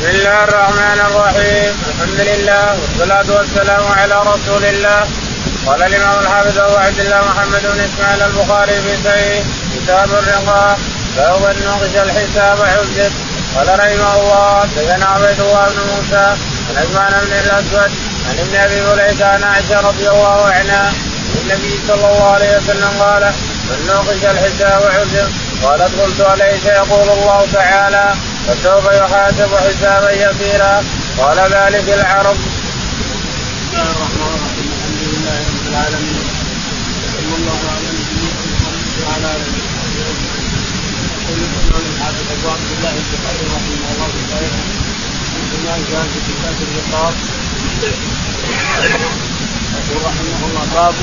بسم 0.00 0.08
الله 0.08 0.44
الرحمن 0.44 1.00
الرحيم 1.08 1.72
الحمد 1.88 2.20
لله 2.20 2.64
والصلاة 2.80 3.36
والسلام 3.36 3.84
على 4.00 4.16
رسول 4.32 4.64
الله 4.64 5.00
قال 5.66 5.82
الإمام 5.82 6.18
الحافظ 6.20 6.58
أبو 6.58 6.76
عبد 6.76 7.00
الله 7.00 7.20
محمد 7.20 7.62
بن 7.72 7.80
إسماعيل 7.80 8.22
البخاري 8.22 8.72
في 8.80 8.96
صحيح 9.04 9.44
كتاب 9.76 10.08
الرقاق 10.12 10.78
فهو 11.16 11.46
أن 11.46 11.56
نقش 11.66 11.94
الحساب 11.96 12.58
عزت 12.62 13.12
قال 13.56 13.68
رحمه 13.68 14.14
الله 14.20 14.60
حدثنا 14.60 15.06
عبيد 15.06 15.40
الله 15.40 15.68
بن 15.68 15.80
موسى 15.92 16.26
عن 16.68 16.76
عثمان 16.76 17.12
بن 17.24 17.32
الأسود 17.32 17.90
عن 18.28 18.38
ابن 18.38 18.56
أبي 18.56 18.80
مليكة 18.80 19.26
عن 19.26 19.42
عائشة 19.44 19.80
رضي 19.80 20.08
الله 20.08 20.46
عنها 20.46 20.92
النبي 21.42 21.78
صلى 21.88 21.94
الله 22.10 22.30
عليه 22.34 22.56
وسلم 22.56 22.90
قال 23.00 23.32
من 23.68 23.86
نوقش 23.86 24.24
الحساب 24.24 24.82
عزت 24.82 25.30
قالت 25.62 26.00
قلت 26.00 26.20
اليس 26.20 26.66
يقول 26.66 27.08
الله 27.08 27.46
تعالى 27.52 28.14
فسوف 28.50 28.84
يحاسب 28.84 29.50
حسابا 29.56 30.10
يسيرا. 30.10 30.84
قال 31.18 31.38
ذلك 31.38 31.88
العرب. 31.88 32.36
بسم 32.36 33.70
الله 33.72 33.90
الرحمن 33.94 34.32
الرحيم 34.38 34.66
الحمد 34.74 35.02
لله 35.10 35.38
رب 35.50 35.66
العالمين. 35.70 36.24
صلى 37.14 37.34
الله 37.38 37.60
على 37.74 37.88
نبينا 37.98 38.30
محمد 38.50 38.86
وعلى 39.02 39.28
اله 39.36 39.50
وصحبه 39.58 40.02
يقول 41.26 41.42
الامام 41.46 41.84
الحافظ 41.94 42.26
ابو 42.34 42.46
عبد 42.54 42.70
الله 42.76 42.92
البخاري 43.02 43.44
رحمه 43.56 43.86
الله 43.92 44.10
تعالى 44.30 44.60
جاء 45.90 46.04
في 46.12 46.18
كتاب 46.28 46.56
الرقاب 46.66 47.14
يقول 49.78 50.00
رحمه 50.08 50.40
الله 50.48 50.64
باب 50.74 50.96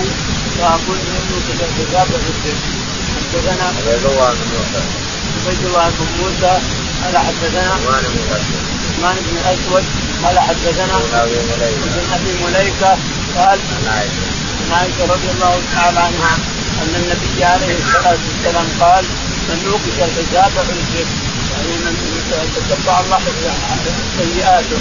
حدثنا 3.16 3.64
عبيد 3.68 4.04
الله 4.06 4.30
بن 4.34 4.48
موسى 4.54 4.84
عبيد 5.38 5.62
الله 5.66 5.88
بن 5.90 6.08
موسى. 6.20 6.54
قال 7.08 7.18
حدثنا 7.18 7.74
عثمان 7.74 9.16
بن 9.16 9.38
الاسود 9.38 9.84
قال 10.24 10.40
حدثنا 10.40 10.98
ابن 11.24 12.02
ابي 12.14 12.44
مليكة 12.44 12.98
قال 13.38 13.60
عن 13.88 14.72
عائشة 14.72 15.04
رضي 15.04 15.30
الله 15.36 15.62
تعالى 15.76 16.00
عنها 16.00 16.38
أن 16.82 16.96
النبي 16.96 17.44
عليه 17.44 17.76
الصلاة 17.78 18.18
والسلام 18.28 18.68
قال 18.80 19.06
من 19.50 19.64
نوقش 19.66 19.98
الحساب 20.00 20.52
عذب 20.58 21.08
يعني 21.52 21.78
من 21.86 21.96
تتبع 22.56 23.00
الله 23.00 23.20
سيئاته 24.18 24.78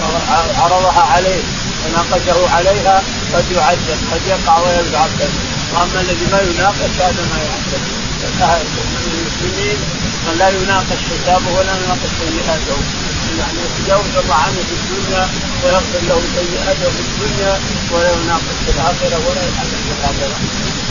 وعرضها 0.00 1.02
عليه 1.02 1.42
وناقشه 1.86 2.50
عليها 2.54 3.02
قد 3.34 3.44
يعذب 3.50 3.98
قد 4.12 4.20
يقع 4.26 4.58
ويعذب 4.58 5.30
وأما 5.74 6.00
الذي 6.00 6.26
ما 6.32 6.40
يناقش 6.40 7.00
هذا 7.00 7.22
ما 7.32 7.38
يعذب. 7.42 8.06
المسلمين 9.06 9.78
من 10.26 10.38
لا 10.38 10.48
يناقش 10.48 11.00
حسابه 11.10 11.50
ولا 11.56 11.72
يناقش 11.80 12.10
سيئاته. 12.20 12.78
يعني 13.38 13.58
يتجاوز 13.66 14.12
الله 14.22 14.34
عنه 14.34 14.60
في 14.68 14.74
الدنيا 14.80 15.28
ويغفر 15.62 16.00
له 16.08 16.20
سيئاته 16.38 16.88
في 16.96 17.02
الدنيا 17.06 17.60
ولا 17.92 18.10
يناقش 18.12 18.56
في 18.64 18.70
الآخرة 18.74 19.18
ولا 19.26 19.42
يحاسب 19.48 19.78
في 19.86 19.92
الآخرة. 19.98 20.36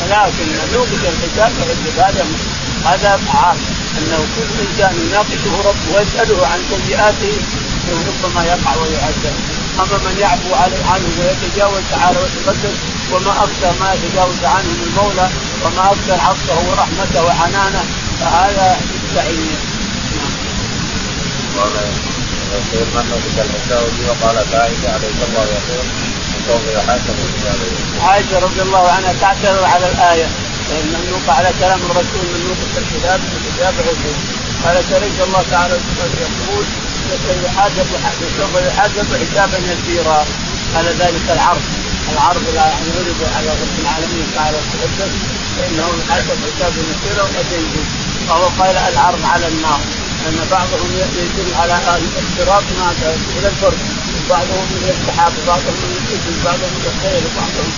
ولكن 0.02 0.48
نوقش 0.74 1.02
الحساب 1.14 1.52
فعذب 1.60 1.98
هذا 1.98 2.26
هذا 2.86 3.20
عام 3.34 3.58
أنه 3.98 4.20
كل 4.36 4.50
إنسان 4.66 4.94
يناقشه 5.08 5.54
ربه 5.70 5.88
ويسأله 5.96 6.48
عن 6.48 6.60
سيئاته 6.72 7.34
ربما 8.08 8.44
يقع 8.44 8.76
ويعذب. 8.82 9.36
أما 9.80 9.98
من 10.06 10.18
يعفو 10.20 10.56
عنه 10.92 11.08
ويتجاوز 11.20 11.84
تعالى 11.92 12.20
وتقدس 12.20 12.76
وما 13.12 13.44
أكثر 13.44 13.74
ما 13.80 13.94
يتجاوز 13.94 14.44
عنه 14.44 14.72
المولى 14.88 15.30
وما 15.66 15.92
أكثر 15.92 16.22
عطفه 16.28 16.70
ورحمته 16.70 17.26
وحنانه 17.26 17.84
فهذا 18.20 18.78
يستعين 19.16 19.56
قال 24.22 24.38
عائشة 24.54 24.90
عليه 24.94 25.08
الله 25.28 25.44
يقول 25.44 25.86
سوف 26.48 26.62
يحاسب 26.76 27.16
عائشه 28.02 28.40
رضي 28.40 28.62
الله 28.62 28.92
عنها 28.92 29.14
تعترض 29.22 29.64
على 29.64 29.92
الآية 29.92 30.28
مملوك 30.72 31.30
على 31.30 31.50
كلام 31.60 31.80
الرسول 31.80 32.26
مملوك 32.36 32.58
الكتاب 32.78 33.20
الكتاب 33.38 33.74
عزيز 33.80 34.18
قال 34.66 34.84
سريت 34.90 35.22
الله 35.28 35.44
تعالى 35.52 35.74
يقول 36.22 36.66
يحاسب 37.46 37.86
سوف 38.38 38.62
يحاسب 38.68 39.06
حسابا 39.16 39.58
يسيرا. 39.58 40.26
قال 40.76 40.86
ذلك 40.86 41.26
العرض 41.30 41.62
العرض 42.14 42.44
يعني 42.56 42.90
عرض 42.98 43.36
على 43.36 43.50
رب 43.50 43.80
العالمين 43.82 44.26
تعالى 44.36 44.58
وتقدس 44.58 45.12
فإنه 45.58 45.88
يحاسب 46.00 46.38
حسابا 46.46 46.82
يسيرا 46.92 47.24
وقد 47.24 47.46
ينجز 47.52 48.05
وهو 48.30 48.46
قال 48.60 48.78
العرض 48.78 49.26
على 49.26 49.48
النار. 49.48 49.80
ان 50.28 50.48
بعضهم 50.52 50.90
يدل 50.94 51.54
على 51.56 51.76
الصراط 52.24 52.64
إلى 53.38 53.48
الفرد. 53.48 53.78
بعضهم 54.30 54.68
إلى 54.82 54.92
السحاب 54.92 55.34
بعضهم 55.48 55.76
إلى 55.84 55.98
الاسم 55.98 56.44
بعضهم 56.46 56.72
إلى 56.82 56.90
الخير 56.96 57.22
بعضهم. 57.38 57.72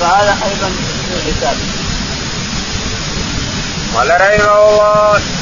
فهذا 0.00 0.38
أيضا 0.44 0.68
من 0.68 1.12
الحساب. 1.16 1.56
قال 3.94 4.08
رحمه 4.20 4.68
الله 4.68 5.39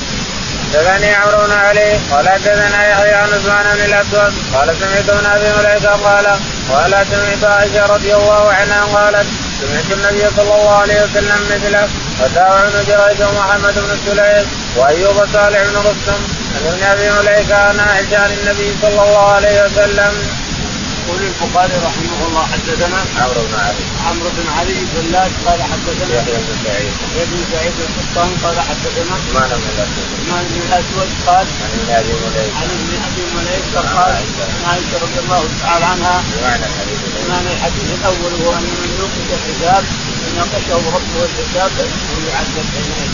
حدثني 0.68 1.14
عمرو 1.14 1.46
بن 1.46 1.52
علي 1.52 1.98
قال 2.10 2.28
حدثنا 2.28 2.90
يحيى 2.90 3.14
عن 3.14 3.28
عثمان 3.28 3.76
بن 3.76 3.84
الأسود 3.84 4.32
قال 4.54 4.76
سمعت 4.80 5.08
ابن 5.08 5.26
أبي 5.26 5.48
مليكة 5.58 5.90
قال 5.90 6.26
قال 6.68 7.06
سمعت 7.10 7.44
عائشة 7.44 7.86
رضي 7.86 8.14
الله 8.14 8.52
عنها 8.52 8.84
قالت 8.84 9.26
سمعت 9.60 9.90
النبي 9.92 10.24
صلى 10.36 10.54
الله 10.54 10.74
عليه 10.74 11.02
وسلم 11.02 11.40
مثله 11.50 11.88
وتابع 12.20 12.68
بن 12.68 12.84
جريج 12.88 13.22
ومحمد 13.22 13.74
بن 13.74 13.96
سليم 14.06 14.46
وأيوب 14.76 15.16
صالح 15.32 15.62
بن 15.62 15.76
رستم 15.76 16.20
عن 16.54 16.66
ابن 16.66 16.82
أبي 16.82 17.10
مليكة 17.10 17.56
عن 17.56 17.80
عائشة 17.80 18.18
عن 18.18 18.30
النبي 18.32 18.76
صلى 18.82 19.02
الله 19.02 19.32
عليه 19.32 19.64
وسلم. 19.64 20.14
يقول 21.08 21.22
البخاري 21.24 21.76
رحمه 21.88 22.18
الله 22.26 22.44
حدثنا 22.52 22.98
عمرو 23.22 23.42
بن 23.48 23.54
علي. 23.66 23.84
عمرو 24.06 24.30
بن 24.36 24.46
علي 24.56 24.78
بن 24.92 24.98
قال 25.46 25.60
حدثنا 25.62 26.14
يحيى 26.18 26.36
بن 26.46 26.54
سعيد. 26.64 26.92
يحيى 27.02 27.24
بن 27.30 27.38
سعيد 27.52 27.76
القطان 27.86 28.30
قال 28.44 28.56
حدثنا 28.68 29.12
عثمان 29.16 29.50
بن 29.60 29.68
الأسود. 29.74 30.06
عثمان 30.18 30.44
بن 30.52 30.60
الأسود 30.66 31.08
قال 31.26 31.46
عن 31.62 31.70
ابن 31.78 31.90
أبي 32.00 32.12
مليكه 32.24 32.56
عن 32.60 32.68
ابن 32.76 32.92
أبي 33.08 33.24
مليكه 33.36 33.80
قال 33.96 34.12
عن 34.18 34.52
عائشة. 34.68 34.96
رضي 35.04 35.18
الله 35.24 35.42
تعالى 35.62 35.84
عنها 35.92 36.16
بمعنى 36.30 36.64
الحديث. 36.70 37.00
معنى 37.30 37.50
الحديث. 37.56 37.86
الأول 37.98 38.32
هو 38.42 38.50
أن 38.58 38.68
من 38.82 38.90
يوقف 39.00 39.26
الحساب 39.38 39.84
ناقشه 40.36 40.82
ربه 40.96 41.20
الحساب 41.28 41.70
فإنه 41.76 42.16
يعذب 42.30 42.66
حينئذ 42.74 43.12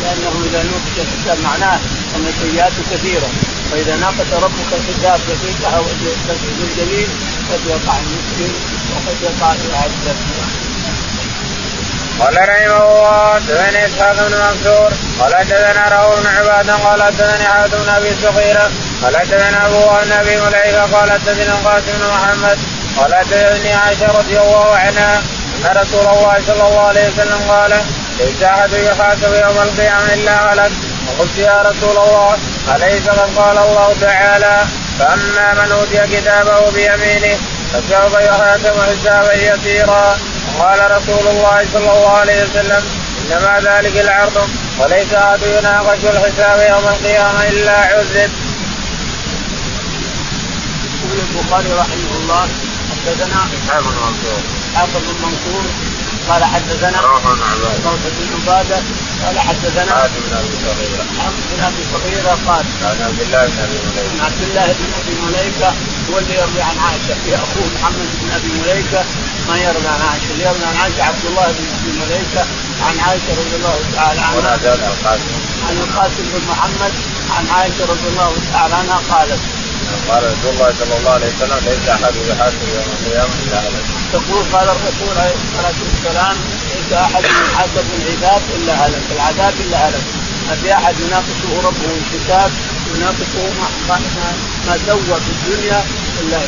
لأنه 0.00 0.34
إذا 0.46 0.60
نوقش 0.70 0.96
الحساب 1.04 1.38
معناه 1.44 1.78
أن 2.16 2.24
سيئاته 2.42 2.82
كثيرة. 2.92 3.28
واذا 3.72 3.96
ناقش 3.96 4.32
ربك 4.32 4.70
الحساب 4.72 5.20
دقيقه 5.28 5.84
بالجليل 6.58 7.08
قد 7.52 7.60
يقع 7.66 7.96
المسلم 7.98 8.52
وقد 8.92 9.16
يقع 9.22 9.54
يعذب 9.72 10.16
قال 12.20 12.36
رحمه 12.36 12.76
الله 12.76 13.34
حدثني 13.34 13.86
إسحاق 13.86 14.12
بن 14.12 14.34
منصور 14.36 14.92
قال 15.20 15.34
حدثنا 15.34 15.88
راهو 15.88 16.16
بن 16.16 16.26
عبادة 16.26 16.74
قال 16.76 17.02
حدثني 17.02 17.48
حاتم 17.48 17.82
بن 17.82 17.88
أبي 17.88 18.14
صغيرة 18.22 18.70
قال 19.02 19.16
حدثنا 19.16 19.66
أبو 19.66 19.80
بن 20.04 20.12
أبي 20.12 20.40
مليكة 20.40 20.82
قال 20.96 21.12
حدثني 21.12 21.42
القاسم 21.42 21.92
بن 21.98 22.06
محمد 22.08 22.58
قال 22.96 23.14
حدثني 23.14 23.74
عائشة 23.74 24.18
رضي 24.18 24.40
الله 24.40 24.76
عنها 24.76 25.22
ان 25.66 25.76
رسول 25.76 26.00
الله 26.00 26.36
صلى 26.46 26.68
الله 26.68 26.80
عليه 26.80 27.08
وسلم 27.08 27.40
قال 27.48 27.80
ليس 28.18 28.42
أحد 28.42 28.72
يحاسب 28.72 29.32
يوم 29.32 29.58
القيامة 29.62 30.14
إلا 30.14 30.52
هلك 30.52 30.72
وقلت 31.06 31.38
يا 31.38 31.62
رسول 31.62 31.96
الله 32.04 32.36
أليس 32.74 33.08
قد 33.08 33.30
قال 33.36 33.58
الله 33.58 33.94
تعالى 34.00 34.66
فأما 34.98 35.54
من 35.54 35.72
أوتي 35.72 36.16
كتابه 36.16 36.70
بيمينه 36.70 37.38
فسوف 37.72 38.14
يحاسب 38.20 38.74
حسابا 38.80 39.34
يسيرا. 39.34 40.18
قال 40.58 40.90
رسول 40.90 41.26
الله 41.26 41.66
صلى 41.72 41.92
الله 41.92 42.10
عليه 42.10 42.44
وسلم 42.44 42.82
إنما 43.20 43.60
ذلك 43.60 43.96
العرض 44.00 44.48
وليس 44.78 45.14
أحد 45.14 45.42
يناقش 45.42 45.98
الحساب 46.04 46.58
يوم 46.70 46.88
القيامة 46.88 47.48
إلا 47.48 47.72
عذب. 47.72 48.30
يقول 51.02 51.18
البخاري 51.28 51.72
رحمه 51.72 52.16
الله 52.20 52.48
حدثنا 53.06 53.40
إسحاق 53.54 53.82
بن 53.82 53.88
منصور. 53.88 54.55
اسحاق 54.76 55.02
بن 55.02 55.14
منصور 55.26 55.64
قال 56.28 56.44
حدثنا 56.44 57.00
روح 57.00 57.22
بن 57.24 58.26
عبادة 58.34 58.78
قال 59.24 59.40
حدثنا 59.40 59.94
حاتم 59.94 60.20
بن 60.28 60.36
أبي 60.36 60.54
صغيرة. 60.64 61.04
بن 61.52 61.62
أبي 61.64 61.82
صغيرة 61.92 62.38
قال 62.46 62.64
عن 62.82 63.02
عبد 63.02 63.20
الله 63.20 63.46
بن 63.46 63.58
أبي 63.66 63.78
مليكة. 63.86 64.24
عبد 64.24 64.42
الله 64.42 64.66
بن 64.66 64.90
أبي 65.00 65.14
مليكة 65.26 65.68
هو 66.10 66.18
اللي 66.18 66.34
يروي 66.34 66.62
عن 66.62 66.78
عائشة. 66.78 67.14
في 67.24 67.34
أخوه 67.34 67.66
محمد 67.74 68.08
بن 68.22 68.30
أبي 68.30 68.50
مليكة 68.60 69.04
ما 69.48 69.56
يروي 69.58 69.88
عن 69.94 70.00
عائشة. 70.08 70.30
اللي 70.32 70.44
يروي 70.44 70.64
عن 70.70 70.76
عائشة 70.82 71.02
عبد 71.02 71.24
الله 71.30 71.46
بن 71.58 71.66
أبي 71.76 71.90
مليكة 72.00 72.42
عن 72.86 72.94
عائشة 73.06 73.30
رضي 73.40 73.56
الله 73.56 73.78
تعالى 73.94 74.20
عنها. 74.20 74.36
عن 75.68 75.76
القاسم 75.84 76.24
بن 76.32 76.40
محمد 76.50 76.92
عن 77.36 77.44
عائشة 77.56 77.84
رضي 77.92 78.08
الله 78.12 78.32
تعالى 78.52 78.74
عنها 78.74 79.00
قالت. 79.10 79.40
قال 80.08 80.22
رسول 80.24 80.50
الله 80.54 80.74
صلى 80.80 80.94
الله 80.98 81.10
عليه 81.10 81.26
وسلم 81.26 81.60
ليس 81.68 81.88
أحد 81.88 82.14
يحاسب 82.28 82.68
يوم 82.74 82.88
القيامة 82.96 83.34
إلا. 83.46 83.60
تقول 84.16 84.44
قال 84.52 84.68
الرسول 84.68 85.18
عليه 85.18 85.36
الصلاة 85.46 85.78
والسلام 85.84 86.36
ليس 86.74 86.92
أحد 86.92 87.24
يحاسب 87.24 87.86
العذاب 87.98 88.42
إلا 88.56 88.72
هلك، 88.86 89.02
العذاب 89.16 89.54
إلا 89.60 89.88
هلك، 89.88 90.04
ما 90.48 90.54
في 90.62 90.72
أحد 90.72 90.94
يناقشه 91.00 91.50
ربه 91.68 91.90
الكتاب 92.00 92.50
يناقشه 92.94 93.44
ما 93.88 93.98
ما 94.66 94.78
سوى 94.86 95.16
في 95.24 95.30
الدنيا 95.36 95.84
إلا. 96.20 96.38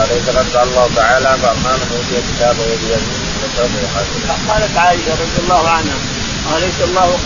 عليه 0.00 0.20
قال 0.56 0.68
الله 0.68 0.90
تعالى 0.96 1.38
فاما 1.42 1.72
من 1.76 1.88
أوتي 1.96 2.22
كتابه 2.28 2.64
بيمينه 2.64 3.32
فسوف 3.42 3.70
يحاسب. 3.84 4.50
قالت 4.50 4.76
عائشة 4.76 5.12
رضي 5.12 5.38
الله 5.42 5.68
عنها 5.68 5.98
أليس 6.56 6.80
الله 6.84 7.18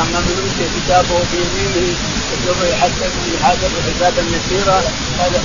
أما 0.00 0.20
من 0.20 0.36
اوتي 0.42 0.66
كتابه 0.76 1.18
بيمينه 1.32 1.94
فسوف 2.28 2.62
يحاسب 2.72 3.12
يحاسب 3.34 3.72
حسابا 3.86 4.22
يسيرا 4.36 4.82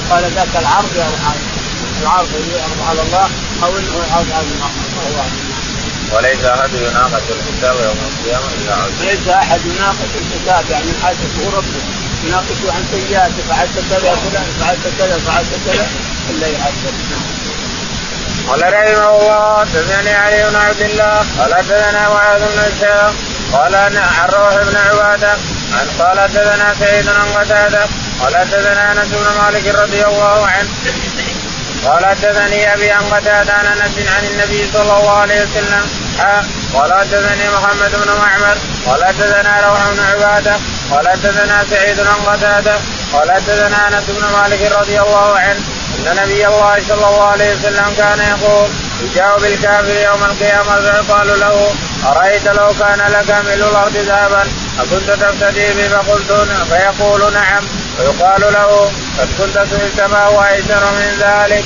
قال 0.09 0.23
ذاك 0.35 0.55
العرض 0.55 0.95
يا 0.95 1.07
العرض 2.01 2.29
يعرض 2.55 2.81
على 2.89 3.01
الله 3.01 3.29
أو 3.63 3.77
إنه 3.77 3.95
يعرض 4.09 4.31
على 4.33 4.47
الله. 4.47 4.71
وليس 6.11 6.43
أحد 6.45 6.73
يناقش 6.73 7.23
الكتاب 7.29 7.75
يوم 7.75 7.97
القيامة 8.09 8.47
إلا 8.57 8.73
عز 8.73 8.91
ليس 9.01 9.27
أحد 9.27 9.59
يناقش 9.65 10.11
الكتاب 10.21 10.63
يعني 10.69 10.91
حاسبه 11.03 11.57
ربه. 11.57 11.83
يناقش 12.23 12.59
عن 12.75 12.83
سيئاته 12.91 13.43
فعلت 13.49 13.75
كذا 13.89 14.15
فلان 14.15 14.45
فعلت 14.59 14.95
كذا 14.99 15.17
فعلت 15.17 15.53
كذا 15.65 15.87
إلا 16.29 16.47
يحاسب 16.47 16.93
قال 18.47 18.61
رحمه 18.73 19.17
الله 19.17 19.59
حدثني 19.59 20.13
علي 20.13 20.49
بن 20.49 20.55
عبد 20.55 20.81
الله 20.81 21.25
قال 21.39 21.53
حدثنا 21.53 22.09
معاذ 22.09 22.39
بن 22.39 22.59
قال 23.53 23.75
عن 23.75 24.29
روح 24.29 24.53
بن 24.55 24.77
عبادة 24.77 25.31
عن 25.73 25.87
قال 25.99 26.19
حدثنا 26.19 26.73
سيد 26.79 27.09
عن 27.09 27.27
قتادة 27.27 27.85
قال 28.21 28.37
حدثنا 28.37 28.91
أنس 28.91 29.07
بن 29.07 29.41
مالك 29.41 29.75
رضي 29.75 30.05
الله 30.05 30.47
عنه. 30.47 30.69
قال 31.85 32.05
حدثني 32.05 32.73
أبي 32.73 32.91
عن 32.91 33.03
قتادة 33.03 33.53
عن 33.53 33.65
أنس 33.65 33.91
عن 34.15 34.25
النبي 34.25 34.71
صلى 34.73 34.81
الله 34.81 35.17
عليه 35.17 35.41
وسلم. 35.41 35.85
قال 36.73 36.93
حدثني 36.93 37.49
محمد 37.49 37.91
بن 37.91 38.11
معمر. 38.21 38.57
قال 38.85 39.05
حدثنا 39.05 39.61
روح 39.67 39.79
بن 39.89 39.99
عبادة. 39.99 40.55
قال 40.91 41.09
حدثنا 41.09 41.63
سعيد 41.69 41.99
عن 41.99 42.21
قتادة. 42.25 42.75
قال 43.13 43.31
حدثنا 43.31 43.87
أنس 43.87 44.03
بن 44.07 44.25
مالك 44.37 44.71
رضي 44.71 45.01
الله 45.01 45.39
عنه. 45.39 45.61
إن 45.99 46.15
نبي 46.23 46.47
الله 46.47 46.75
صلى 46.87 47.07
الله 47.07 47.23
عليه 47.23 47.55
وسلم 47.55 47.93
كان 47.97 48.19
يقول 48.19 48.69
يجاء 49.03 49.39
بالكافر 49.39 49.95
يوم 49.95 50.23
القيامة 50.23 50.79
فيقال 50.79 51.39
له 51.39 51.71
أرأيت 52.05 52.47
لو 52.47 52.73
كان 52.79 52.99
لك 53.11 53.29
ملء 53.45 53.69
الأرض 53.69 53.97
ذهبا 53.97 54.43
أكنت 54.79 55.09
تفتدي 55.21 55.73
به 55.73 55.87
فقلت 55.87 56.31
فيقول 56.69 57.33
نعم 57.33 57.63
ويقال 57.99 58.41
له 58.41 58.91
قد 59.19 59.27
كنت 59.39 59.67
سئلت 59.71 60.01
ما 60.01 60.23
هو 60.25 60.43
أيسر 60.43 60.83
من 60.91 61.17
ذلك. 61.19 61.65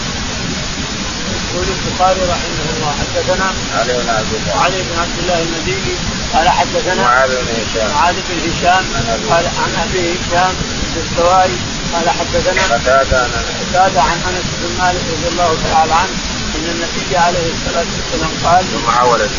يقول 1.54 1.68
البخاري 1.68 2.22
رحمه 2.22 2.66
الله 2.76 2.92
حدثنا 3.00 3.54
علي 3.80 3.94
بن 3.94 4.10
عبد 4.10 4.34
الله. 4.34 4.64
علي 4.64 4.82
بن 4.82 5.00
عبد 5.00 5.18
الله 5.20 5.42
المديني 5.42 5.96
قال 6.34 6.50
حدثنا 6.50 7.02
معاذ 7.02 7.30
بن 7.30 7.48
هشام. 7.62 7.90
معاذ 7.96 8.16
بن 8.30 8.52
هشام 8.52 8.86
قال 9.30 9.46
عن 9.46 9.88
أبي 9.90 10.16
هشام 10.20 10.56
الدستوائي 10.96 11.58
قال 11.94 12.10
حدثنا 12.10 12.62
قتادة 12.76 13.18
عن 13.24 13.32
قتادة 13.62 14.02
عن 14.02 14.18
أنس 14.30 14.46
بن 14.62 14.84
مالك 14.84 15.02
رضي 15.14 15.28
الله 15.32 15.58
تعالى 15.72 15.94
عنه 15.94 16.16
إن 16.56 16.66
النبي 16.66 17.18
عليه 17.18 17.52
الصلاة 17.54 17.86
والسلام 17.96 18.32
قال 18.44 18.66
محول 18.88 19.30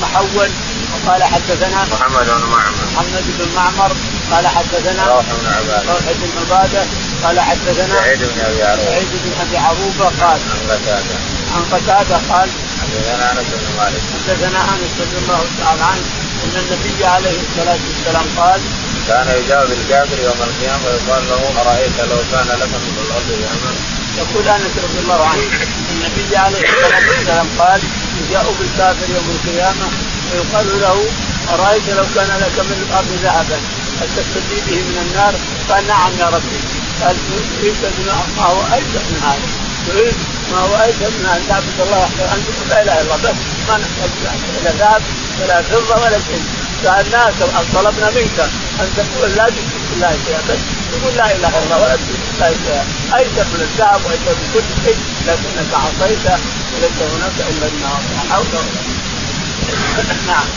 محول. 0.00 0.50
وقال 0.92 1.24
حدثنا 1.24 1.84
محمد 1.92 2.26
بن 2.26 2.46
معمر. 2.50 2.84
محمد 2.92 3.24
بن 3.38 3.48
معمر. 3.56 3.92
قال 4.32 4.46
حدثنا 4.46 5.06
روح 5.06 5.24
بن 5.24 5.46
عبادة. 5.46 5.92
روح 5.92 6.02
بن 6.20 6.30
عبادة. 6.40 6.84
قال 7.24 7.40
حدثنا 7.40 7.94
سعيد 7.94 8.18
بن 8.18 8.40
أبي 8.40 8.62
عروبة. 8.62 8.84
سعيد 8.84 9.08
بن 9.24 9.32
أبي 9.40 9.56
عروبة 9.56 10.04
قال 10.04 10.40
عن 10.50 10.60
قتادة. 10.70 11.16
عن 11.54 11.62
قتادة 11.72 12.16
قال 12.30 12.48
حدثنا 12.80 13.32
أنس 13.32 13.46
بن 13.60 13.76
مالك. 13.78 14.02
حدثنا 14.14 14.60
أنس 14.74 14.92
رضي 15.00 15.18
الله 15.22 15.44
تعالى 15.58 15.82
عنه 15.82 16.04
إن 16.44 16.54
النبي 16.62 17.04
عليه 17.04 17.38
الصلاة 17.46 17.78
والسلام 17.88 18.26
قال 18.36 18.60
كان 19.10 19.28
يجاوب 19.44 19.70
الكافر 19.78 20.18
يوم 20.28 20.40
القيامة 20.48 20.84
ويقال 20.86 21.22
له 21.30 21.40
أرأيت 21.62 21.96
لو 22.10 22.20
كان 22.32 22.48
لك 22.60 22.72
من 22.84 22.96
الأرض 23.04 23.28
ذهبا 23.42 23.72
يقول 24.20 24.48
أنس 24.48 24.74
رضي 24.84 24.98
الله 25.02 25.20
عنه 25.30 25.42
النبي 25.92 26.36
عليه 26.36 26.62
الصلاة 26.68 27.08
والسلام 27.10 27.46
قال 27.58 27.80
يجاء 28.20 28.54
بالكافر 28.58 29.06
يوم 29.14 29.28
القيامة 29.36 29.86
ويقال 30.30 30.80
له 30.80 30.96
أرأيت 31.54 31.88
لو 31.88 32.06
كان 32.14 32.30
لك 32.44 32.56
من 32.70 32.78
الأرض 32.86 33.10
ذهبا 33.22 33.58
هل 34.00 34.08
تستفي 34.16 34.58
به 34.66 34.78
من 34.88 34.96
النار؟ 35.06 35.34
قال 35.68 35.86
نعم 35.86 36.12
يا 36.20 36.26
ربي. 36.26 36.60
قال 37.02 37.16
تريد 37.60 37.74
ما 38.36 38.44
هو 38.44 38.60
ايسر 38.74 39.02
من 39.10 39.20
هذا. 39.26 39.48
تريد 39.88 40.14
ما 40.52 40.58
هو 40.58 40.82
ايسر 40.84 41.10
من 41.18 41.26
ان 41.34 41.42
تعبد 41.48 41.80
الله 41.80 41.98
وحده 41.98 42.24
ان 42.34 42.40
تقول 42.46 42.68
لا 42.70 42.82
إله 42.82 43.00
إلا 43.00 43.14
الله. 43.14 43.30
بس 43.30 43.36
ما 43.68 43.76
نحتاج 43.82 44.10
لا 44.64 44.72
ذهب 44.80 45.02
ولا 45.40 45.62
فضة 45.62 46.02
ولا 46.02 46.18
شيء. 46.18 46.42
سالناك 46.82 47.34
طلبنا 47.74 48.10
منك 48.10 48.38
أن 48.80 48.88
تقول 48.96 49.30
لا 49.36 49.44
تشرك 49.44 49.82
بالله 49.90 50.12
شيئا 50.26 50.40
تقول 50.92 51.16
لا 51.16 51.26
إله 51.26 51.48
إلا 51.48 51.58
الله 51.64 51.76
ولا 51.82 51.96
تشرك 51.96 52.20
بالله 52.32 52.50
شيئا. 52.64 52.84
ايسر 53.18 53.46
من 53.52 53.60
الذهب 53.68 54.00
وايسر 54.06 54.34
من 54.40 54.48
كل 54.54 54.84
شيء 54.84 54.98
لكنك 55.26 55.72
عصيت 55.74 56.24
وليس 56.72 56.98
هناك 57.14 57.38
الا 57.50 57.66
النار. 57.72 58.00
حول 58.30 58.46
ولا 58.54 60.14
نعم. 60.32 60.48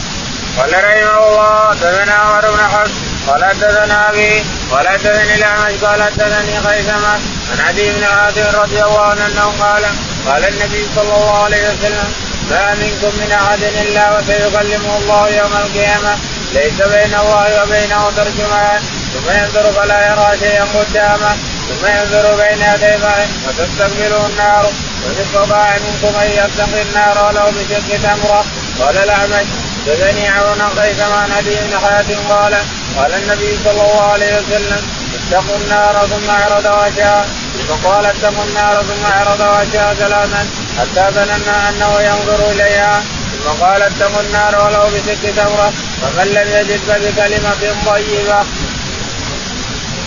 قال 0.57 0.73
رحمه 0.73 1.27
الله 1.27 1.69
حدثنا 1.69 2.13
عمر 2.13 2.51
بن 2.51 2.63
حفص 2.63 2.91
قال 3.27 3.45
حدثنا 3.45 4.09
أبي 4.09 4.43
قال 4.71 4.87
حدثني 4.87 5.35
الأعمش 5.35 5.73
قال 5.83 6.03
حدثني 6.03 6.61
خيثمة 6.61 7.13
عن 7.51 7.59
عدي 7.67 7.91
بن 7.91 8.05
حاتم 8.05 8.59
رضي 8.59 8.83
الله 8.83 9.01
عنه 9.01 9.53
قال 9.59 9.83
قال 10.27 10.43
النبي 10.45 10.85
صلى 10.95 11.15
الله 11.15 11.43
عليه 11.43 11.63
وسلم 11.69 12.13
ما 12.49 12.75
منكم 12.75 13.11
من 13.19 13.31
أحد 13.31 13.63
إلا 13.63 14.17
وسيكلمه 14.17 14.97
الله 14.97 15.29
يوم 15.29 15.53
القيامة. 15.65 16.13
ليس 16.53 16.77
بين 16.93 17.13
الله 17.19 17.63
وبينه 17.63 18.11
ترجمان 18.17 18.81
ثم 19.13 19.27
ينظر 19.39 19.71
فلا 19.71 19.99
يرى 20.09 20.39
شيئا 20.39 20.65
قدامه 20.75 21.35
ثم 21.69 21.87
ينظر 21.87 22.35
بين 22.35 22.61
يديه 22.73 23.27
فتستقبله 23.45 24.25
النار. 24.25 24.65
وان 25.03 25.15
استطاع 25.25 25.77
منكم 25.85 26.19
أن 26.19 26.29
يتقي 26.31 26.81
النار 26.81 27.25
ولو 27.25 27.51
بشق 27.51 27.89
تمرة. 28.03 28.45
قال 28.79 28.97
الأعمش 28.97 29.47
حدثني 29.85 30.27
عون 30.27 30.61
قيس 30.61 30.99
عن 30.99 31.31
ابي 31.31 31.55
بن 31.55 31.79
حاتم 31.79 32.19
قال 32.29 32.53
قال 32.97 33.13
النبي 33.13 33.57
صلى 33.63 33.71
الله 33.71 34.11
عليه 34.11 34.35
وسلم 34.35 34.81
اتقوا 35.15 35.57
النار 35.57 36.07
ثم 36.07 36.29
اعرض 36.29 36.65
وجهه 36.65 37.25
ثم 37.57 37.87
قال 37.87 38.05
اتقوا 38.05 38.43
النار 38.43 38.83
ثم 38.83 39.05
اعرض 39.11 39.39
وجهه 39.39 39.93
ثلاثا. 39.93 40.47
حتى 40.79 41.03
ظننا 41.15 41.69
أنه 41.69 42.01
ينظر 42.01 42.51
إليها 42.51 43.03
ثم 43.43 43.63
قال 43.65 43.81
اتقوا 43.81 44.21
النار 44.21 44.55
ولو 44.65 44.85
بسك 44.87 45.35
تمرة 45.35 45.73
فمن 46.01 46.27
لم 46.27 46.47
يجد 46.47 46.79
فبكلمة 46.87 47.75
طيبة. 47.85 48.43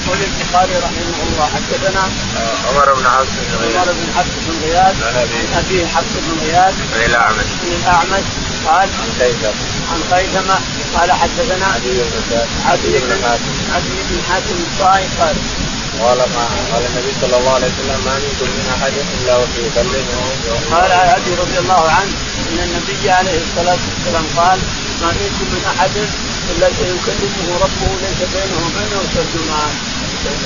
يقول 0.07 0.19
البخاري 0.23 0.77
رحمه 0.77 1.19
الله 1.27 1.47
حدثنا 1.55 2.03
عمر 2.69 2.95
بن 2.95 3.07
حفص 3.07 3.35
بن 3.49 3.57
غياث. 3.61 3.77
عمر 3.77 3.93
بن 3.93 4.13
حفص 4.17 4.35
بن 4.47 4.55
غياث 4.63 4.97
عن 5.03 5.17
ابي 5.23 5.39
عن 5.39 5.65
أبيه 5.65 5.87
حفص 5.87 6.13
بن 6.17 6.47
غياث 6.47 6.75
عن 6.95 7.05
الأعمش. 7.07 7.49
عن 7.63 7.73
الأعمش 7.81 8.25
قال 8.67 8.89
عن 9.01 9.09
خيثم 9.19 9.57
عن 9.93 10.01
خيثمة 10.11 10.59
قال 10.95 11.13
حدثنا 11.13 11.67
عدي 11.67 12.99
بن 12.99 13.17
حاتم 13.25 13.55
عدي 13.75 13.99
بن 14.11 14.23
حاتم 14.29 14.57
الطائي 14.67 15.07
قال 15.21 15.37
قال 16.03 16.19
ما 16.19 16.45
قال 16.73 16.83
النبي 16.91 17.13
صلى 17.21 17.37
الله 17.39 17.55
عليه 17.55 17.67
وسلم 17.67 17.99
ما 18.07 18.15
منكم 18.25 18.49
من 18.57 18.67
أحد 18.77 18.93
إلا 19.17 19.37
وسيكلمه 19.37 20.21
قال 20.73 20.93
عدي 20.93 21.35
رضي 21.35 21.59
الله 21.59 21.83
عنه 21.91 22.13
إن 22.51 22.59
النبي 22.67 23.11
عليه 23.11 23.39
الصلاة 23.47 23.83
والسلام 23.89 24.27
قال 24.37 24.59
ما 25.03 25.09
منكم 25.21 25.47
من 25.55 25.63
أحد 25.73 25.97
إلا 26.51 26.69
سيكلمه 26.79 27.49
ربه 27.65 27.91
ليس 28.03 28.21
بينه 28.35 28.59
وبينه 28.67 29.01
ترجمان 29.15 29.73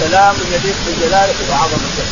كلام 0.01 0.35
يليق 0.53 0.77
بجلاله 0.87 1.35
وعظمته. 1.51 2.07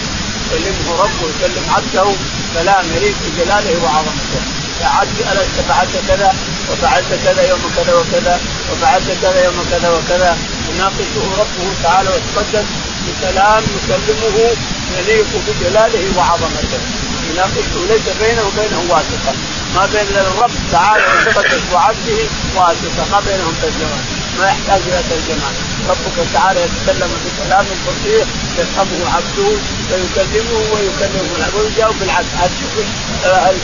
يكلمه 0.52 0.88
ربه 1.02 1.24
يكلم 1.32 1.64
عبده 1.76 2.06
كلام 2.54 2.84
يليق 2.96 3.16
بجلاله 3.24 3.84
وعظمته. 3.84 4.40
يا 4.80 4.86
عبدي 4.86 5.22
الست 5.32 5.60
فعلت 5.68 5.96
كذا 6.08 6.34
وفعلت 6.70 7.10
كذا 7.24 7.42
يوم 7.48 7.62
كذا 7.76 7.94
وكذا 7.94 8.40
وفعلت 8.72 9.08
كذا 9.22 9.44
يوم 9.44 9.66
كذا 9.70 9.88
وكذا. 9.90 10.36
يناقشه 10.74 11.24
ربه 11.40 11.66
تعالى 11.82 12.08
وتقدس 12.10 12.66
بكلام 13.06 13.62
يكلمه 13.76 14.36
يليق 14.98 15.26
بجلاله 15.46 16.18
وعظمته 16.18 16.80
يناقشه 17.30 17.80
ليس 17.88 18.06
بينه 18.20 18.42
وبينه 18.46 18.80
واسطة. 18.90 19.32
ما 19.74 19.86
بين 19.86 20.16
الرب 20.16 20.50
تعالى 20.72 21.04
وتقدس 21.04 21.62
وعبده 21.72 22.20
واسطة. 22.56 23.02
ما 23.12 23.20
بينهم 23.20 23.54
ترجمان 23.62 24.04
ما 24.38 24.46
يحتاج 24.46 24.80
إلى 24.86 25.02
ترجمان 25.10 25.54
ربك 25.88 26.16
تعالى 26.34 26.60
يتكلم 26.60 27.10
بكلام 27.24 27.66
فصيح 27.86 28.26
يفهمه 28.58 29.14
عبده 29.14 29.50
فيكلمه 29.88 30.58
ويكلمه 30.72 31.48
ويجاوب 31.56 31.94
بالعكس 32.00 32.26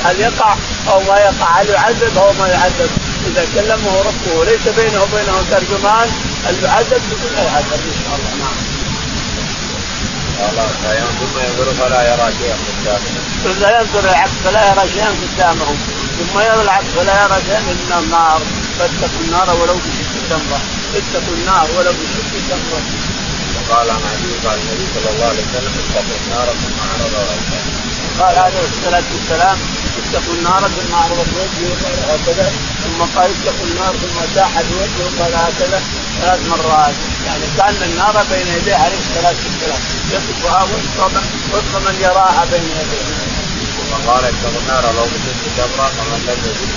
هل 0.05 0.21
يقع 0.21 0.55
أو 0.89 1.01
ما 1.01 1.17
يقع؟ 1.19 1.61
هل 1.61 1.69
يعذب 1.71 2.19
أو 2.19 2.33
ما 2.33 2.49
يعذب؟ 2.49 2.91
إذا 3.27 3.47
كلمه 3.55 4.01
ربه 4.01 4.45
ليس 4.45 4.69
بينه 4.69 5.03
وبينه 5.03 5.45
ترجمان 5.51 6.09
يقول 7.13 7.33
لا 7.37 7.43
يعذب 7.43 7.83
ان 7.93 7.97
شاء 8.05 8.15
الله 8.19 8.33
نعم. 8.45 8.57
ثم 11.21 11.37
ينظر 11.47 11.67
فلا 11.81 12.01
يرى 12.13 12.29
شيئا 12.39 12.57
قدامه. 12.67 13.11
ثم 13.45 13.63
ينظر 13.77 14.11
العبد 14.11 14.37
فلا 14.45 14.63
يرى 14.71 14.89
شيئا 14.95 15.11
قدامه 15.23 15.67
ثم 16.19 16.39
يرى 16.41 16.63
العبد 16.63 16.87
فلا 16.97 17.15
يرى 17.25 17.39
شيئا 17.47 17.61
الا 17.73 17.99
النار 17.99 18.41
فاتقوا 18.79 19.23
النار 19.27 19.49
ولو 19.61 19.75
بشق 19.75 20.13
تمرة 20.31 20.61
اتقوا 20.99 21.35
النار 21.39 21.67
ولو 21.79 21.93
بشق 21.93 22.33
تمرة. 22.51 22.83
وقال 23.57 23.91
عن 23.91 24.03
أبي 24.15 24.49
قال 24.49 24.59
النبي 24.59 24.87
صلى 24.95 25.09
الله 25.15 25.27
عليه 25.27 25.45
وسلم 25.49 25.73
اتقوا 25.83 26.17
النار 26.25 26.47
ثم 26.63 26.77
عرض 26.91 27.15
قال 28.21 28.39
عليه 28.39 28.65
الصلاة 28.73 29.05
والسلام 29.15 29.59
اتقوا 30.03 30.35
النار 30.35 30.63
ثم 30.77 30.95
عرضت 30.95 31.31
وجهه 31.39 31.75
قال 31.85 31.99
هكذا 32.11 32.53
ثم 32.85 33.01
قال 33.17 33.31
اتقوا 33.31 33.67
النار 33.71 33.93
ثم 34.03 34.35
ساح 34.35 34.53
بوجهه 34.61 35.09
قال 35.21 35.35
هكذا 35.35 35.83
ثلاث 36.21 36.41
مرات. 36.49 36.95
يعني 37.27 37.45
كان 37.57 37.91
النار 37.91 38.25
بين 38.31 38.47
يديه 38.57 38.77
عليه 38.77 38.99
الصلاة 39.05 39.37
والسلام. 39.45 39.81
يصفها 40.15 40.63
وفق 41.53 41.79
من 41.87 41.95
يراها 42.03 42.45
بين 42.51 42.65
يديه. 42.81 43.07
ثم 43.77 44.11
قال 44.11 44.25
اتقوا 44.25 44.61
النار 44.63 44.95
لو 44.97 45.05
بشق 45.05 45.43
تمره 45.57 45.89
فمن 45.97 46.21
لم 46.29 46.39
يجد 46.47 46.71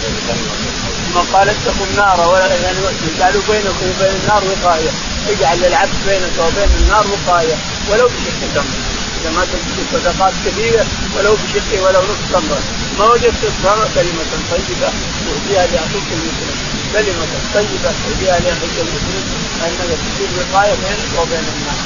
ثم 1.14 1.20
قال 1.34 1.50
اتقوا 1.50 1.86
النار 1.92 2.30
ولا 2.30 2.56
يعني 2.56 2.80
جعلوا 3.20 3.42
بينكم 3.50 3.86
وبين 3.90 4.16
النار 4.22 4.44
وقاية. 4.44 4.90
اجعل 5.30 5.58
للعبد 5.60 5.98
بينك 6.08 6.34
وبين 6.40 6.70
النار 6.82 7.06
وقاية. 7.08 7.56
ولو 7.90 8.08
بشق 8.08 8.54
تمره 8.56 8.97
إذا 9.22 9.30
ما 9.36 9.44
تجد 9.46 9.78
صدقات 9.94 10.34
كبيرة 10.46 10.86
ولو 11.16 11.34
بشق 11.34 11.70
ولو 11.84 12.02
نصف 12.02 12.32
تمره 12.34 12.62
ما 13.00 13.06
وجدت 13.06 13.44
التمره 13.44 13.90
كلمة 13.96 14.32
طيبة 14.52 14.90
تهديها 15.26 15.68
لأخيك 15.68 16.08
المسلم. 16.18 16.56
كلمة 16.94 17.28
طيبة 17.54 17.90
تهديها 18.04 18.40
لأخيك 18.40 18.78
المسلم. 18.86 19.24
أنك 19.66 19.90
تصير 20.04 20.30
وقاية 20.38 20.74
بينك 20.74 21.20
وبين 21.20 21.46
النار 21.56 21.80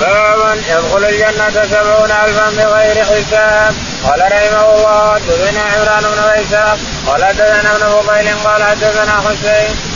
باب 0.00 0.58
يدخل 0.68 1.04
الجنة 1.04 1.66
سبعون 1.70 2.10
ألفا 2.10 2.50
بغير 2.50 3.04
حساب. 3.04 3.74
قال 4.04 4.20
رحمه 4.20 4.74
الله 4.74 5.14
حدثنا 5.14 5.60
عمران 5.60 6.02
بن 6.02 6.20
ميسر 6.30 6.78
قال 7.06 7.24
حدثنا 7.24 7.76
ابن 7.76 7.84
فضيل 7.84 8.38
قال 8.44 8.62
حدثنا 8.62 9.20
حسين. 9.20 9.93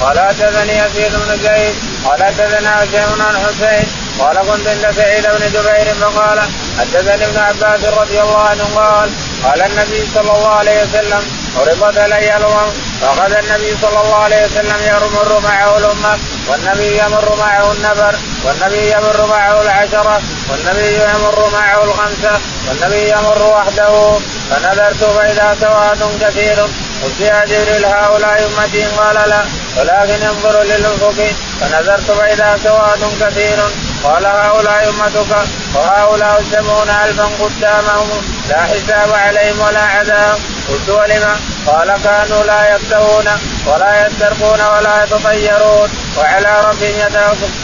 قال 0.00 0.18
حدثني 0.18 0.78
يزيد 0.78 1.12
بن 1.12 1.36
زيد 1.42 1.74
قال 2.04 2.24
حدثنا 2.24 2.84
هشام 2.84 3.22
عن 3.22 3.36
حسين 3.36 3.86
قال 4.18 4.36
كنت 4.36 4.66
عند 4.66 4.94
سعيد 4.96 5.22
بن 5.22 5.46
جبير 5.46 5.94
فقال 5.94 6.40
حدثني 6.78 7.24
ابن 7.24 7.38
عباس 7.38 7.84
رضي 7.84 8.20
الله 8.20 8.38
عنه 8.38 8.64
قال 8.76 9.10
قال 9.44 9.62
النبي 9.62 10.06
صلى 10.14 10.32
الله 10.32 10.54
عليه 10.54 10.82
وسلم 10.82 11.22
عرضت 11.56 11.98
علي 11.98 12.36
الامم 12.36 12.70
فأخذ 13.00 13.32
النبي 13.32 13.76
صلى 13.82 14.00
الله 14.00 14.16
عليه 14.16 14.46
وسلم 14.46 14.76
يمر 14.86 15.40
معه 15.44 15.78
الأمة 15.78 16.18
والنبي 16.48 16.98
يمر 16.98 17.36
معه 17.38 17.72
النفر 17.72 18.14
والنبي 18.44 18.92
يمر 18.92 19.26
معه 19.26 19.62
العشرة 19.62 20.22
والنبي 20.50 20.94
يمر 20.94 21.50
معه 21.52 21.84
الخمسة 21.84 22.40
والنبي 22.68 23.10
يمر 23.10 23.42
وحده 23.42 24.18
فنظرت 24.50 25.04
فإذا 25.04 25.56
سواد 25.60 26.02
كثير. 26.20 26.66
يا 27.20 27.44
جبريل 27.44 27.84
هؤلاء 27.84 28.46
أمتي 28.46 28.84
قال 28.84 29.28
لا 29.30 29.42
ولكن 29.76 30.22
انظر 30.26 30.62
للأفق 30.62 31.32
فنظرت 31.60 32.10
فإذا 32.10 32.58
سواد 32.64 32.98
كثير. 33.20 33.58
قال 34.04 34.26
هؤلاء 34.26 34.88
أمتك 34.88 35.32
وهؤلاء 35.74 36.44
سبعون 36.52 36.88
الفا 36.88 37.24
قدامهم 37.40 38.22
لا 38.48 38.62
حساب 38.62 39.12
عليهم 39.12 39.60
ولا 39.60 39.80
عذاب. 39.80 40.38
قلت 40.68 40.88
ولم؟ 40.88 41.36
قال 41.66 41.88
كانوا 42.04 42.42
لا 42.44 42.74
يكتوون 42.74 43.28
ولا 43.66 44.06
يسترقون 44.06 44.60
ولا 44.60 45.04
يتطيرون 45.04 45.90
وعلى 46.18 46.60
ربهم 46.60 46.96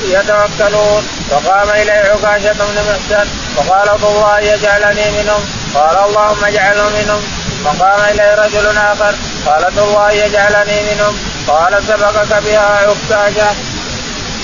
يتوكلون. 0.04 1.02
فقام 1.30 1.68
إليه 1.70 1.92
عكاشة 1.92 2.52
بن 2.52 2.76
محسن 2.88 3.26
وقال 3.56 3.88
الله 3.88 4.38
يجعلني 4.38 5.10
منهم؟ 5.10 5.42
قال 5.74 5.96
اللهم 6.06 6.44
اجعله 6.44 6.88
منهم. 6.88 7.43
فقام 7.64 8.00
اليه 8.10 8.34
رجل 8.34 8.78
آخر 8.78 9.14
قال 9.46 9.78
الله 9.78 10.10
يجعلني 10.10 10.94
منهم. 10.94 11.18
قال 11.48 11.82
سبقك 11.88 12.42
بها 12.44 12.60
عكاشه 12.60 13.54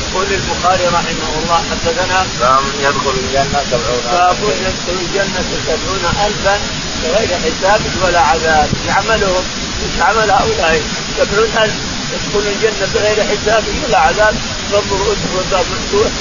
يقول 0.00 0.26
البخاري 0.32 0.86
رحمه 0.86 1.30
الله 1.42 1.60
حدثنا 1.70 2.26
باب 2.40 2.62
يدخل 2.80 3.14
الجنة 3.24 3.60
سبعون 3.70 4.02
باب 4.12 4.36
يدخل 4.42 4.96
الجنة 5.00 5.44
سبعون 5.66 6.04
ألفا 6.26 6.60
بغير 7.02 7.28
حساب 7.44 7.80
ولا 8.04 8.20
عذاب. 8.20 8.68
عملهم 8.88 9.44
إيش 9.82 10.02
عمل 10.02 10.30
هؤلاء؟ 10.30 10.82
سبعون 11.18 11.50
ألف. 11.62 11.74
يدخل 12.12 12.48
الجنة 12.48 12.88
بغير 12.94 13.22
حساب 13.22 13.64
ولا 13.84 13.98
عذاب. 13.98 14.34
انظروا 14.74 15.12
ادخلوا 15.12 15.42
الباب 15.44 15.64
مفتوح 15.72 16.12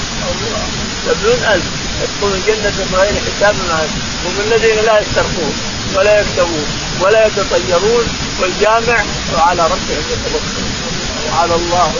سبعون 1.06 1.54
ألف. 1.54 1.79
يدخل 2.02 2.34
الجنة 2.34 2.86
بغير 2.92 3.14
حساب 3.26 3.54
عذاب 3.70 3.88
هم 4.24 4.34
الذين 4.46 4.84
لا 4.84 5.00
يسترقون 5.00 5.54
ولا 5.96 6.20
يكتوون 6.20 6.66
ولا 7.00 7.26
يتطيرون 7.26 8.08
والجامع 8.40 9.04
وعلى 9.34 9.62
ربهم 9.62 10.04
يتوكلون 10.12 10.70
وعلى 11.32 11.54
الله 11.54 11.92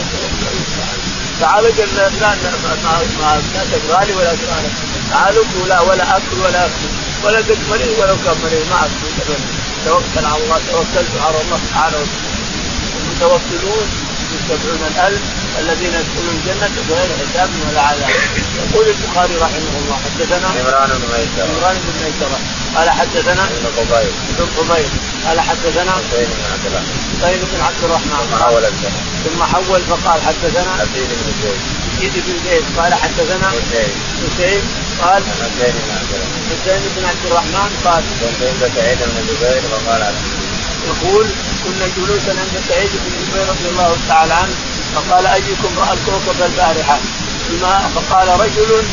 تعالوا 1.41 1.69
قلنا 1.69 2.11
لا 2.21 2.35
ما 3.21 3.41
تبغالي 3.71 4.13
ولا 4.13 4.35
تبغالي. 4.35 4.69
تعالوا 5.11 5.43
ولا 5.63 5.79
ولا 5.79 6.17
أكل 6.17 6.39
ولا 6.43 6.65
أكل. 6.65 6.87
ولا 7.23 7.37
قد 7.37 7.57
مريض 7.69 7.99
ولو 7.99 8.15
كان 8.25 8.35
مريض 8.43 8.65
ما 8.69 8.79
أكل. 8.85 9.33
توكل 9.85 10.25
على 10.25 10.43
الله 10.43 10.59
توكلت 10.71 11.11
على 11.25 11.41
الله 11.41 11.59
سبحانه 11.67 11.97
وتعالى. 11.97 12.05
المتوكلون 13.01 13.87
سبعون 14.49 14.81
الألف 14.91 15.21
الذين 15.59 15.93
يدخلون 15.99 16.35
الجنة 16.37 16.69
بغير 16.89 17.09
حساب 17.21 17.49
ولا 17.69 17.81
عذاب 17.81 18.09
يقول 18.61 18.85
البخاري 18.87 19.35
رحمه 19.35 19.73
الله 19.81 19.97
حدثنا 20.05 20.47
عمران 20.47 20.89
بن 20.89 21.07
ميسرة. 21.13 21.43
عمران 21.51 21.75
بن 21.83 21.93
ميسرة. 22.03 22.39
قال 22.75 22.89
حدثنا 22.89 23.43
ابن 23.43 23.65
قبيل. 23.77 24.11
ابن 24.31 24.45
قبيل. 24.57 24.89
قال 25.27 25.39
حدثنا 25.41 25.91
حسين 25.91 26.27
بن 26.35 26.43
عبد 26.51 26.65
الله. 26.65 26.83
حسين 27.21 27.39
بن 27.51 27.61
عبد 27.67 27.83
الرحمن. 27.83 28.27
ثم 28.29 28.43
حول 28.43 28.65
الجنة. 28.65 29.01
ثم 29.25 29.43
حول 29.43 29.81
فقال 29.81 30.21
حدثنا 30.21 30.71
حسين 30.81 31.09
بن 31.19 31.31
زيد. 31.41 31.61
يزيد 32.01 32.23
بن 32.27 32.35
زيد. 32.49 32.63
قال 32.77 32.93
حدثنا 32.93 33.47
حسين 33.49 33.91
حسين. 34.23 34.61
قال 35.01 35.23
حسين 35.41 35.73
بن 35.83 35.91
عبد 35.99 36.11
الله. 36.13 36.29
حسين 36.51 36.81
بن 36.95 37.05
عبد 37.05 37.25
الرحمن. 37.25 37.69
قال 37.85 38.03
كنت 38.21 38.39
عند 38.49 38.71
سعيد 38.75 38.97
بن 38.97 39.17
جبير 39.29 39.61
فقال 39.71 40.01
يقول 40.87 41.27
كنا 41.63 41.87
جلوسا 41.97 42.29
عند 42.29 42.63
سعيد 42.69 42.89
بن 42.91 43.11
جبير 43.27 43.49
رضي 43.49 43.69
الله 43.69 43.97
تعالى 44.07 44.33
عنه 44.33 44.55
فقال 44.95 45.25
أيكم 45.25 45.69
رأى 45.77 45.93
الكوكب 45.93 46.41
البارحة؟ 46.41 46.99
فقال 47.95 48.39
رجل 48.39 48.83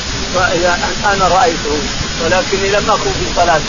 أنا 1.13 1.29
رأيته 1.29 1.79
ولكني 2.25 2.69
لم 2.69 2.91
أكن 2.91 3.13
في 3.21 3.27
صلاة 3.37 3.61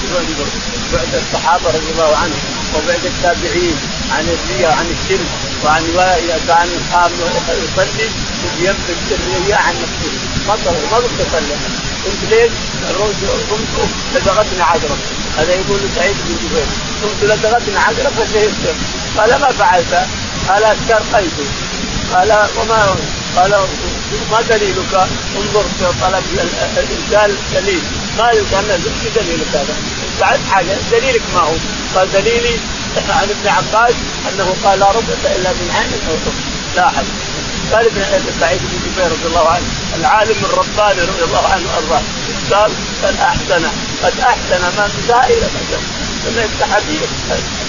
بعد 0.93 1.15
الصحابة 1.15 1.67
رضي 1.67 1.91
الله 1.91 2.17
عنهم 2.17 2.39
وبعد 2.75 3.05
التابعين 3.05 3.75
عن 4.11 4.25
الرياء 4.29 4.71
عن 4.71 4.85
الشرك 4.85 5.27
وعن 5.65 5.83
كان 7.47 7.57
يصلي 7.63 8.09
ينفذ 8.59 9.13
الرياء 9.13 9.59
عن 9.59 9.73
نفسه 9.73 10.28
ما 10.49 10.55
ما 10.91 10.97
قلت 10.97 11.19
اصلي 11.27 11.55
قلت 12.05 12.23
ليش؟ 12.29 12.51
قمت 13.49 13.89
لدغتني 14.15 14.61
عذرة 14.61 14.97
هذا 15.37 15.53
يقول 15.53 15.79
سعيد 15.95 16.15
بن 16.25 16.35
جبير 16.43 16.65
قمت 17.03 17.23
لدغتني 17.23 17.77
عذرة 17.77 18.09
فشهدت 18.09 18.75
قال 19.17 19.29
ما 19.29 19.47
فعلت؟ 19.47 20.07
قال 20.47 20.63
استرقيت 20.63 21.31
قال 22.13 22.47
وما 22.57 22.95
قال 23.37 23.51
ما 24.31 24.41
دليلك؟ 24.41 25.07
انظر 25.37 25.65
طلب 26.01 26.23
الإنسان 26.77 27.35
دليل 27.53 27.81
ما 28.17 28.31
كان 28.51 28.81
دليلك 29.15 29.47
هذا؟ 29.53 29.75
بعد 30.19 30.39
حاجة 30.51 30.77
دليلك 30.91 31.21
ما 31.33 31.39
هو؟ 31.39 31.53
قال 31.95 32.11
دليلي 32.11 32.59
عن 33.09 33.29
ابن 33.29 33.47
عباس 33.47 33.95
أنه 34.29 34.55
قال 34.63 34.79
لا 34.79 34.91
ربة 34.91 35.35
إلا 35.35 35.51
من 35.51 35.71
عين 35.75 35.91
أو 36.09 36.31
لاحظ 36.75 37.05
قال 37.73 37.85
ابن 37.85 38.31
سعيد 38.39 38.61
بن 38.61 38.77
جبير 38.85 39.11
رضي 39.11 39.27
الله 39.27 39.49
عنه 39.49 39.65
العالم 39.95 40.45
الرباني 40.45 41.01
رضي 41.01 41.23
الله 41.23 41.47
عنه 41.47 41.65
وأرضاه. 41.69 42.01
قال 42.51 42.71
قد 43.03 43.15
أحسن 43.15 43.63
قد 44.03 44.19
أحسن 44.19 44.61
ما 44.77 44.89
سائل 45.07 45.41
سمعت 46.25 46.71
حديث 46.71 47.09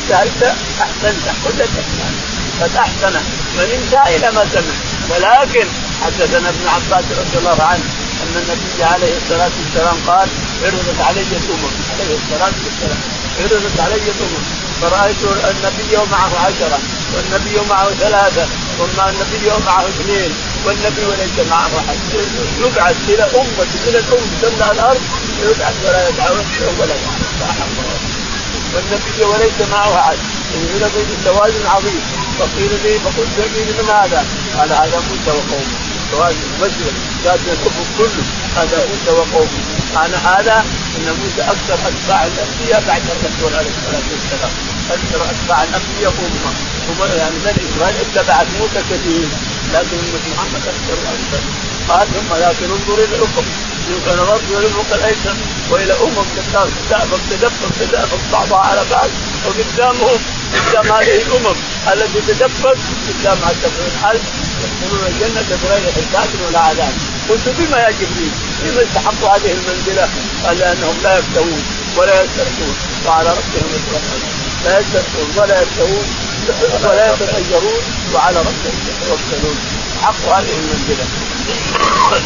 سألت 0.08 0.42
أحسنت 0.80 1.24
كل 1.44 1.62
الاحسان 1.62 2.14
قد 2.60 2.76
أحسن 2.76 3.14
من 3.58 3.88
سائل 3.90 4.20
ما 4.34 4.44
سمع. 4.52 4.74
ولكن 5.10 5.66
حدثنا 6.02 6.48
ابن 6.48 6.68
عباس 6.68 7.04
رضي 7.18 7.38
الله 7.38 7.62
عنه 7.62 7.84
أن 8.22 8.34
النبي 8.36 8.84
عليه 8.84 9.16
الصلاة 9.16 9.50
والسلام 9.60 9.96
قال 10.06 10.28
عرضت 10.64 11.00
علي 11.00 11.20
الامم 11.20 11.72
عليه 11.92 12.16
الصلاة 12.16 12.54
والسلام. 12.64 13.00
عرضت 13.40 13.80
علي 13.80 13.94
الامم 13.94 14.44
فرأيت 14.80 15.22
النبي 15.24 15.96
ومعه 15.96 16.32
عشرة 16.46 16.78
والنبي 17.14 17.58
ومعه 17.58 17.90
ثلاثة. 17.90 18.46
وما 18.80 19.10
النبي 19.10 19.50
ومعه 19.50 19.88
اثنين 19.88 20.32
والنبي 20.66 21.04
وليس 21.04 21.48
معه 21.50 21.70
أحد 21.78 21.98
يبعث 22.58 22.96
إلى 23.08 23.22
أمة 23.22 23.70
من 23.86 23.94
الأم 23.94 24.24
تملأ 24.42 24.72
الأرض 24.72 25.00
يبعث 25.42 25.74
ولا 25.84 26.08
يدعون 26.08 26.46
ولا 26.80 26.94
والنبي 28.74 29.24
وليس 29.24 29.68
معه 29.70 30.00
أحد. 30.00 30.18
هنا 30.54 30.90
توازن 31.24 31.66
عظيم 31.66 32.00
فقيل 32.38 32.70
لي 32.82 32.98
فقلت 32.98 33.38
لي 33.38 33.64
من 33.64 33.88
هذا؟ 33.90 34.26
قال 34.58 34.72
هذا 34.72 35.02
موسى 35.10 35.30
وقومه 35.30 35.76
توازن 36.12 36.48
مسلم 36.60 36.94
كاد 37.24 37.40
الكفر 37.48 37.84
كله 37.98 38.24
هذا 38.56 38.86
موسى 38.88 39.10
وقومه 39.10 39.50
أنا 39.96 40.16
هذا 40.16 40.64
أن 41.00 41.16
موسى 41.22 41.42
أكثر 41.42 41.74
أتباع 41.88 42.26
الأنبياء 42.26 42.82
بعد 42.88 43.02
الرسول 43.10 43.54
عليه 43.58 43.70
الصلاة 43.70 44.06
والسلام. 44.12 44.52
أتباع 45.30 45.62
الأنبياء 45.62 46.12
أمة. 46.12 46.52
يعني 47.16 47.34
بني 47.44 47.62
إسرائيل 47.68 47.96
اتبعت 47.96 48.46
موسى 48.60 48.80
كثير 48.90 49.28
لكن 49.74 49.96
محمد 50.36 50.62
أكثر 50.68 50.96
قال 51.88 52.06
ثم 52.14 52.34
لكن 52.34 52.72
انظر 52.72 53.04
إلى 53.04 53.16
الافق 53.16 53.44
الأرض 53.90 54.42
إلى 54.50 54.58
الافق 54.58 54.94
الايسر 54.94 55.34
وإلى 55.70 55.92
أمم 55.92 56.24
تدافق 56.36 57.20
تدفق 57.30 57.70
تدافق 57.80 58.18
بعضها 58.32 58.58
على 58.58 58.84
بعض. 58.90 59.10
وقدامهم 59.46 60.18
قدام 60.68 60.92
هذه 60.92 61.16
الأمم 61.22 61.56
التي 61.92 62.20
تدفق 62.28 62.76
قدام 63.08 63.38
سبعين 63.62 63.94
الف 64.10 64.22
يدخلون 64.60 65.06
الجنة 65.06 65.58
بغير 65.62 65.92
حساب 65.92 66.28
ولا 66.46 66.60
عذاب. 66.60 66.92
قلت 67.28 67.48
بما 67.58 67.78
يا 67.78 67.90
جبريل؟ 67.90 68.32
بما 68.62 68.82
استحقوا 68.82 69.28
هذه 69.36 69.52
المنزلة؟ 69.52 70.08
قال 70.44 70.58
لأنهم 70.58 70.96
لا 71.02 71.18
يفتوون 71.18 71.62
ولا 71.96 72.22
يسترقون 72.22 72.76
وعلى 73.06 73.30
ربهم 73.30 73.68
يتوكلون. 73.76 74.30
لا 74.64 74.78
يسترقون 74.80 75.28
ولا 75.36 75.62
يفتوون 75.62 76.04
ولا 76.84 77.14
يتغيرون 77.14 77.82
وعلى 78.14 78.38
ربهم 78.38 78.78
يتوكلون. 78.88 79.79
حق 80.02 80.22
هذه 80.36 80.54
المنزلة. 80.58 81.06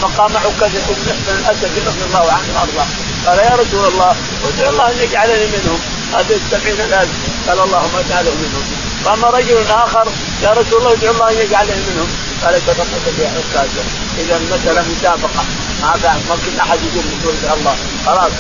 فقام 0.02 0.36
عكازة 0.36 0.86
بن 0.88 1.34
الأسد 1.38 1.72
رضي 1.86 2.04
الله 2.06 2.32
عنه 2.32 2.48
وأرضاه. 2.54 2.86
قال 3.26 3.38
يا 3.38 3.56
رسول 3.62 3.88
الله 3.92 4.16
ادعو 4.48 4.70
الله 4.70 4.90
أن 4.90 4.98
يجعلني 4.98 5.46
منهم. 5.46 5.78
هذه 6.14 6.36
السبعين 6.44 6.80
الالف 6.80 7.10
قال 7.48 7.58
اللهم 7.60 7.96
اجعله 7.96 8.30
منهم. 8.30 8.64
قام 9.04 9.24
رجل 9.24 9.66
آخر 9.70 10.06
يا 10.42 10.50
رسول 10.50 10.78
الله 10.78 10.92
ادعو 10.92 11.12
الله 11.14 11.30
أن 11.30 11.38
يجعلني 11.46 11.82
منهم. 11.90 12.08
قال 12.44 12.66
تفقد 12.66 13.12
في 13.16 13.26
عكازه 13.26 13.84
إذا 14.18 14.36
المساله 14.36 14.84
مسابقة 14.96 15.44
ما 15.82 15.92
ما 16.28 16.36
كل 16.44 16.60
أحد 16.60 16.78
يقول 16.82 17.04
بقول 17.22 17.34
الله 17.58 17.76
خلاص. 18.06 18.32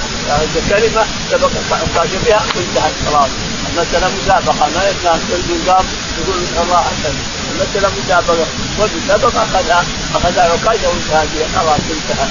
كلمة 0.70 1.04
سبق 1.30 1.50
عكازه 1.72 2.18
بها 2.26 2.42
وانتهت. 2.56 2.94
خلاص. 3.06 3.30
المساله 3.68 4.10
مسابقة 4.22 4.68
ما 4.74 4.82
يسمع 4.88 5.12
كل 5.12 5.70
قام 5.70 5.86
يقول 6.18 6.36
الله 6.62 6.80
احسن 6.80 7.14
المساله 7.54 7.90
مسابقه 8.04 8.46
وبسبق 8.78 9.36
اخذها 9.36 9.84
اخذها 10.14 10.42
عكازه 10.42 10.88
وانتهى 10.88 11.46
خلاص 11.56 11.80
انتهى. 11.90 12.28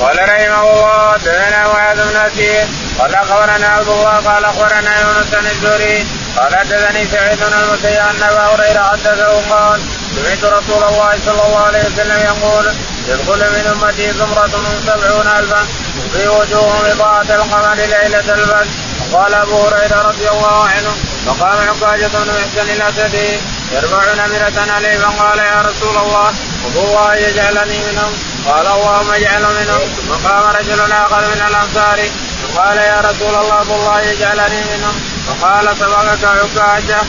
قال 0.00 0.18
رحمه 0.18 0.62
الله 0.72 1.16
دنا 1.16 1.68
معاذ 1.68 1.96
بن 1.96 2.16
أسير. 2.16 2.66
قال 2.98 3.14
أخبرنا 3.14 3.66
عبد 3.66 3.88
الله 3.88 4.10
قال 4.10 4.44
أخبرنا 4.44 5.00
يونس 5.00 5.26
بن 5.32 5.46
الزهري. 5.46 6.06
قال 6.38 6.56
حدثني 6.56 7.06
سعيد 7.06 7.38
بن 7.38 7.54
المسيب 7.62 8.00
أن 8.10 8.22
أبا 8.22 8.44
هريرة 8.54 8.82
حدثه 8.82 9.54
قال 9.54 9.80
سمعت 10.14 10.44
رسول 10.44 10.82
الله 10.84 11.18
صلى 11.26 11.42
الله 11.46 11.62
عليه 11.66 11.84
وسلم 11.84 12.18
يقول 12.18 12.66
يدخل 13.08 13.38
من 13.38 13.64
أمتي 13.74 14.12
زمرة 14.12 14.50
سبعون 14.86 15.26
الفا 15.26 15.66
في 16.12 16.28
وجوههم 16.28 16.94
بطاعة 16.94 17.22
القمر 17.22 17.74
ليلة 17.74 18.34
البدر. 18.34 18.66
قال 19.14 19.34
أبو 19.34 19.56
هريرة 19.66 20.02
رضي 20.08 20.28
الله 20.28 20.64
عنه 20.64 20.92
فقام 21.26 21.68
عكاجة 21.68 22.06
بن 22.06 22.30
محسن 22.40 22.70
الأسدي 22.70 23.40
يرفع 23.72 24.14
نمرة 24.14 24.72
عليه 24.72 24.98
فقال 24.98 25.38
يا 25.38 25.62
رسول 25.62 25.96
الله 25.96 26.32
والله 26.64 27.14
يجعلني 27.14 27.78
منهم 27.92 28.12
قال 28.46 28.66
اللهم 28.66 29.10
اجعل 29.10 29.42
منهم 29.42 29.80
ثم 29.96 30.28
قام 30.28 30.56
رجل 30.56 30.92
آخر 30.92 31.20
من 31.20 31.42
الانصار 31.48 31.98
فقال 32.42 32.76
يا 32.76 33.00
رسول 33.00 33.34
الله 33.34 33.70
والله 33.70 34.00
يجعلني 34.00 34.60
منهم 34.76 35.00
فقال 35.26 35.76
سبقك 35.78 36.24
عكاجة 36.24 37.02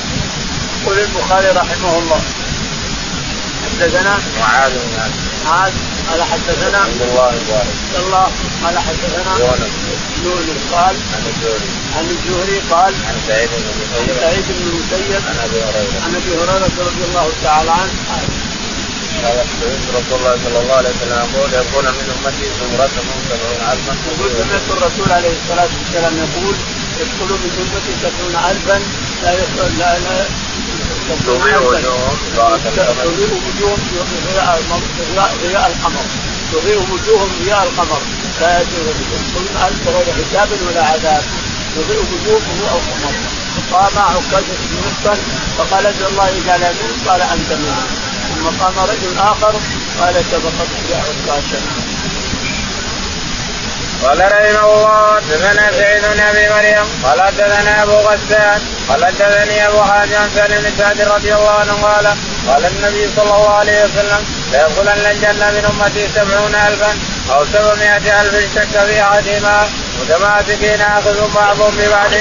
يقول 0.81 1.00
البخاري 1.00 1.47
رحمه 1.47 2.00
الله. 2.00 2.21
حدثنا 3.65 4.19
معاذ 4.39 4.71
بن 4.71 5.12
معاذ 5.45 5.71
قال 6.12 6.24
حدثنا 6.24 6.77
عبد 6.77 7.01
الله 7.01 7.29
بن 7.29 8.00
الله 8.00 8.27
قال 8.63 8.79
حدثنا 8.79 9.31
يونس 10.24 10.62
قال 10.74 10.95
عن 11.13 11.24
الزهري. 11.31 11.69
عن 11.95 12.05
الزهري 12.15 12.57
قال 12.72 12.93
عن 13.07 13.15
سعيد 13.27 13.50
بن 13.50 13.67
المسيب. 13.74 14.15
سعيد 14.22 14.45
بن 14.50 14.65
المسيب. 14.72 15.22
عن 15.29 15.38
أبي 15.45 15.60
هريرة. 15.67 15.98
عن 16.05 16.12
أبي 16.15 16.31
هريرة 16.41 16.75
رضي 16.89 17.03
الله 17.10 17.27
تعالى 17.43 17.72
عنه. 17.72 17.95
قال 18.10 18.25
سمعت 19.62 19.86
رسول 19.98 20.17
الله 20.19 20.36
صلى 20.45 20.60
الله 20.62 20.75
عليه 20.75 20.89
وسلم 20.89 21.17
يقول 21.34 21.49
يكون 21.54 21.86
من 21.86 22.06
أمتي 22.15 22.47
زمرة 22.60 22.95
سبعون 23.30 23.62
الفا. 23.71 23.93
يقول 24.12 24.30
سمعت 24.39 24.67
الرسول 24.78 25.10
عليه 25.12 25.34
الصلاة 25.39 25.71
والسلام 25.80 26.13
يقول 26.17 26.56
يدخل 26.99 27.30
من 27.43 27.51
امتي 27.62 27.93
سبعون 28.04 28.36
الفا 28.51 28.78
لا 29.23 29.32
لا 29.80 29.91
لا 29.99 30.17
تضيء 31.25 31.62
وجوههم 33.45 34.82
ضياء 35.41 35.67
القمر. 35.67 36.06
تضيء 36.56 36.80
وجوههم 36.91 37.32
ضياء 37.46 37.63
القمر. 37.63 38.02
لا 38.41 38.62
يدخلون 38.62 39.48
الا 39.67 39.74
في 39.74 39.88
غير 39.88 40.08
حساب 40.20 40.50
ولا 40.68 40.84
عذاب؟ 40.84 41.24
تضيء 41.76 42.00
وجوههم 42.00 42.60
ضياء 42.60 42.76
القمر 42.82 43.13
قام 43.74 43.96
عكاشة 43.97 44.56
بن 44.60 44.78
محصن 44.86 45.20
فقال 45.58 45.86
ادعو 45.86 46.10
الله 46.10 46.28
يجعلني 46.30 46.60
منهم 46.60 47.10
قال 47.12 47.22
أنت 47.22 47.52
منهم. 47.51 47.82
ثم 48.36 48.63
قام 48.63 48.74
رجل 48.89 49.18
آخر 49.18 49.54
قال 50.00 50.15
سبقت 50.32 50.70
يا 50.91 50.98
عكاشة 50.98 51.60
قال 54.04 54.20
رحمه 54.20 54.74
الله 54.74 55.15
حدثنا 55.15 55.72
سعيد 55.72 56.02
بن 56.02 56.20
أبي 56.20 56.50
مريم 56.50 56.86
قال 57.04 57.22
حدثنا 57.22 57.84
أبو 57.84 57.91
غسان 57.91 58.62
قال 58.89 59.06
حدثني 59.06 59.68
أبو 59.68 59.82
حازم 59.82 60.15
عن 60.15 60.30
سالم 60.36 60.62
بن 60.62 60.72
سعد 60.78 61.02
رضي 61.02 61.36
الله 61.36 61.52
عنه 61.52 61.74
قال 61.74 62.08
قال 62.48 62.65
النبي 62.65 63.08
صلى 63.15 63.24
الله 63.24 63.50
عليه 63.50 63.84
وسلم 63.84 64.26
ليدخلن 64.56 65.06
الجنة 65.12 65.52
من 65.52 65.65
أمتي 65.65 66.08
سبعون 66.15 66.56
الفا 66.56 66.91
أو 67.32 67.46
سبعمائة 67.46 68.22
ألف 68.22 68.56
شك 68.56 68.86
في 68.86 69.02
أحدهما. 69.02 69.68
متماسكين 70.02 70.82
أخذ 70.82 71.34
بعضهم 71.36 71.76
ببعض 71.78 72.12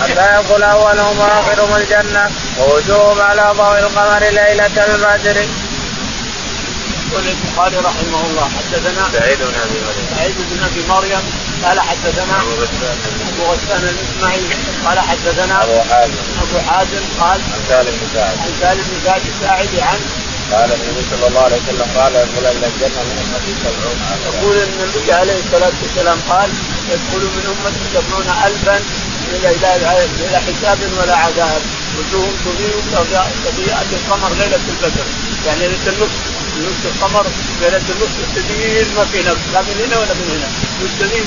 حتى 0.00 0.40
يدخل 0.40 0.62
أولهم 0.62 1.18
وآخرهم 1.18 1.76
الجنة 1.76 2.30
ووجوههم 2.58 3.20
على 3.20 3.52
ضوء 3.56 3.78
القمر 3.78 4.18
ليلة 4.18 4.66
البدر. 4.66 5.46
يقول 7.10 7.28
البخاري 7.28 7.76
رحمه 7.76 8.20
الله 8.26 8.50
حدثنا 8.56 9.08
سعيد 9.12 9.38
بن 9.38 9.54
أبي 9.64 9.78
مريم. 9.86 10.06
سعيد 10.16 10.34
بن 10.50 10.64
أبي 10.64 10.82
مريم 10.88 11.22
قال 11.64 11.80
حدثنا 11.80 12.40
أبو 12.40 12.52
غسان. 12.62 12.96
أبو 13.32 13.52
غسان 13.52 13.88
الإسماعيلي 13.88 14.56
قال 14.86 14.98
حدثنا 14.98 15.64
أبو 15.64 15.80
حازم. 15.90 16.22
أبو 16.42 16.58
حازم 16.70 17.02
قال 17.20 17.40
عن 17.52 17.60
سالم 17.68 17.92
بن 18.00 18.08
سعد 18.14 18.36
عن 18.44 18.52
سالم 18.60 18.82
بن 18.90 19.00
سعد 19.04 19.22
الساعدي 19.34 19.82
عن 19.82 19.98
قال 20.52 20.72
النبي 20.72 21.02
صلى 21.10 21.26
الله 21.28 21.40
عليه 21.40 21.56
وسلم 21.56 21.88
قال 21.98 22.12
يدخل 22.14 22.46
إلى 22.56 22.66
الجنة 22.66 23.00
من 23.08 23.16
أمتي 23.24 23.52
سبعون. 23.64 23.98
الفا 24.12 24.38
يقول 24.38 24.56
ان 24.56 24.80
النبي 24.86 25.12
عليه 25.12 25.38
الصلاة 25.44 25.72
والسلام 25.82 26.18
قال 26.28 26.50
يدخل 26.92 27.22
من 27.36 27.44
أمتي 27.52 27.84
سبعون 27.94 28.28
الفا 28.46 28.76
إلى 29.32 29.48
إلى 29.56 30.04
إلى 30.28 30.38
حساب 30.46 30.78
ولا 30.98 31.16
عذاب. 31.16 31.62
وجوههم 31.98 32.36
تضيء 32.44 32.74
كإضاءة 33.44 33.90
القمر 33.92 34.30
ليلة 34.40 34.64
البدر. 34.72 35.06
يعني 35.46 35.68
ليلة 35.68 35.86
النصف 35.92 36.20
نصف 36.66 36.84
الشهر 36.86 37.26
ليلة 37.60 37.86
النصف 37.94 38.18
تدير 38.36 38.86
ما 38.96 39.04
في 39.04 39.18
نقص 39.22 39.44
لا 39.52 39.60
من 39.62 39.76
هنا 39.84 39.98
ولا 39.98 40.14
من 40.14 40.28
هنا. 40.34 40.48
يستدير 40.84 41.24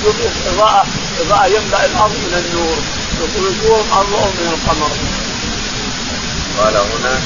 إضاءة 0.54 0.86
إضاءة 1.22 1.48
يملأ 1.48 1.86
الأرض 1.86 2.16
من 2.26 2.34
النور. 2.42 2.78
وجوههم 3.22 3.88
أضوء 3.92 4.28
من 4.40 4.48
القمر. 4.54 4.92
قال 6.58 6.76
هنا 6.78 7.20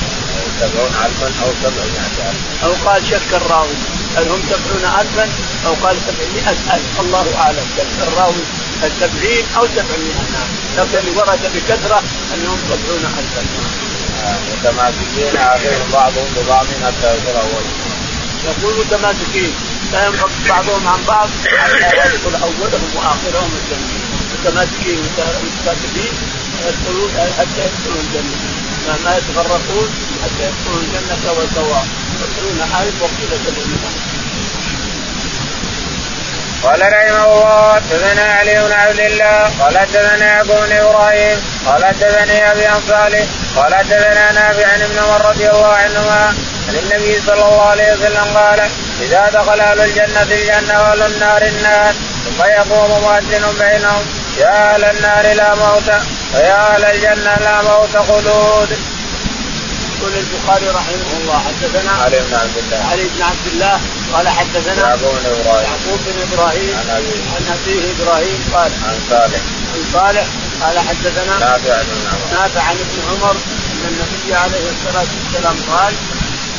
سبعون 0.59 0.93
الفا 1.05 1.29
أو 1.43 1.49
سبعمائة 1.63 2.15
الفا. 2.29 2.65
أو 2.65 2.71
قال 2.85 3.01
شك 3.09 3.33
الراوي 3.33 3.75
هل 4.17 4.29
هم 4.29 4.41
سبعون 4.49 4.85
ألفا؟ 4.99 5.29
أو 5.65 5.73
قال 5.73 5.97
سبعمائة 6.07 6.57
ألف 6.75 6.99
الله 6.99 7.25
أعلم. 7.37 7.65
شك 7.77 8.07
الراوي 8.07 8.43
السبعين 8.83 9.45
أو 9.57 9.67
سبعمائة. 9.67 10.23
نعم 10.33 10.49
لكن 10.77 11.17
ورد 11.17 11.43
بكثرة 11.55 12.03
أنهم 12.33 12.57
سبعون 12.69 13.03
ألفا. 13.19 13.43
متماسكين 14.51 15.37
اخرهم 15.37 15.89
بعضهم 15.93 16.27
ببعض 16.37 16.65
حتى 16.83 17.15
يصل 17.15 17.35
اولهم 17.35 17.75
يقول 18.45 18.73
متماسكين 18.79 19.53
لا 19.91 20.05
ينفك 20.05 20.29
بعضهم 20.49 20.87
عن 20.87 20.99
بعض 21.07 21.29
حتى 21.57 21.85
يدخل 21.85 22.35
أولهم 22.43 22.89
وآخرهم 22.95 23.51
الجنة. 23.59 23.89
متماسكين 24.33 24.99
متكاتفين 24.99 26.13
يدخلون 26.67 27.11
حتى 27.37 27.61
يدخلوا 27.65 28.01
الجنة. 28.03 28.37
ما, 28.87 28.95
ما 29.05 29.17
يتفرقون 29.17 29.89
حتى 30.23 30.43
يدخلوا 30.47 30.81
الجنه 30.81 31.17
سوا 31.25 31.45
سوا 31.55 31.81
يدخلون 32.21 32.61
الف 32.81 33.01
وقيل 33.01 33.31
سبعين 33.45 34.11
قال 36.63 36.81
رحمه 36.81 37.25
الله 37.25 37.73
حدثنا 37.75 38.23
علي 38.33 38.53
بن 38.53 38.71
عبد 38.71 38.99
الله 38.99 39.49
قال 39.59 39.77
حدثنا 39.77 40.25
يعقوب 40.25 40.65
بن 40.67 40.71
إبراهيم 40.71 41.37
قال 41.65 41.85
حدثني 41.85 42.51
أبي 42.51 42.65
عن 42.65 42.81
صالح 42.87 43.25
قال 43.55 43.75
حدثنا 43.75 44.31
نافع 44.31 44.67
عن 44.73 44.81
ابن 44.81 44.99
عمر 44.99 45.25
رضي 45.25 45.49
الله 45.49 45.73
عنهما 45.73 46.33
عن 46.67 46.75
النبي 46.83 47.21
صلى 47.27 47.33
الله 47.45 47.61
عليه 47.61 47.93
وسلم 47.93 48.37
قال 48.37 48.59
إذا 49.01 49.29
دخل 49.33 49.59
أهل 49.59 49.81
الجنة 49.81 50.21
الجنة 50.21 50.81
وأهل 50.81 51.01
النار 51.01 51.41
النار 51.41 51.93
ثم 52.25 52.43
يقوم 52.43 53.01
مؤذن 53.01 53.45
بينهم 53.59 54.05
يا 54.39 54.73
أهل 54.73 54.83
النار 54.83 55.33
لا 55.35 55.55
موت 55.55 55.89
ويا 56.33 56.75
أهل 56.75 56.85
الجنة 56.85 57.35
لا 57.35 57.61
موت 57.61 57.97
خلود. 57.97 58.69
يقول 60.01 60.17
البخاري 60.17 60.67
رحمه 60.69 61.11
الله 61.21 61.39
حدثنا 61.39 61.91
علي 61.91 62.19
بن 62.19 62.33
عبد 62.33 62.57
الله. 62.57 62.85
علي 62.91 63.03
بن 63.03 63.21
عبد 63.21 63.47
الله 63.53 63.79
قال 64.13 64.27
حدثنا 64.29 64.81
يعقوب 64.87 65.15
بن 65.23 65.31
إبراهيم. 65.41 65.65
يعقوب 65.69 65.99
بن 66.07 66.17
إبراهيم 66.27 66.75
عن 66.79 66.89
أبيه. 66.97 67.21
عن 67.35 67.43
أبيه 67.55 67.81
إبراهيم 67.93 68.39
قال 68.53 68.71
عن 68.87 68.97
صالح. 69.09 69.41
عن 69.73 69.81
صالح 69.93 70.25
قال 70.61 70.79
حدثنا 70.79 71.33
نافع 71.39 71.81
بن 71.81 71.99
عمر. 72.11 72.41
نافع 72.41 72.61
عن 72.61 72.75
ابن 72.85 72.97
عمر 73.09 73.31
أن 73.31 73.83
النبي 73.91 74.33
عليه 74.33 74.65
الصلاة 74.73 75.09
والسلام 75.17 75.57
قال 75.71 75.93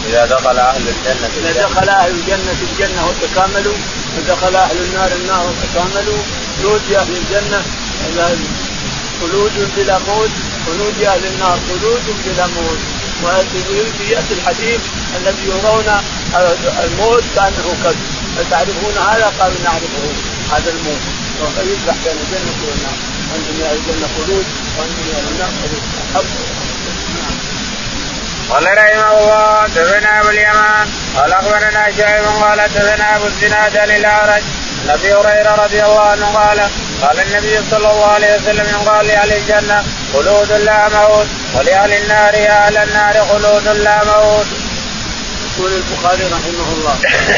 إذا 0.08 0.26
دخل 0.26 0.58
أهل 0.58 0.88
الجنة 0.88 1.30
إذا 1.38 1.62
دخل 1.62 1.88
أهل 1.88 2.10
الجنة 2.10 2.56
الجنة 2.70 3.00
وتكاملوا 3.08 3.78
ودخل 4.16 4.56
أهل 4.56 4.76
النار 4.86 5.12
النار 5.12 5.44
وتكاملوا 5.50 6.22
نودي 6.62 6.98
أهل 6.98 7.16
الجنة 7.16 7.62
خلود 9.20 9.52
بلا 9.76 9.98
موت 9.98 10.30
ونودي 10.68 11.08
أهل 11.08 11.26
النار 11.26 11.58
خلود 11.68 12.02
بلا 12.26 12.46
موت. 12.46 13.01
وياتي 13.24 14.34
الحديث 14.34 14.80
الذي 15.16 15.44
يرون 15.46 15.88
الموت 16.84 17.24
كأنه 17.34 17.76
كذب. 17.84 17.98
فتعرفون 18.36 18.94
هذا؟ 19.10 19.32
قالوا 19.40 19.60
نعرفه. 19.64 20.04
هذا 20.52 20.70
الموت. 20.70 21.02
ويذبح 21.40 21.94
بين 22.04 22.16
الجنة 22.22 22.60
والنار. 22.68 22.96
وأنتم 23.32 23.60
يا 23.60 23.72
الجنة 23.72 24.08
خلود. 24.16 24.46
وأنتم 24.78 25.04
يا 25.12 25.18
النار 25.30 25.50
خلود. 25.62 25.82
قال 28.50 28.64
رحمه 28.64 29.18
الله 29.18 29.66
دفنا 29.66 30.20
أبو 30.20 30.28
اليمان. 30.28 30.86
قال 31.16 31.32
أخبرنا 31.32 31.90
شعيب 31.98 32.24
قال 32.24 32.58
دفنا 32.74 33.16
أبو 33.16 33.26
الزناد 33.26 33.76
للأعرج. 33.90 34.42
أبي 34.88 35.14
هريرة 35.14 35.54
رضي 35.64 35.82
الله 35.82 36.00
عنه 36.00 36.26
قال 36.26 36.60
قال 37.02 37.20
النبي 37.20 37.60
صلى 37.70 37.90
الله 37.90 38.06
عليه 38.06 38.36
وسلم 38.36 38.76
قال 38.88 39.06
لأهل 39.06 39.32
الجنة 39.32 39.84
خلود 40.12 40.52
لا 40.52 40.88
موت 40.88 41.26
ولأهل 41.54 41.92
النار 41.92 42.34
يا 42.34 42.66
أهل 42.66 42.76
النار 42.76 43.14
خلود 43.26 43.68
لا 43.68 44.04
موت. 44.04 44.46
يقول 45.58 45.72
البخاري 45.72 46.24
رحمه 46.24 46.68
الله 46.76 46.94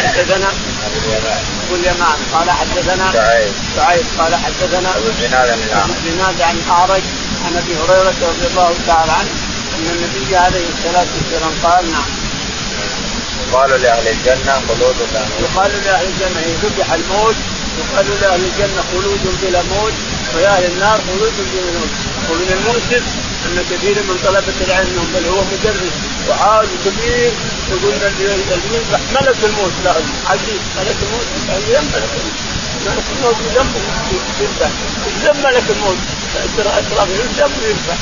حدثنا 0.07 0.49
ابو 0.87 0.99
اليمان 1.07 1.43
ابو 1.67 1.75
اليمان 1.75 2.19
قال 2.33 2.51
حدثنا 2.51 3.13
شعيب. 3.77 4.05
قال 4.19 4.35
حدثنا 4.35 4.97
أبو 4.97 5.09
الزناد 5.09 5.49
عن 5.51 5.59
الأعرج. 5.59 5.91
عن 6.43 6.57
الأعرج 6.57 7.03
عن 7.45 7.57
أبي 7.57 7.75
هريرة 7.77 8.15
رضي 8.31 8.47
الله 8.51 8.75
تعالى 8.87 9.13
عنه 9.13 9.31
أن 9.75 9.87
النبي 9.95 10.37
عليه 10.37 10.67
الصلاة 10.75 11.07
والسلام 11.17 11.53
قال 11.63 11.93
نعم. 11.93 12.05
يقال 13.49 13.83
لأهل 13.83 14.09
الجنة 14.09 14.55
خلود 14.69 14.97
لا 15.13 15.21
موت. 15.21 15.41
يقال 15.41 15.71
لأهل 15.85 16.07
الجنة 16.07 16.41
ان 16.47 16.55
ذبح 16.63 16.93
الموت 16.93 17.37
يقال 17.79 18.07
لأهل 18.21 18.41
الجنة 18.45 18.83
خلود 18.93 19.39
بلا 19.43 19.63
موت 19.63 19.93
ولاهل 20.35 20.65
النار 20.65 20.99
خلود 21.09 21.33
بلا 21.53 21.73
موت. 21.79 21.91
ومن 22.31 22.49
المؤسف 22.57 23.05
أن 23.47 23.65
كثير 23.71 24.03
من 24.03 24.17
طلبة 24.25 24.59
العلم 24.67 25.09
بل 25.15 25.27
هو 25.27 25.41
مدرس 25.53 25.95
وعالم 26.29 26.71
كبير 26.85 27.33
يقول 27.71 27.95
اللي 27.95 28.25
يذبح 28.25 29.01
ملك 29.13 29.37
الموت. 29.45 29.73
له 29.85 29.95
عزيز 30.31 30.63
ملك 30.79 30.97
الموت. 31.03 31.27
ينبغي 31.69 32.07
ملك 32.87 33.05
الموت. 33.17 33.37
يذبح 34.41 34.71
يذبح 35.25 35.51
ملك 35.51 35.65
الموت. 35.71 35.99
اشراف 36.35 37.09
يذبح 37.09 37.49
ويذبح 37.63 37.99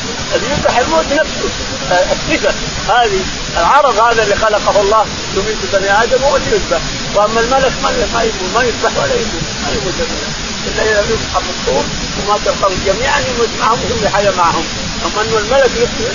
يذبح 0.51 0.79
الموت 0.79 1.07
نفسه. 1.13 1.49
الصفة 1.93 2.55
هذه 2.89 3.21
العرض 3.57 4.01
هذا 4.01 4.23
اللي 4.23 4.37
خلقه 4.37 4.81
الله 4.81 5.07
يميت 5.37 5.59
بني 5.73 6.03
آدم 6.03 6.23
هو 6.25 6.37
اللي 6.37 6.51
يذبح 6.51 6.81
وأما 7.15 7.41
الملك 7.41 7.73
ما 7.83 7.91
ما 8.15 8.23
يموت 8.23 8.55
ما 8.55 8.63
يذبح 8.63 8.97
ولا 8.97 9.15
يموت 9.15 9.43
ما 9.65 9.71
يموت 9.73 9.95
الا 10.67 10.83
اذا 10.83 11.01
يذبح 11.01 11.37
الطول 11.37 11.85
وما 12.19 12.39
تلقوا 12.45 12.75
جميعا 12.87 13.21
يموت 13.21 13.49
معهم 13.61 13.79
ثم 13.79 14.05
يحيا 14.05 14.31
معهم. 14.31 14.65
أما 15.07 15.23
انه 15.23 15.39
الملك 15.39 15.71
نفسه 15.83 16.11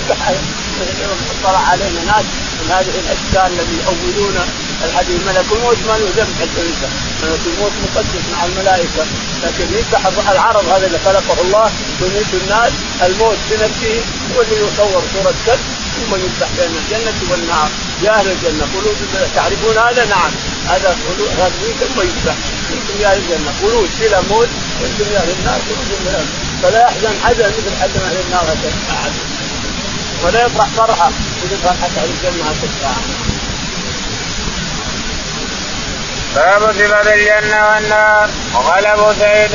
يذبح 0.82 1.18
طلع 1.44 1.58
علينا 1.58 2.04
ناس 2.04 2.24
من 2.58 2.70
هذه 2.70 2.92
الاشكال 3.02 3.52
الذي 3.52 3.76
يؤولون 3.86 4.36
الحديث 4.84 5.20
ملك 5.26 5.46
الموت 5.52 5.78
ما 5.88 5.92
له 5.98 6.08
ذنب 6.16 6.34
حتى 6.40 6.60
يذبح 6.68 6.90
ملك 7.22 7.40
الموت 7.46 7.72
مقدس 7.84 8.24
مع 8.32 8.44
الملائكه 8.44 9.04
لكن 9.44 9.66
يذبح 9.76 10.30
العرض 10.30 10.68
هذا 10.68 10.86
اللي 10.86 10.98
خلقه 10.98 11.40
الله 11.40 11.70
يميت 12.00 12.34
الناس 12.42 12.72
الموت 13.02 13.38
بنفسه 13.50 14.00
هو 14.34 14.42
اللي 14.42 14.56
يصور 14.56 15.02
صوره 15.14 15.34
كلب 15.46 15.60
ثم 15.98 16.14
يذبح 16.14 16.48
بين 16.58 16.72
الجنه 16.80 17.30
والنار 17.30 17.68
يا 18.02 18.10
أهل 18.10 18.30
الجنه 18.30 18.66
خلود 18.72 18.96
تعرفون 19.34 19.78
هذا 19.78 20.04
نعم 20.04 20.32
هذا 20.68 20.96
خلود 21.06 21.28
هذا 21.38 21.52
ثم 21.80 22.00
يذبح 22.00 22.36
أنتم 22.72 23.00
يا 23.00 23.08
أهل 23.08 23.18
الجنه 23.18 23.52
خلود 23.60 23.88
بلا 24.00 24.20
موت 24.20 24.48
وأنتم 24.80 25.12
يا 25.12 25.18
أهل 25.18 25.30
النار 25.38 25.60
خلود 25.68 25.98
بلا 26.04 26.20
فلا 26.62 26.80
يحزن 26.82 27.14
حزن 27.24 27.48
مثل 27.48 27.76
حزن 27.80 28.00
أهل 28.00 28.16
النار 28.26 28.42
هذا 28.42 28.72
ولا 30.24 30.46
يفرح 30.46 30.66
فرحة. 30.66 31.10
مثل 31.44 31.56
فرحة 31.64 31.86
أهل 31.86 32.10
الجنة 32.10 32.44
هذا 32.44 32.94
باب 36.34 36.72
صفة 36.72 37.14
الجنة 37.14 37.68
والنار. 37.68 38.30
وقال 38.54 38.86
أبو 38.86 39.12
سعيد 39.12 39.50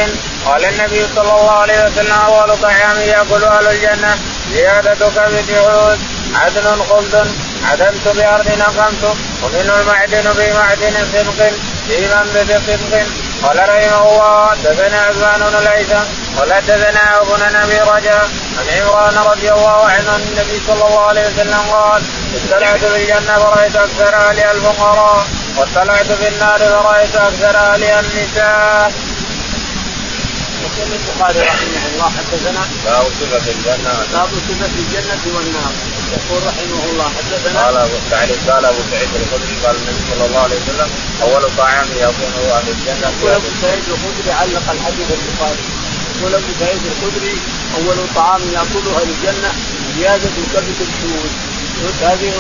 قال 0.46 0.66
النبي 0.66 1.06
صلى 1.16 1.22
الله 1.22 1.52
عليه 1.52 1.86
وسلم 1.86 2.12
أول 2.12 2.58
طعام 2.58 3.00
يأكل 3.00 3.44
أهل 3.44 3.68
الجنة 3.68 4.18
زيادة 4.54 5.10
كبد 5.10 5.52
عود 5.52 6.00
عدل 6.36 6.82
خلد 6.90 7.28
عدلت 7.72 8.08
بأرض 8.08 8.48
أقمت 8.62 9.18
ومنه 9.44 9.82
المعدن 9.82 10.34
في 10.34 10.54
معدن 10.54 10.94
صدق. 11.14 11.52
في 11.88 12.08
منبت 12.08 12.62
صدق 12.68 13.23
قال 13.44 13.58
رحمه 13.58 14.02
الله 14.12 14.54
دثنا 14.64 15.00
عثمان 15.02 15.40
بن 15.50 15.58
الهيثم 15.58 16.04
قال 16.38 16.50
دثنا 16.68 17.22
أبو 17.22 17.34
نبي 17.36 17.80
رجاء 17.80 18.30
عن 18.60 18.66
عمران 18.82 19.18
رضي 19.32 19.52
الله 19.52 19.86
عنه 19.86 20.12
عن 20.12 20.22
النبي 20.22 20.62
صلى 20.68 20.88
الله 20.88 21.06
عليه 21.06 21.28
وسلم 21.28 21.60
قال 21.72 22.02
اطلعت 22.36 22.80
في 22.80 22.96
الجنة 23.04 23.36
فرأيت 23.38 23.76
أكثر 23.76 24.16
اهلها 24.16 24.52
الفقراء 24.52 25.26
واطلعت 25.58 26.12
في 26.12 26.28
النار 26.28 26.60
فرأيت 26.60 27.16
أكثر 27.16 27.58
اهلها 27.58 28.00
النساء. 28.00 28.92
يقول 30.64 30.94
البخاري 30.94 31.40
رحمه 31.40 31.86
الله 31.94 32.12
حدثنا 32.18 32.62
باب 32.86 33.06
صفة 33.22 33.52
الجنة 33.52 33.94
باب 34.14 34.30
صفة 34.48 34.74
الجنة 34.80 35.36
والنار 35.36 35.74
يقول 36.18 36.40
رحمه 36.48 36.82
الله 36.92 37.08
حدثنا 37.18 37.66
قال 37.66 37.76
أبو 37.78 37.98
سعيد 38.10 38.50
قال 38.50 38.66
أبو 38.66 38.82
سعيد 38.92 39.10
الخدري 39.22 39.56
قال 39.66 39.76
النبي 39.76 40.02
صلى 40.12 40.26
الله 40.26 40.40
عليه 40.40 40.56
وسلم 40.56 40.90
أول 41.22 41.44
طعام 41.58 41.88
يكون 41.96 42.34
أهل 42.52 42.68
الجنة. 42.76 43.08
يقول 43.20 43.32
أبو 43.32 43.50
سعيد 43.62 43.84
الخدري 43.94 44.32
علق 44.32 44.72
الحديث 44.72 45.08
البخاري. 45.18 45.66
يقول 46.16 46.34
أبو 46.34 46.52
سعيد 46.60 46.82
الخدري 46.92 47.36
أول 47.78 47.98
طعام 48.16 48.42
يأكله 48.54 48.92
أهل 49.00 49.10
الجنة 49.16 49.52
زيادة 49.98 50.30
كبد 50.54 50.78
الحوت 50.88 51.34
هذه 52.02 52.34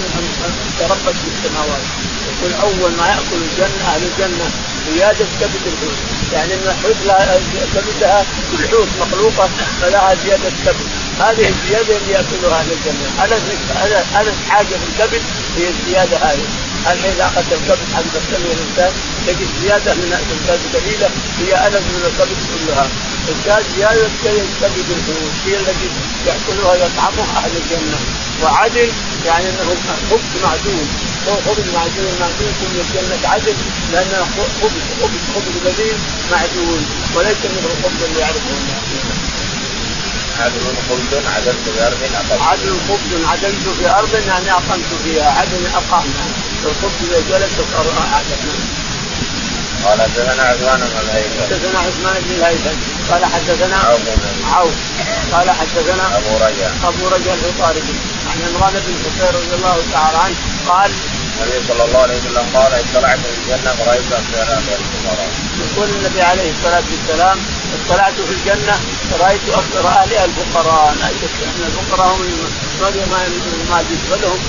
تربت 0.79 1.15
في 1.21 1.27
السماوات. 1.33 1.86
يقول 2.29 2.53
أول 2.53 2.91
ما 2.99 3.07
يأكل 3.07 3.39
الجنة 3.49 3.83
أهل 3.93 4.01
الجنة 4.03 4.47
زيادة 4.93 5.25
كبد 5.41 5.63
الحوت 5.71 5.97
يعني 6.33 6.53
إن 6.53 6.67
الحوت 6.67 6.95
كبدها 7.73 8.25
الحوت 8.53 8.88
مخلوقة 9.01 9.49
فلها 9.81 10.15
زيادة 10.25 10.49
كبد 10.65 11.02
هذه 11.19 11.49
الزيادة 11.49 11.97
اللي 11.97 12.12
يأكلها 12.12 12.60
أهل 12.60 12.71
الجنة. 12.71 13.08
ألذ 13.23 13.43
ألذ 14.21 14.36
حاجة 14.49 14.65
في 14.65 14.86
الكبد 14.89 15.21
هي 15.58 15.67
الزيادة 15.69 16.17
هذه. 16.17 16.47
الحين 16.91 17.21
أخذت 17.21 17.54
الكبد 17.54 17.88
حق 17.95 18.15
السمي 18.15 18.52
الإنسان 18.54 18.91
تجد 19.28 19.47
زيادة 19.62 19.93
من 19.93 20.13
الكبد 20.13 20.76
قليلة 20.76 21.10
هي 21.39 21.67
ألذ 21.67 21.82
من 21.82 22.04
الكبد 22.06 22.38
كلها. 22.54 22.88
الزاد 23.30 23.63
زيادة 23.78 24.10
كبد 24.62 24.89
الحوت 24.89 25.34
هي 25.45 25.56
التي 25.60 25.89
يأكلها 26.28 26.76
يطعمها 26.76 27.38
أهل 27.38 27.52
الجنة. 27.62 27.97
وعدل 28.43 28.89
يعني 29.26 29.49
إنه 29.49 29.76
خبز 30.10 30.43
معدوم. 30.43 30.88
هو 31.28 31.36
خبز 31.36 31.65
معدوم 31.76 32.13
معدوم 32.19 32.54
من 32.62 32.86
الجنة 32.86 33.30
عدل 33.30 33.56
لأنه 33.91 34.28
خبز 34.62 34.84
خبز 35.02 35.21
خبز 35.36 35.56
قليل 35.65 35.97
معدول 36.32 36.82
وليس 37.15 37.41
من 37.43 37.63
الخبز 37.71 38.04
اللي 38.04 38.19
يعرفه 38.19 38.49
الناس 38.49 39.22
عدل 40.39 40.62
خبز 40.89 41.13
عدلت 41.36 41.69
في 41.76 41.88
أرض 41.88 42.02
اقمت 42.02 42.41
عدل 42.41 42.78
خبز 42.89 43.12
عدلت 43.32 43.67
في 43.80 43.89
أرض 43.89 44.13
يعني 44.28 44.52
اقمت 44.52 44.91
فيها. 45.04 45.30
عدل 45.32 45.67
اقامنا 45.76 46.26
الخبز 46.65 47.00
إذا 47.04 47.19
جلس 47.30 47.56
عدلنا 48.15 48.84
قال 49.84 50.02
حدثنا 50.02 50.43
عثمان 50.43 50.80
بن 50.80 51.00
الهيثم 51.10 51.41
حدثنا 51.43 51.80
عثمان 51.80 52.15
بن 52.24 52.32
الهيثم 52.36 52.78
قال 53.12 53.26
حدثنا 53.26 53.78
عوف 53.78 54.02
عوف. 54.54 54.74
قال 55.32 55.52
حدثنا 55.52 56.17
أبو 56.17 56.36
رجاء. 56.36 56.72
أبو 56.84 57.08
رجاء 57.08 57.36
العطاردي 57.36 57.93
عن 58.30 58.38
عمران 58.48 58.74
بن 58.74 58.93
حسين 59.04 59.36
رضي 59.36 59.56
الله 59.56 59.78
تعالى 59.93 60.17
عنه 60.17 60.36
قال 60.67 60.91
النبي 61.41 61.67
صلى 61.67 61.84
الله 61.84 62.00
عليه 62.00 62.17
وسلم 62.17 62.46
قال 62.54 62.74
اطلعت 62.74 63.19
في 63.19 63.41
الجنة 63.41 63.72
فرأيت 63.80 64.02
الفقراء. 64.80 65.30
يقول 65.63 65.89
النبي 65.89 66.22
عليه 66.22 66.52
الصلاة 66.52 66.84
والسلام 66.91 67.38
اطلعت 67.75 68.13
في 68.13 68.33
الجنة 68.33 68.75
فرايت 69.12 69.41
أكثر 69.49 69.88
اهلها 69.88 70.25
الفقراء. 70.25 70.95
لا 70.99 71.07
شك 71.07 71.38
أن 71.43 71.63
الفقراء 71.65 72.07
هم 72.15 72.21
ما 73.12 73.19
ما 73.69 73.81
لهم 74.21 74.39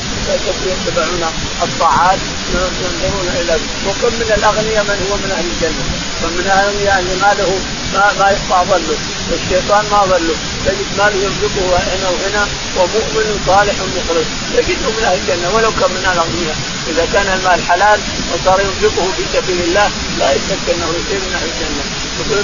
يتبعون 0.66 1.24
الطاعات 1.62 2.18
ينظرون 2.54 3.28
إلى 3.40 3.54
وكم 3.86 4.14
من 4.20 4.32
الأغنياء 4.38 4.84
من 4.84 5.06
هو 5.10 5.16
من 5.16 5.30
أهل 5.30 5.46
الجنة؟ 5.46 5.84
ومن 6.24 6.46
الاغنياء 6.46 6.84
يعني 6.84 7.14
ما 7.22 7.34
له 7.38 7.58
ما 7.94 8.12
ما 8.18 8.26
يقطع 8.30 8.64
ظله 8.64 8.96
الشيطان 9.32 9.84
ما 9.90 10.00
ظله 10.04 10.36
تجد 10.66 10.88
ماله 10.98 11.16
يرزقه 11.24 11.64
هنا 11.92 12.08
وهنا 12.14 12.48
ومؤمن 12.76 13.26
صالح 13.46 13.74
مخلص. 13.96 14.28
تجده 14.56 14.88
من 14.96 15.04
أهل 15.04 15.18
الجنة 15.18 15.48
ولو 15.54 15.70
كان 15.80 15.90
من 15.90 16.04
الأغنياء. 16.12 16.56
إذا 16.90 17.04
كان 17.12 17.26
المال 17.38 17.62
حلال 17.68 18.00
وصار 18.32 18.60
ينفقه 18.60 19.06
في 19.16 19.22
سبيل 19.34 19.60
الله 19.68 19.90
لا 20.18 20.32
يشك 20.32 20.64
أنه 20.74 20.88
يصير 20.98 21.20
من 21.26 21.32
أهل 21.38 21.48
الجنة. 21.52 21.84
يقول 22.20 22.38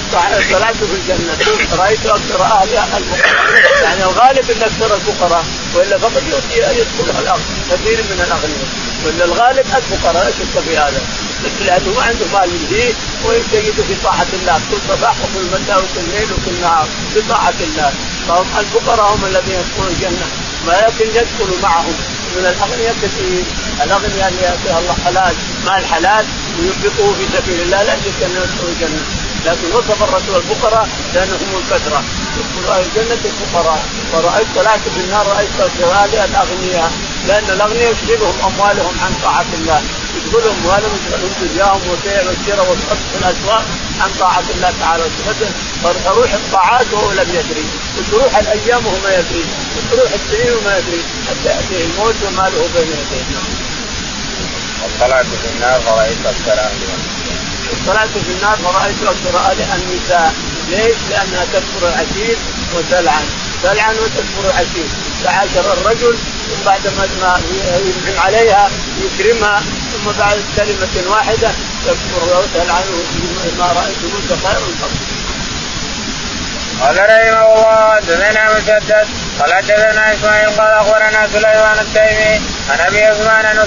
صلاه 0.51 0.71
في 0.71 0.95
الجنة. 0.99 1.33
رأيت 1.81 2.05
أكثر 2.05 2.41
اهلها 2.43 2.97
الفقراء 2.97 3.83
يعني 3.83 4.03
الغالب 4.03 4.45
إن 4.51 4.61
أكثر 4.61 4.95
الفقراء 4.95 5.45
وإلا 5.75 5.97
فقد 5.97 6.23
يدخلها 6.27 7.37
كثير 7.71 7.97
من 8.11 8.19
الأغنياء. 8.27 8.69
ولا 9.05 9.25
الغالب 9.25 9.65
الفقراء 9.75 10.23
لا 10.23 10.31
شك 10.31 10.63
في 10.67 10.77
هذا. 10.77 11.01
لأنه 11.65 11.93
ما 11.95 12.01
عنده 12.01 12.25
مال 12.33 12.49
يلهيه 12.55 12.93
ويجتهد 13.25 13.85
في 13.87 13.95
طاعة 14.03 14.27
الله. 14.33 14.61
كل 14.71 14.77
صباح 14.89 15.15
وكل 15.23 15.45
مساء 15.45 15.77
وكل 15.77 16.09
ليل 16.11 16.33
وكل 16.33 16.61
نهار 16.61 16.87
في 17.13 17.21
طاعة 17.29 17.59
الله. 17.61 17.91
فهم 18.27 18.45
الفقراء 18.59 19.15
هم 19.15 19.25
الذين 19.25 19.55
يدخلون 19.59 19.87
الجنة 19.87 20.27
ولكن 20.67 21.05
يدخل 21.05 21.61
معهم. 21.63 21.93
من 22.35 22.45
الأغنياء 22.45 22.95
كثير 23.03 23.43
الأغنياء 23.83 24.27
اللي 24.29 24.41
يعطيها 24.41 24.79
الله 24.79 24.95
حلال 25.05 25.35
مال 25.65 25.85
حلال 25.85 26.25
وينفقوه 26.59 27.13
في 27.13 27.25
سبيل 27.37 27.61
الله 27.61 27.83
لا 27.83 27.95
شك 27.95 28.23
انه 28.23 28.39
يدخل 28.39 28.67
الجنة. 28.67 29.01
لكن 29.45 29.67
وصف 29.75 30.03
الرسول 30.03 30.35
الفقراء 30.35 30.89
لأنهم 31.13 31.61
الكثرة. 31.61 32.03
يدخل 32.37 32.71
أهل 32.71 32.85
الجنة 32.85 33.21
الفقراء. 33.25 33.85
ورأيت 34.13 34.47
طلعت 34.55 34.79
في 34.79 34.99
النار 34.99 35.27
رأيت 35.27 35.49
هذه 35.81 36.25
الأغنياء. 36.25 36.91
لأن 37.27 37.49
الأغنياء 37.49 37.91
يشغلهم 37.91 38.33
أموالهم 38.45 38.93
عن 39.03 39.11
طاعة 39.23 39.45
الله. 39.53 39.81
يشغلهم 40.17 40.55
اموالهم 40.59 40.91
يشغلهم 40.99 41.33
دنياهم 41.41 41.81
والبيع 41.89 42.23
والشراء 42.27 42.69
والحب 42.69 43.01
في 43.11 43.17
الأسواق 43.21 43.65
عن 44.01 44.09
طاعة 44.19 44.43
الله 44.55 44.73
تعالى 44.79 45.03
فتروح 45.83 46.33
الطاعات 46.33 46.93
وهو 46.93 47.11
لم 47.11 47.29
يدري. 47.29 47.65
وتروح 47.97 48.37
الأيام 48.37 48.85
وهو 48.85 48.99
ما 49.03 49.13
يدري. 49.19 49.45
وتروح 49.77 50.11
السنين 50.13 50.53
وما 50.57 50.77
يدري. 50.77 51.03
حتى 51.27 51.49
يأتيه 51.49 51.85
الموت 51.85 52.15
وما 52.27 52.49
له 52.49 52.69
بين 52.75 52.87
يديه. 52.87 53.25
وطلعت 54.83 55.25
في 55.25 55.47
النار 55.55 55.81
فرأيت 55.81 56.17
السلام. 56.25 56.71
طلعت 57.87 58.09
في 58.09 58.31
النار 58.37 58.57
فرأيت 58.57 58.95
أكثر 59.03 59.51
النساء 59.75 60.33
ليش؟ 60.69 60.97
لأنها 61.09 61.45
تكفر 61.53 61.87
العشير 61.87 62.37
وتلعن. 62.75 63.25
تلعن 63.63 63.95
وتكفر 63.95 64.43
العشير. 64.45 64.87
تعاشر 65.23 65.73
الرجل 65.73 66.17
بعد 66.65 66.87
ما 66.97 67.05
ينعم 67.05 67.41
عليها 68.19 68.69
يكرمها 69.01 69.59
ثم 69.91 70.11
بعد 70.19 70.37
كلمة 70.55 71.09
واحدة 71.11 71.51
تكفر 71.85 72.39
وتلعن 72.39 72.83
ما 73.59 73.65
رأيت 73.65 73.97
منك 74.03 74.39
خير 74.43 74.57
الفضل 74.67 75.20
قال 76.81 76.97
رحمه 76.97 77.53
الله 77.53 77.95
حدثنا 77.95 78.53
مسدد 78.53 79.07
قال 79.39 79.53
حدثنا 79.53 80.13
إسماعيل 80.13 80.49
قال 80.49 80.73
أخبرنا 80.73 81.27
سليمان 81.33 81.79
التيمي 81.79 82.41
عن 82.69 82.79
أبي 82.87 83.05
عثمان 83.05 83.45
عن 83.45 83.57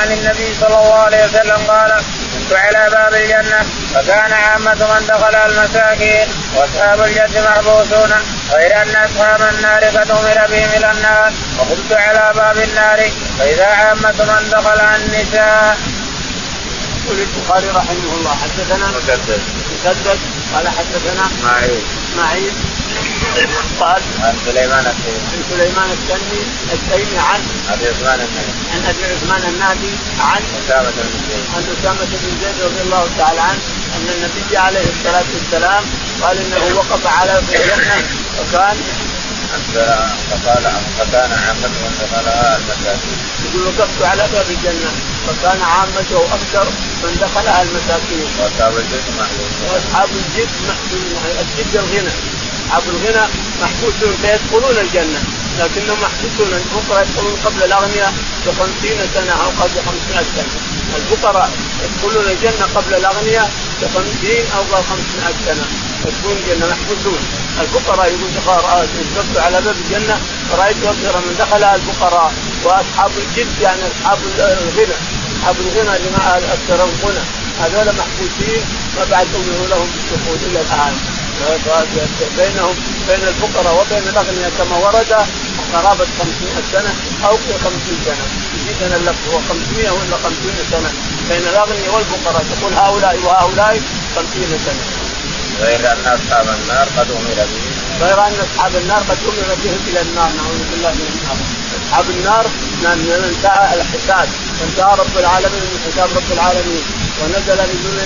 عن 0.00 0.12
النبي 0.12 0.54
صلى 0.60 0.76
الله 0.78 0.94
عليه 1.02 1.24
وسلم 1.24 1.56
قال 1.68 1.92
كنت 2.32 2.52
على 2.58 2.90
باب 2.90 3.14
الجنة 3.14 3.60
فكان 3.94 4.32
عامة 4.32 4.74
من 4.74 5.06
دخل 5.08 5.34
المساكين 5.34 6.28
وأصحاب 6.56 7.00
الجنه 7.00 7.50
محبوسون 7.50 8.12
غير 8.52 8.82
أن 8.82 8.96
أصحاب 8.96 9.42
النار 9.54 9.84
قد 9.84 10.10
أمر 10.10 10.46
بهم 10.50 10.68
إلى 10.76 10.90
النار 10.90 11.32
وقمت 11.58 11.92
على 11.92 12.32
باب 12.34 12.56
النار 12.56 13.00
فإذا 13.38 13.66
عامة 13.66 14.18
من 14.24 14.50
دخل 14.50 14.80
النساء. 14.80 15.76
يقول 17.10 17.26
البخاري 17.36 17.68
رحمه 17.68 18.12
الله 18.18 18.34
حدثنا 18.42 18.86
مسدد. 18.96 19.42
مسدد 19.74 20.18
قال 20.54 20.68
حدثنا 20.68 21.26
اسماعيل 21.26 21.82
اسماعيل 22.12 22.52
قال 23.80 24.02
عن 24.22 24.34
سليمان 24.46 24.86
التيمي 24.86 25.20
عن 25.32 25.42
سليمان 25.50 25.90
التيمي 25.90 26.42
التيمي 26.72 27.18
عن 27.18 27.40
ابي 27.70 27.88
عثمان 27.88 28.20
النهدي 28.20 28.52
عن 28.72 28.82
أبي 28.90 29.04
عثمان 29.04 29.42
النهدي 29.52 29.94
عن 30.20 30.42
أسامة 30.60 30.90
بن 30.90 31.18
زيد. 31.28 31.44
عن 31.54 31.62
أسامة 31.74 32.04
بن 32.10 32.32
زيد 32.40 32.64
رضي 32.64 32.80
الله 32.80 33.08
تعالى 33.18 33.40
عنه 33.40 33.60
أن 33.96 34.06
النبي 34.14 34.56
عليه 34.56 34.86
الصلاة 34.94 35.28
والسلام 35.34 35.84
قال 36.22 36.38
إنه 36.38 36.76
وقف 36.76 37.06
على 37.06 37.38
الجنه 37.38 38.04
وكان 38.40 38.76
فقال 40.30 40.64
فكان 40.98 41.30
عامته 41.32 41.68
من 41.68 41.94
دخلها 42.02 42.56
المساكين. 42.56 43.18
يقول 43.44 43.66
وقفت 43.66 44.02
على 44.02 44.28
باب 44.32 44.46
الجنة 44.50 44.90
فكان 45.26 45.62
عامته 45.62 46.24
أكثر 46.34 46.66
من 47.04 47.12
دخلها 47.20 47.62
المساكين. 47.62 48.26
وأصحاب 48.38 48.72
الجد 48.76 49.06
محبوسون. 49.18 49.68
وأصحاب 49.70 50.08
الجد 50.20 50.48
الجد 51.40 51.74
الغنى 51.76 52.12
أصحاب 52.66 52.82
الغنى 52.88 53.24
محبوسون 53.62 54.12
فيدخلون 54.22 54.76
الجنة. 54.78 55.20
لكنهم 55.58 55.98
محبوسون. 56.02 56.50
الفقراء 56.52 57.02
يدخلون 57.02 57.36
قبل 57.44 57.62
الأغنياء 57.62 58.12
بخمسين 58.46 58.98
سنة 59.14 59.32
أو 59.32 59.48
قبل 59.60 59.76
خمسمائة 59.86 60.26
سنة. 60.36 60.54
الفقراء 60.96 61.50
يدخلون 61.84 62.26
الجنة 62.26 62.64
قبل 62.74 62.94
الأغنياء 62.94 63.50
بخمسين 63.82 64.44
أو 64.56 64.62
قبل 64.62 64.84
خمسمائة 64.90 65.36
سنة. 65.46 65.66
يدخلون 66.06 66.36
الجنة 66.36 66.66
محبوسون. 66.66 67.20
الفقراء 67.60 68.06
يقول 68.06 68.30
وقفت 69.16 69.36
على 69.38 69.60
باب 69.60 69.76
الجنة 69.76 70.20
رأيت 70.58 70.76
أكثر 70.84 71.18
من 71.18 71.36
دخلها 71.38 71.74
الفقراء 71.74 72.32
وأصحاب 72.64 73.10
الجد 73.18 73.60
يعني 73.60 73.82
أصحاب 73.86 74.18
الغنى. 74.38 75.19
أصحاب 75.40 75.56
الغنى 75.60 75.96
اللي 75.96 76.10
أكثر 76.52 76.74
الغنى 76.74 77.24
هذول 77.60 77.94
محبوسين 77.96 78.62
ما 78.96 79.04
بعد 79.10 79.26
لهم 79.70 79.88
بالدخول 79.94 80.38
إلى 80.46 80.60
الآن 80.60 80.94
بينهم 82.36 82.74
بين 83.08 83.28
الفقراء 83.28 83.80
وبين 83.80 84.08
الأغنياء 84.08 84.50
كما 84.58 84.76
ورد 84.76 85.12
قرابة 85.72 86.06
500 86.18 86.62
سنة 86.72 86.94
أو 87.24 87.36
50 87.36 87.98
سنة 88.04 88.24
يجينا 88.68 88.96
اللفظ 88.96 89.34
هو 89.34 89.38
500 89.48 89.90
ولا 89.90 90.16
50 90.16 90.34
سنة 90.70 90.90
بين 91.28 91.42
الأغنياء 91.48 91.94
والفقراء 91.94 92.44
تقول 92.50 92.74
هؤلاء 92.74 93.18
وهؤلاء 93.24 93.80
50 94.16 94.58
سنة. 94.66 94.84
غير 95.60 95.92
أن 95.92 96.06
أصحاب 96.06 96.48
النار 96.62 96.88
قد 96.98 97.10
أمر 97.10 97.34
بهم. 97.36 97.72
غير 98.00 98.26
أن 98.26 98.32
أصحاب 98.46 98.76
النار 98.76 99.02
قد 99.08 99.18
أمر 99.24 99.54
بهم 99.64 99.78
إلى 99.88 100.00
النار 100.00 100.30
نعوذ 100.36 100.62
بالله 100.70 100.90
من 100.90 101.20
النار. 101.22 101.59
أصحاب 101.78 102.10
النار 102.10 102.46
من 102.82 103.24
انتهى 103.24 103.74
الحساب. 103.74 104.28
وانتهى 104.60 104.94
رب 105.02 105.18
العالمين 105.18 105.62
من 105.72 105.80
حساب 105.86 106.08
رب 106.16 106.32
العالمين. 106.32 106.82
ونزل 107.20 107.58
نزول 107.70 107.98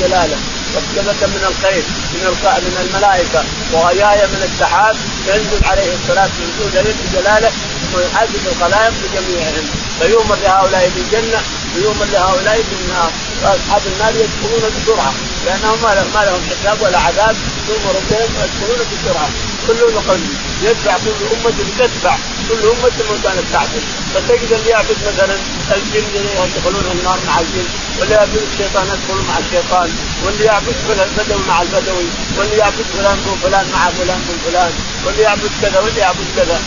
جلاله. 0.00 0.38
وثبت 0.74 1.24
من 1.24 1.44
الخير 1.50 1.82
من 2.14 2.26
من 2.66 2.74
الملائكة. 2.84 3.44
وغيايا 3.72 4.26
من 4.26 4.42
السحاب 4.52 4.96
ينزل 5.26 5.64
عليه 5.64 5.94
الصلاة 5.94 6.30
والسلام 6.60 6.94
جلاله. 7.12 7.50
ويحاسب 7.94 8.42
الخلائق 8.52 8.92
بجميعهم. 9.02 9.66
فيؤمر 10.00 10.36
لهؤلاء 10.42 10.90
بالجنة 10.94 11.40
ويؤمر 11.76 12.04
لهؤلاء 12.12 12.64
بالنار. 12.70 13.10
وأصحاب 13.42 13.82
النار 13.92 14.12
يدخلون 14.16 14.64
بسرعة 14.74 15.12
لأنهم 15.46 15.78
ما 15.82 16.24
لهم, 16.24 16.40
حساب 16.50 16.82
ولا 16.82 16.98
عذاب. 16.98 17.36
يؤمر 17.68 17.94
بهم 18.10 18.30
ويدخلون 18.36 18.80
بسرعة. 18.90 19.30
كل 19.66 19.94
نقل 19.94 20.20
يتبع 20.62 20.94
كل 21.04 21.20
أمة 21.32 21.54
تتبع 21.78 22.16
كل 22.48 22.62
أمة 22.68 22.96
ما 23.10 23.16
كانت 23.24 23.46
تعبد 23.52 23.82
فتجد 24.14 24.52
اللي 24.52 24.70
يعبد 24.70 24.96
مثلا 25.06 25.36
الجن 25.76 26.06
يدخلون 26.14 26.98
النار 26.98 27.18
مع 27.26 27.40
الجن 27.40 27.68
واللي 28.00 28.14
يعبد 28.14 28.42
الشيطان 28.52 28.86
يدخل 28.86 29.22
مع 29.28 29.38
الشيطان. 29.38 29.90
واللي 30.24 30.44
يعبد 30.44 30.74
البدوي 30.90 31.42
مع 31.48 31.62
البدوي. 31.62 32.06
واللي 32.38 32.56
يعبد 32.56 32.84
فلان 32.96 33.18
فلان 33.42 33.66
مع 33.72 33.90
فلان 33.90 34.20
فلان. 34.44 34.72
واللي 35.06 35.22
يعبد 35.22 35.50
كذا 35.62 35.80
واللي 35.80 36.00
يعبد 36.00 36.26
كذا. 36.36 36.60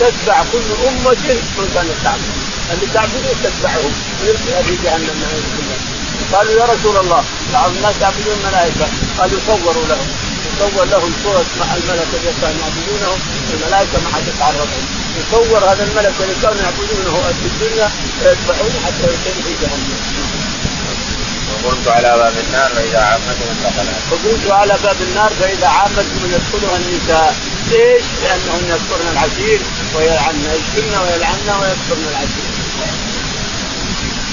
تتبع 0.00 0.44
كل 0.52 0.66
أمة 0.88 1.16
ما 1.58 1.64
كانت 1.74 1.90
تعبد 2.04 2.30
اللي 2.72 2.86
تعبدون 2.94 3.22
تتبعهم. 3.42 3.92
ويلقي 4.22 4.64
في 4.64 4.74
جهنم 4.84 5.16
نعوذ 5.22 5.46
بالله 5.56 5.78
قالوا 6.32 6.52
يا 6.60 6.64
رسول 6.64 6.96
الله 6.96 7.24
بعض 7.52 7.70
الناس 7.76 7.94
يعبدون 8.00 8.34
الملائكة. 8.40 8.86
قالوا 9.18 9.40
صوروا 9.46 9.86
لهم. 9.86 10.08
يصور 10.60 10.84
لهم 10.84 11.12
صورة 11.24 11.44
مع 11.60 11.74
الملك 11.74 12.08
الذي 12.14 12.34
كانوا 12.40 12.60
يعبدونهم. 12.62 13.18
الملائكة 13.54 13.96
ما 14.04 14.08
حد 14.14 14.28
يتعرضهم 14.28 14.84
يصور 15.20 15.64
هذا 15.70 15.82
الملك 15.84 16.14
الذي 16.20 16.40
كانوا 16.42 16.62
يعبدونه 16.64 17.14
في 17.40 17.46
الدنيا 17.52 17.88
فيتبعونه 18.22 18.78
حتى 18.86 19.02
يلقيه 19.02 19.42
في 19.42 19.52
جهنم. 19.62 20.00
وقلت 21.50 21.88
على 21.88 22.08
باب 22.18 22.34
النار 22.46 22.70
فإذا 22.74 22.98
عامتهم 22.98 23.56
دخلها. 23.64 23.98
وقلت 24.10 24.50
على 24.50 24.74
باب 24.84 24.96
النار 25.08 25.30
فإذا 25.40 25.66
عامتهم 25.66 26.22
يدخلها 26.24 26.76
النساء، 26.76 27.36
ليش؟ 27.70 28.04
لأنهن 28.22 28.64
يذكرن 28.64 29.08
العشير 29.12 29.60
ويلعنن 29.96 30.46
يشتمن 30.56 30.94
ويلعنن 30.98 31.48
ويذكرن 31.60 32.06
العشير. 32.10 32.50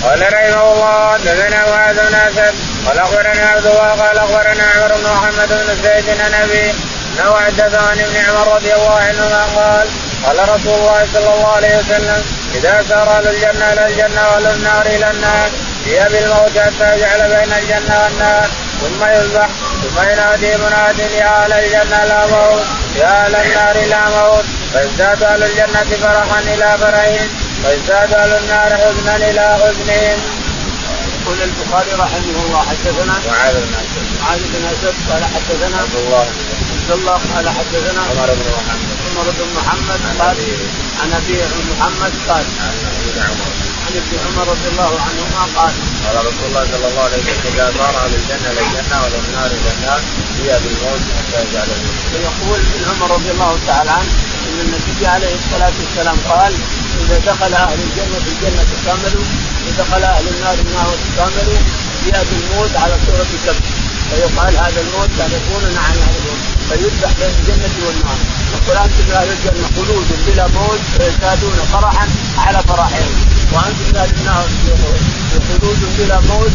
قال 0.04 0.22
رحمه 0.34 0.74
الله 0.74 1.14
حدثنا 1.14 1.70
معاذ 1.70 1.96
بن 1.96 2.16
أسد 2.16 2.56
قال 2.86 3.00
أخبرنا 3.00 3.46
عبد 3.50 3.66
الله 3.66 3.90
قال 4.02 4.18
أخبرنا 4.18 4.64
عمر 4.76 4.96
بن 4.96 5.10
محمد 5.14 5.50
بن 5.50 5.76
زيد 5.84 6.10
عن 6.10 6.34
ابي 6.34 6.74
حدثه 7.22 7.90
عن 7.90 8.00
ابن 8.00 8.16
عمر 8.16 8.56
رضي 8.56 8.74
الله 8.74 8.94
عنهما 8.94 9.44
قال 9.56 9.88
قال 10.26 10.50
رسول 10.50 10.74
الله 10.74 11.08
صلى 11.14 11.34
الله 11.34 11.48
عليه 11.48 11.78
وسلم 11.78 12.24
إذا 12.56 12.84
سار 12.90 13.18
أهل 13.18 13.28
الجنة 13.28 13.74
إلى 13.74 13.88
الجنة 13.88 14.22
وأهل 14.28 14.48
النار 14.48 14.86
إلى 14.86 15.12
النار 15.12 15.50
هي 15.86 16.08
بالموت 16.10 16.58
حتى 16.58 16.96
يجعل 16.96 17.30
بين 17.30 17.54
الجنة 17.54 18.04
والنار. 18.04 18.50
ثم 18.82 19.06
يذبح 19.06 19.48
ثم 19.84 20.02
ينادي 20.10 20.58
مناد 20.58 21.00
يا 21.00 21.44
أهل 21.44 21.54
الجنة 21.54 22.06
لا 22.06 22.26
موت 22.26 22.66
يا 22.96 23.26
أهل 23.26 23.36
النار 23.36 23.76
لا 23.90 24.10
موت. 24.10 24.46
فيزداد 24.74 25.24
أهل 25.24 25.44
الجنة 25.44 25.98
فرحا 26.02 26.40
إلى 26.40 26.78
فرحهم 26.82 27.30
ويزداد 27.66 28.14
أهل 28.14 28.34
النار 28.44 28.78
حزنا 28.78 29.16
إلى 29.16 29.58
حزنهم. 29.62 30.20
يقول 31.22 31.38
البخاري 31.42 31.92
رحمه 31.92 32.46
الله 32.46 32.66
حدثنا 32.70 33.14
معاذ 33.28 33.54
بن 33.54 33.74
أسد. 33.74 34.22
معاذ 34.22 34.40
بن 34.40 34.66
أسد 34.66 34.96
قال 35.10 35.24
حدثنا 35.24 35.78
عبد 35.78 35.96
الله 35.96 36.26
عبد 36.88 37.00
الله 37.00 37.20
قال 37.36 37.50
حدثنا 37.50 38.02
عمر 38.02 38.30
بن 38.40 38.48
محمد. 38.58 38.98
عمر 39.08 39.28
بن 39.40 39.48
محمد 39.58 40.02
قال 40.20 40.38
عن 41.02 41.14
أبي 41.14 41.38
محمد 41.72 42.14
قال 42.30 42.46
عن 43.86 43.94
ابن 44.02 44.18
عمر 44.26 44.42
عن 44.42 44.48
رضي 44.52 44.68
الله 44.72 44.92
عنهما 45.08 45.42
قال 45.56 45.74
قال 46.06 46.16
رسول 46.28 46.46
الله 46.50 46.66
صلى 46.72 46.88
الله 46.88 47.04
عليه 47.04 47.18
وسلم 47.18 47.42
إذا 47.54 47.74
صار 47.78 47.94
أهل 48.04 48.14
الجنة 48.16 48.52
إلى 48.52 48.62
الجنة 48.62 48.96
واهل 49.02 49.16
النار 49.28 49.52
إلى 49.58 49.72
النار 49.78 50.02
هي 50.40 50.60
بالموت 50.64 51.04
حتى 51.18 51.38
يجعل 51.44 51.68
ويقول 52.14 52.60
ابن 52.60 52.82
عمر 52.90 53.12
رضي 53.16 53.32
الله 53.32 53.60
تعالى 53.68 53.92
عنه 53.92 54.12
إن 54.48 54.60
النبي 54.66 55.08
عليه 55.08 55.34
الصلاة 55.42 55.74
والسلام 55.82 56.18
قال 56.30 56.54
إذا 57.02 57.18
دخل 57.32 57.54
أهل 57.54 57.80
الجنة 57.88 58.24
الجنة 58.34 58.64
تكاملوا 58.74 59.26
ودخل 59.66 60.04
أهل 60.04 60.26
النار 60.28 60.54
النار 60.54 60.94
تكاملوا 61.08 61.60
ياتي 62.08 62.36
الموت 62.42 62.74
على 62.76 62.96
صورة 63.06 63.32
كبش 63.46 63.70
فيقال 64.10 64.58
هذا 64.58 64.82
الموت 64.82 65.10
تعرفون 65.18 65.64
نعم 65.76 65.96
يعرفون 66.02 66.57
فيذبح 66.70 67.12
بين 67.20 67.34
الجنة 67.40 67.76
والنار. 67.88 68.20
يقول 68.54 68.78
أنتم 68.78 69.12
أهل 69.12 69.30
الجنة 69.30 69.68
خلود 69.76 70.08
بلا 70.28 70.48
موت 70.48 70.80
فيزدادون 70.98 71.58
فرحا 71.74 72.08
على 72.38 72.60
فرحهم. 72.68 73.12
وأنتم 73.54 74.00
أهل 74.00 74.10
النار 74.20 74.48
خلود 75.48 75.80
بلا 75.98 76.20
موت 76.20 76.52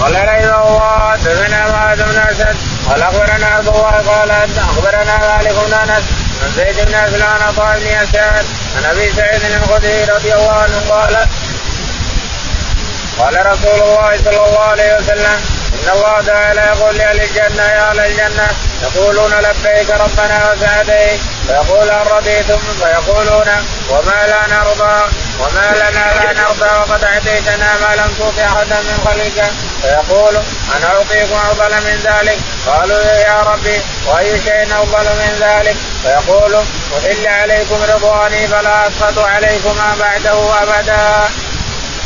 قال 0.00 0.14
رحمه 0.14 0.68
الله 0.68 1.10
حدثنا 1.10 1.70
معاذ 1.70 1.96
بن 1.96 2.18
اسد 2.18 2.56
قال 2.88 3.02
اخبرنا 3.02 3.46
عبد 3.46 3.68
الله 3.68 3.90
قال 3.90 4.30
اخبرنا 4.30 5.18
مالك 5.18 5.54
بن 5.66 5.74
انس 5.74 6.04
عن 6.42 6.50
زيد 6.56 6.86
بن 6.86 6.94
اسلم 6.94 7.22
عن 7.22 7.42
عطاء 7.42 7.78
بن 7.78 7.86
يسار 7.86 8.44
عن 8.76 8.84
ابي 8.84 9.12
سعيد 9.16 9.40
الخدري 9.62 10.04
رضي 10.04 10.34
الله 10.34 10.52
عنه 10.52 10.80
قال 10.90 11.16
قال 13.18 13.46
رسول 13.46 13.82
الله 13.82 14.16
صلى 14.24 14.46
الله 14.46 14.60
عليه 14.60 14.96
وسلم 14.96 15.40
إن 15.74 15.88
الله 15.96 16.20
تعالى 16.26 16.60
يقول 16.60 16.96
لأهل 16.96 17.20
الجنة 17.20 17.62
يا 17.62 17.90
أهل 17.90 18.00
الجنة 18.00 18.48
يقولون 18.82 19.32
لبيك 19.32 19.90
ربنا 19.90 20.52
وسعديك 20.52 21.20
فيقول 21.46 21.90
هل 21.90 22.12
رضيتم؟ 22.12 22.58
فيقولون 22.80 23.48
وما 23.90 24.26
لا 24.26 24.56
نرضى 24.56 24.96
وما 25.40 25.74
لنا 25.76 26.04
لا 26.14 26.32
نرضى 26.42 26.70
وقد 26.80 27.04
أعطيتنا 27.04 27.68
ما 27.80 27.96
لم 27.96 28.14
تعط 28.18 28.38
أحدا 28.46 28.76
من 28.80 28.98
خلقك. 29.04 29.50
فيقول 29.82 30.36
أنا 30.76 30.86
أعطيكم 30.86 31.34
أفضل 31.34 31.74
من 31.74 31.96
ذلك؟ 32.04 32.38
قالوا 32.66 33.02
يا 33.02 33.42
ربي 33.42 33.80
وأي 34.06 34.40
شيء 34.40 34.62
أفضل 34.62 35.04
من 35.04 35.38
ذلك؟ 35.40 35.76
فيقول 36.02 36.54
أحل 36.98 37.26
عليكم 37.26 37.78
رضواني 37.94 38.46
فلا 38.48 38.88
أسقط 38.88 39.18
عليكم 39.18 39.76
ما 39.76 39.96
بعده 40.00 40.62
أبدا. 40.62 41.28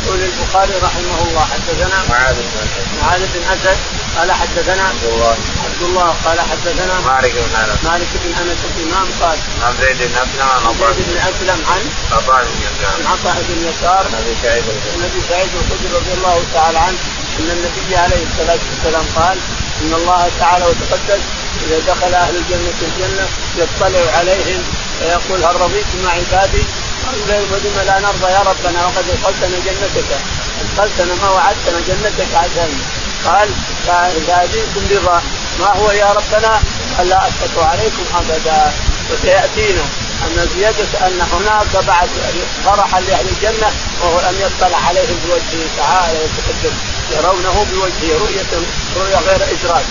يقول 0.05 0.19
البخاري 0.23 0.73
رحمه 0.83 1.17
الله 1.27 1.45
حدثنا 1.53 1.97
معاذ 2.09 2.35
بن 2.35 2.57
اسد 2.63 2.87
معاذ 3.01 3.21
بن 3.33 3.43
أسد 3.53 3.77
قال 4.17 4.31
حدثنا 4.31 4.83
عبد 4.83 5.03
الله. 5.03 5.35
عبد 5.65 5.81
الله 5.81 6.15
قال 6.25 6.39
حدثنا 6.41 6.99
مالك 6.99 7.33
بن 7.33 7.55
أنس. 7.55 7.83
مالك 7.83 8.07
بن 8.23 8.31
أنس 8.41 8.59
الإمام 8.69 9.07
قال 9.21 9.37
عن 9.63 9.73
زيد 9.81 9.97
بن 9.97 10.15
أسلم 10.15 10.47
عن 10.51 10.61
عطاء 10.67 10.93
زيد 10.93 11.05
بن 11.09 11.17
أسلم 11.17 11.59
عن 11.71 11.81
عطاء 12.11 12.43
بن 12.43 12.57
يسار. 12.67 12.93
عن 12.99 13.05
عطاء 13.13 13.43
بن 13.49 13.67
يسار 13.69 14.03
عن 14.07 14.13
أبي 14.21 14.35
سعيد 14.43 14.63
الخدري. 14.63 14.95
النبي 14.95 15.21
سعيد 15.29 15.49
الخدري 15.55 15.89
رضي 15.97 16.13
الله 16.17 16.43
تعالى 16.53 16.79
عنه 16.79 16.97
إن 17.39 17.49
النبي 17.55 17.95
عليه 17.95 18.23
الصلاة 18.29 18.59
والسلام 18.69 19.05
قال 19.15 19.37
إن 19.81 19.93
الله 19.93 20.31
تعالى 20.39 20.65
وتقدس 20.65 21.23
إذا 21.67 21.79
دخل 21.93 22.13
أهل 22.13 22.35
الجنة 22.35 22.79
الجنة 22.81 23.27
يطلع 23.57 24.17
عليهم 24.17 24.63
ويقول 25.01 25.43
هل 25.43 25.61
رضيتم 25.61 25.99
مع 26.03 26.11
عبادي؟ 26.11 26.63
قالوا 27.09 27.47
ولم 27.51 27.85
لا 27.85 27.99
نرضى 27.99 28.31
يا 28.31 28.39
ربنا 28.39 28.85
وقد 28.85 29.05
ادخلتنا 29.09 29.57
جنتك. 29.65 30.09
ادخلتنا 30.61 31.15
ما 31.21 31.29
وعدتنا 31.29 31.79
جنتك 31.87 32.35
عشان 32.35 32.71
قال 33.25 33.49
فهديكم 34.27 34.81
رضا 34.91 35.21
ما 35.59 35.67
هو 35.67 35.91
يا 35.91 36.13
ربنا؟ 36.13 36.59
قال 36.97 37.09
لا 37.09 37.27
أسقط 37.27 37.63
عليكم 37.63 38.03
أبدا. 38.15 38.71
وسيأتينا. 39.11 39.81
أن 40.19 40.47
زيادة 40.55 41.07
أن 41.07 41.21
هناك 41.33 41.85
بعد 41.87 42.09
فرحا 42.65 42.99
لأهل 42.99 43.25
الجنة 43.29 43.71
وهو 44.01 44.19
أن 44.19 44.35
يطلع 44.41 44.77
عليهم 44.77 45.19
بوجهه 45.25 45.67
تعالى 45.77 46.19
يتقدم 46.25 46.75
يرونه 47.11 47.65
بوجهه 47.71 48.17
رؤيه 48.19 48.43
رؤية 48.97 49.19
غير 49.27 49.41
إدراك. 49.53 49.85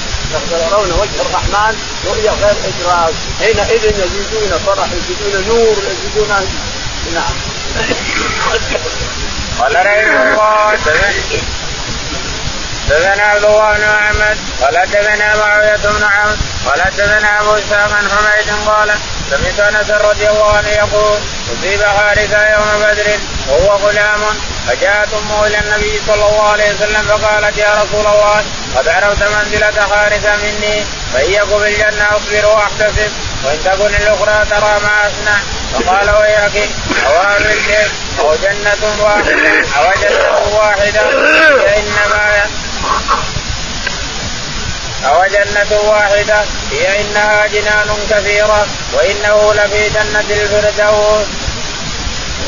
يرون 0.52 0.90
وجه 0.92 1.20
الرحمن 1.26 1.74
رؤية 2.06 2.30
غير 2.30 2.56
إدراك. 2.68 3.14
حينئذ 3.40 3.84
يزيدون 3.84 4.58
فرح 4.66 4.88
يزيدون 4.92 5.48
نور 5.48 5.76
يزيدون 5.90 6.30
نعم. 7.14 7.34
قال 9.60 9.76
رحمه 9.76 10.22
الله. 10.22 10.78
حدثنا 12.88 13.22
عبد 13.22 13.44
الله 13.44 13.72
بن 13.72 13.84
محمد 13.84 14.36
قال 14.62 14.78
حدثنا 14.78 15.36
معاوية 15.36 15.76
بن 15.76 16.04
عمرو 16.04 16.36
قال 16.66 16.82
حدثنا 16.82 17.40
أبو 17.40 17.54
إسحاق 17.54 17.92
عن 17.92 18.08
حميد. 18.08 18.48
قال 18.66 18.90
سمعت 19.30 19.60
أنس 19.60 19.90
رضي 19.90 20.28
الله 20.28 20.56
عنه 20.56 20.68
يقول 20.68 21.18
أصيب 21.52 21.82
حارثه 21.82 22.52
يوم 22.52 22.82
بدر 22.82 23.08
وهو 23.48 23.76
غلام. 23.76 24.20
فجاءت 24.68 25.08
أمه 25.14 25.46
إلى 25.46 25.58
النبي 25.58 26.00
صلى 26.06 26.14
الله 26.28 26.48
عليه 26.48 26.74
وسلم 26.74 27.02
فقالت 27.02 27.58
يا 27.58 27.82
رسول 27.82 28.06
الله 28.06 28.44
قد 28.76 28.88
عرفت 28.88 29.22
منزلة 29.22 29.86
حارثه 29.90 30.36
مني 30.36 30.84
فان 31.14 31.32
يكن 31.32 31.58
في 31.58 31.68
الجنه 31.68 32.16
أصبر 32.16 32.46
وأحتسب 32.46 33.12
وإن 33.44 33.58
تكن 33.64 33.94
الأخرى 33.94 34.44
ترى 34.50 34.80
ما 34.82 35.08
أصنع 35.08 35.38
فقال 35.72 36.10
ويحك 36.10 36.68
أو 37.06 37.36
البيت 37.36 37.90
أو 38.20 38.34
جنة 38.34 39.02
واحدة 39.04 39.32
أو 39.78 39.92
جنة 40.02 40.56
واحدة 40.58 41.10
فإنما 41.58 42.46
أو 45.06 45.24
جنة 45.24 45.80
واحدة 45.80 46.44
هي 46.72 47.00
إنها 47.00 47.46
جنان 47.46 47.88
كثيرة 48.10 48.66
وإنه 48.92 49.54
لفي 49.54 49.88
جنة 49.88 50.24
الفردوس. 50.30 51.26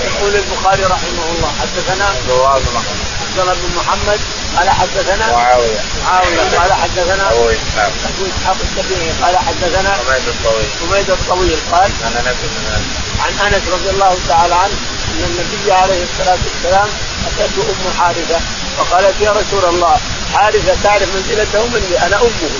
يقول 0.04 0.36
البخاري 0.36 0.84
رحمه 0.84 1.24
الله 1.34 1.50
حدثنا 1.60 2.04
عبد 2.04 2.30
الله 2.30 2.58
بن 2.58 2.72
محمد 2.74 3.10
عبد 3.22 3.38
الله 3.38 3.54
بن 3.54 3.70
محمد 3.76 4.20
قال 4.56 4.70
حدثنا 4.70 5.32
معاوية. 5.32 5.80
معاوية 6.04 6.58
قال 6.58 6.72
حدثنا 6.72 7.32
أبو 7.32 7.48
إسحاق. 7.48 7.92
أبو 8.08 8.26
إسحاق 8.26 8.56
السبيعي 8.62 9.10
قال 9.22 9.38
حدثنا 9.38 9.90
حميد 9.90 10.28
الطويل. 10.28 10.68
حميد 10.80 11.10
الطويل 11.10 11.58
قال 11.72 11.90
عن 12.04 12.12
أنس 12.16 12.36
بن 12.42 12.62
مالك. 12.70 12.90
عن 13.24 13.52
أنس 13.52 13.62
رضي 13.72 13.90
الله 13.90 14.18
تعالى 14.28 14.54
عنه 14.54 14.76
أن 15.10 15.24
النبي 15.30 15.72
عليه 15.72 16.02
الصلاة 16.02 16.38
والسلام 16.46 16.88
أتته 17.26 17.62
أم 17.62 17.92
حارثة 17.98 18.40
فقالت 18.78 19.20
يا 19.20 19.30
رسول 19.30 19.64
الله 19.64 19.96
حارثة 20.34 20.76
تعرف 20.84 21.08
منزلته 21.14 21.66
مني 21.66 22.06
أنا 22.06 22.16
أمه. 22.16 22.50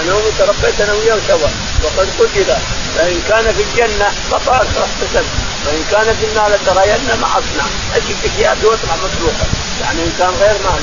أنا 0.00 0.12
امه 0.12 0.30
تربيت 0.38 0.80
أنا 0.80 0.92
وياه 0.92 1.18
سوا 1.28 1.48
وقد 1.84 2.08
قتل 2.18 2.56
فإن 2.96 3.20
كان 3.28 3.54
في 3.54 3.62
الجنة 3.62 4.08
فقال 4.30 4.66
احتسب 4.66 5.26
وان 5.68 5.84
كان 5.90 6.16
في 6.20 6.26
النار 6.26 6.50
لترين 6.50 7.20
ما 7.20 7.26
اصنع 7.26 7.66
أجيب 7.96 8.16
ثياب 8.36 8.64
وأطلع 8.64 8.96
مطلوقه 8.96 9.46
يعني 9.80 10.00
ان 10.02 10.12
كان 10.18 10.30
غير 10.40 10.56
مال. 10.64 10.82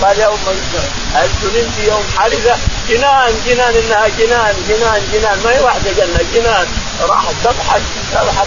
فقال 0.00 0.18
يا 0.18 0.28
أم 0.28 0.34
هل 1.14 1.28
جننت 1.42 1.78
يوم 1.88 2.04
حارثه؟ 2.16 2.56
جنان 2.88 3.34
جنان 3.46 3.74
إنها 3.74 4.08
جنان 4.18 4.54
جنان 4.68 5.02
جنان. 5.12 5.38
ما 5.44 5.50
هي 5.50 5.60
واحدة 5.60 5.92
جنة 5.92 6.20
جنان. 6.34 6.66
راحت 7.08 7.34
تضحك 7.44 7.82
تضحك 8.12 8.46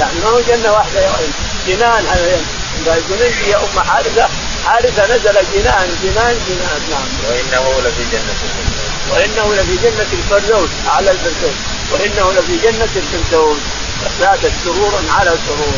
يعني 0.00 0.18
ما 0.24 0.30
هو 0.30 0.40
جنة 0.40 0.72
واحدة 0.72 1.00
يا 1.00 1.10
ولد 1.10 1.32
جنان 1.68 2.06
قال 2.86 3.02
جننت 3.08 3.48
يا 3.48 3.56
أم 3.56 3.80
حارثه 3.80 4.28
حارثه 4.66 5.02
نزل 5.02 5.36
جنان 5.54 5.88
جنان 6.02 6.36
جنان. 6.48 6.80
نعم. 6.90 7.08
وإنه 7.28 7.80
لفي 7.84 8.04
جنة 8.12 8.34
الفردوس. 8.44 8.84
وإنه 9.10 9.54
لفي 9.54 9.76
جنة 9.82 10.06
الفردوس 10.12 10.70
على 10.86 11.10
الفردوس. 11.10 11.56
وإنه 11.92 12.32
لفي 12.32 12.56
جنة 12.56 12.88
الفردوس. 12.96 13.58
فزادت 14.00 14.52
سرورا 14.64 15.02
على 15.18 15.32
سرور 15.46 15.74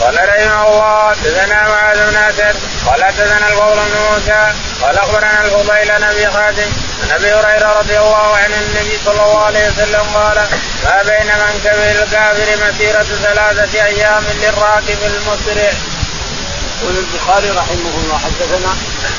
قال 0.00 0.14
رحمه 0.14 0.68
الله 0.68 1.10
حدثنا 1.10 1.68
معاذ 1.68 2.10
بن 2.10 2.16
أسد 2.16 2.56
قال 2.86 3.04
حدثنا 3.04 3.48
الفضل 3.48 3.74
بن 3.74 3.98
موسى 4.10 4.52
قال 4.82 4.98
أخبرنا 4.98 5.44
الفضيل 5.44 5.90
عن 5.90 6.02
أبي 6.02 6.26
حاتم 6.26 6.70
عن 7.02 7.10
أبي 7.10 7.32
هريرة 7.32 7.78
رضي 7.78 7.98
الله 7.98 8.36
عنه 8.36 8.56
النبي 8.56 8.98
صلى 9.04 9.22
الله 9.24 9.44
عليه 9.44 9.68
وسلم 9.68 10.02
قال 10.14 10.36
ما 10.84 11.02
بين 11.02 11.26
منكب 11.26 11.78
الكافر 12.02 12.48
مسيرة 12.66 13.02
ثلاثة 13.02 13.84
أيام 13.84 14.24
للراكب 14.42 14.98
المسرع. 15.02 15.72
يقول 16.82 16.98
البخاري 16.98 17.50
رحمه 17.50 17.94
الله 18.02 18.18
حدثنا 18.18 18.72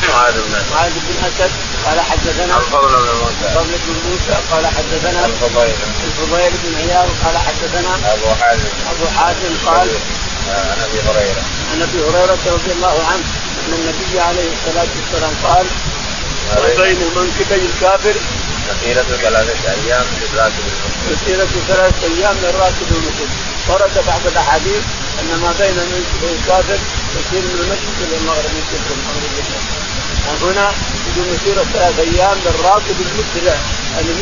معاذ 0.10 0.34
بن 0.34 0.56
أسد. 0.56 0.72
معاذ 0.72 0.92
بن 0.92 1.16
أسد 1.28 1.52
قال 1.86 2.00
حدثنا 2.02 2.58
الفضل 2.58 2.88
بن 2.88 3.14
موسى. 3.24 3.46
فضل 3.56 3.74
بن 3.86 3.96
موسى 4.10 4.36
قال 4.52 4.68
حدثنا 4.68 5.26
الفضيل. 5.26 5.76
الفضيل 6.08 6.52
بن 6.64 6.76
عياض 6.76 7.08
قال 7.24 7.38
حدثنا 7.38 8.14
أبو 8.14 8.36
حازم. 8.42 8.70
أبو 8.92 9.06
حاتم 9.18 9.54
قال 9.66 9.90
عن 10.50 10.78
أبي 10.88 11.00
هريرة. 11.08 11.44
عن 11.72 11.82
أبي 11.82 12.00
هريرة 12.08 12.44
رضي 12.46 12.72
الله 12.72 12.96
عنه 13.12 13.24
أن 13.68 13.74
النبي 13.74 14.20
عليه 14.20 14.50
الصلاة 14.54 14.92
والسلام 14.98 15.34
قال 15.44 15.66
بين 16.78 17.00
منكبي 17.16 17.66
الكافر 17.66 18.16
مسيرة 18.70 19.04
ثلاثة 19.22 19.72
أيام 19.74 20.06
للراكب 20.22 20.64
مسيرة 21.12 21.48
ثلاثة 21.68 22.08
أيام 22.08 22.36
للراكب 22.44 22.88
المسلم 22.92 23.30
ورد 23.70 23.96
بعض 24.08 24.28
الأحاديث 24.28 24.84
أن 25.20 25.40
ما 25.42 25.52
بين 25.60 25.78
الكافر 26.34 26.80
يسير 27.18 27.42
من 27.42 27.60
المشرق 27.64 27.98
إلى 28.08 28.18
المغرب 28.18 28.52
يسير 28.60 28.80
في 28.88 28.94
المغرب. 28.94 29.34
هنا 30.42 30.72
يقول 31.08 31.28
مسيرة 31.34 31.64
ثلاث 31.74 32.00
أيام 32.00 32.38
للراكب 32.46 32.96
المسرع 33.02 33.56
اللي 34.00 34.14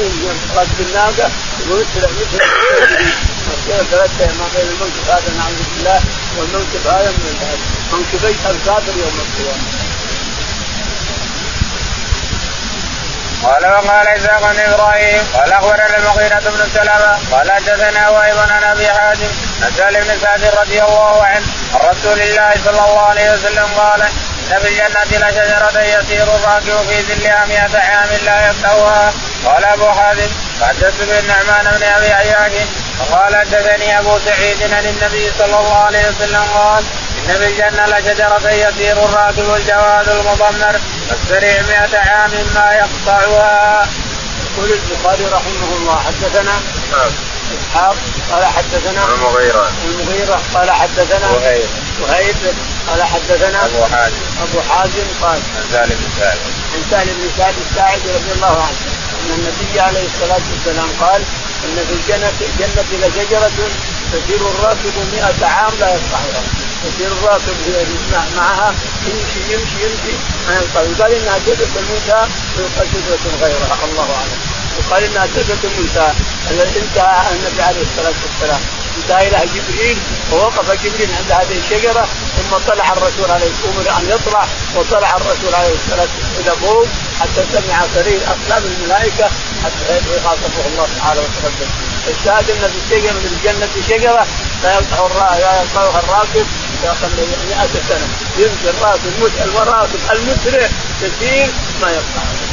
راكب 0.56 0.80
الناقة 0.80 1.30
يقول 1.60 1.80
مسرع 1.80 2.10
مسرع 2.10 2.46
مسيرة 3.52 3.84
ثلاث 3.92 4.12
أيام 4.22 4.38
ما 4.40 4.48
بين 4.56 4.68
المنكب 4.72 5.04
هذا 5.08 5.34
نعوذ 5.38 5.64
بالله 5.76 6.00
والمنكب 6.38 6.88
هذا 6.88 7.12
من 7.12 7.58
منكبي 7.94 8.36
الكافر 8.50 8.94
يوم 8.98 9.16
القيامة. 9.26 9.81
قال 13.44 13.66
وقال 13.66 14.08
إسحاق 14.08 14.52
بن 14.52 14.60
إبراهيم 14.60 15.22
قال 15.34 15.54
أخبرنا 15.54 15.98
المغيرة 15.98 16.40
بن 16.40 16.70
سلمة 16.74 17.18
قال 17.32 17.52
حدثنا 17.52 18.10
وهب 18.10 18.38
عن 18.52 18.64
أبي 18.64 18.88
حازم 18.88 19.30
عن 19.64 19.72
سالم 19.78 20.04
بن 20.08 20.20
سعد 20.22 20.44
رضي 20.62 20.84
الله 20.84 21.24
عنه 21.24 21.46
عن 21.74 21.80
رسول 21.90 22.22
الله 22.22 22.54
صلى 22.66 22.72
الله 22.86 23.02
عليه 23.02 23.32
وسلم 23.32 23.68
قال 23.78 24.02
إن 24.02 24.60
في 24.60 24.68
الجنة 24.68 25.30
لشجرة 25.30 25.82
يسير 25.82 26.24
الراكب 26.24 26.90
في 26.90 27.02
ظلها 27.02 27.46
مئة 27.46 27.80
عام 27.80 28.10
لا 28.26 28.48
يقطعها 28.48 29.14
قال 29.46 29.66
أبو 29.66 29.90
حازم 29.92 30.30
حدثت 30.62 31.02
بالنعمان 31.02 31.78
بن 31.78 31.84
أبي 31.84 32.14
عياش 32.14 32.52
وقال 33.00 33.36
حدثني 33.36 34.00
أبو 34.00 34.20
سعيد 34.26 34.74
عن 34.74 34.86
النبي 34.86 35.32
صلى 35.40 35.46
الله 35.60 35.78
عليه 35.86 36.10
وسلم 36.10 36.44
قال 36.54 36.84
إن 37.30 37.38
في 37.38 37.48
الجنه 37.48 37.86
لشجرة 37.86 38.50
يسير 38.52 39.06
الراكب 39.06 39.54
الجواد 39.56 40.10
المضمر 40.10 40.80
السريع 41.12 41.62
مئة 41.62 41.98
عام 42.00 42.32
ما 42.56 42.72
يقطعها. 42.74 43.88
يقول 44.52 44.72
البخاري 44.72 45.26
رحمه 45.26 45.76
الله 45.78 45.96
حدثنا 45.96 46.62
إسحاق 47.60 47.96
قال 48.32 48.46
حدثنا 48.46 49.06
المغيرة 49.06 49.72
المغيرة 49.86 50.42
قال 50.54 50.72
حدثنا 50.72 51.30
وهيب. 51.32 51.70
وهيب 52.02 52.36
قال 52.90 53.04
حدثنا 53.04 53.66
أبو 53.66 53.84
حازم. 53.84 54.16
أبو 54.42 54.62
حازم 54.62 55.06
قال 55.22 55.40
عن 55.58 55.64
سالم 55.72 55.96
بن 56.00 56.10
سعد. 56.20 56.38
عن 56.74 56.84
سالم 56.92 57.14
بن 57.14 57.30
سعد 57.38 57.54
الساعدي 57.70 58.12
رضي 58.12 58.32
الله 58.36 58.62
عنه 58.62 58.78
أن 59.22 59.32
النبي 59.40 59.80
عليه 59.80 60.06
الصلاة 60.06 60.42
والسلام 60.52 60.90
قال 61.02 61.22
إن 61.66 61.76
في 61.88 61.94
الجنه 61.94 62.32
الجنه 62.42 63.08
لشجرة 63.08 63.52
تسير 64.14 64.42
الراكب 64.50 64.94
100 65.12 65.46
عام 65.46 65.72
لا 65.80 65.88
يقطعها 65.90 66.42
يسير 66.86 67.12
الراكب 67.12 67.56
معها 68.38 68.74
يمشي 69.08 69.54
يمشي 69.54 69.86
يمشي 69.86 70.14
ما 70.48 70.54
يقطع 70.56 70.82
يقال 70.82 71.12
إنها 71.12 71.38
جدة 71.38 71.68
موسى 71.90 72.28
ويقال 72.58 72.88
جدة 72.94 73.46
غيرها. 73.46 73.78
الله 73.92 74.04
أعلم. 74.04 74.51
يقال 74.80 75.04
إنها 75.04 75.28
موسى 75.78 76.14
التي 76.52 76.80
انتهى 76.80 77.32
النبي 77.32 77.62
عليه 77.62 77.82
الصلاة 77.82 78.14
والسلام. 78.24 78.62
انتهى 78.98 79.28
إلى 79.28 79.50
جبريل 79.56 79.98
ووقف 80.32 80.72
جبريل 80.84 81.10
عند 81.18 81.32
هذه 81.32 81.58
الشجرة 81.58 82.08
ثم 82.38 82.58
طلع 82.68 82.94
الرسول 82.94 83.32
عليه 83.32 83.52
أمر 83.70 84.00
أن 84.00 84.10
يطلع 84.10 84.46
وطلع 84.76 85.16
الرسول 85.16 85.56
عليه 85.56 85.74
الصلاة 85.74 86.08
والسلام 86.16 86.40
إلى 86.40 86.52
فوق 86.62 86.88
حتى 87.20 87.46
سمع 87.54 87.86
صرير 87.96 88.20
اقلام 88.28 88.64
الملائكة 88.64 89.30
حتى 89.64 89.98
يخاطبه 90.18 90.66
الله 90.68 90.88
تعالى 91.00 91.20
وتقدم 91.20 91.70
الشاهد 92.08 92.50
ان 92.50 92.70
في 92.72 92.78
الشجرة 92.84 93.12
من 93.12 93.38
الجنة 93.38 93.70
شجرة 93.90 94.28
لا 94.64 94.74
يقطع 94.74 95.38
لا 95.38 95.62
يقطعها 95.62 96.00
الراكب 96.00 96.46
100 97.50 97.68
سنة. 97.90 98.08
يمشي 98.38 98.70
الراكب 98.70 99.32
الراكب 99.46 100.00
المسرع 100.12 100.70
كثير 101.02 101.50
ما 101.82 101.92
يقطع. 101.92 102.51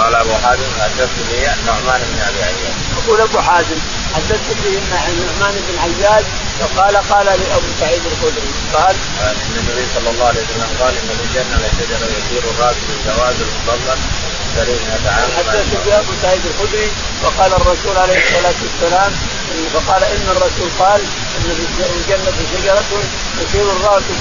قال 0.00 0.14
أبو 0.14 0.32
حازم 0.44 0.70
حدثت 0.80 1.18
لي 1.30 1.52
النعمان 1.54 2.00
بن 2.12 2.18
أبي 2.28 2.42
عياش 2.42 2.76
يقول 2.98 3.20
أبو 3.20 3.38
حازم 3.38 3.78
حدثت 4.14 4.48
به 4.64 4.78
النعمان 4.82 5.54
بن 5.68 5.78
عياش 5.78 6.24
فقال 6.60 6.96
قال 6.96 7.26
لابو 7.26 7.66
سعيد 7.80 8.02
الخدري. 8.06 8.50
قال 8.74 8.96
إن 9.22 9.56
النبي 9.60 9.84
صلى 9.94 10.10
الله 10.10 10.26
عليه 10.26 10.40
وسلم 10.40 10.70
قال 10.80 10.94
إن 10.94 11.08
في 11.18 11.24
الجنه 11.26 11.56
لشجره 11.66 12.06
يسير 12.18 12.42
الراكب 12.50 12.86
الجواز 12.96 13.34
المفضل 13.40 13.98
حدثت 15.36 15.76
به 15.86 15.98
ابو 15.98 16.12
سعيد 16.22 16.40
الخدري 16.46 16.88
وقال 17.24 17.52
الرسول 17.52 17.96
عليه 17.96 18.18
الصلاة 18.24 18.58
والسلام 18.64 19.12
فقال 19.74 20.02
إن 20.04 20.26
الرسول 20.36 20.68
قال 20.78 21.00
إن 21.36 21.54
في 21.56 21.82
الجنة 21.96 22.36
شجرة 22.52 22.84
يسير 23.42 23.72
الراكب 23.72 24.18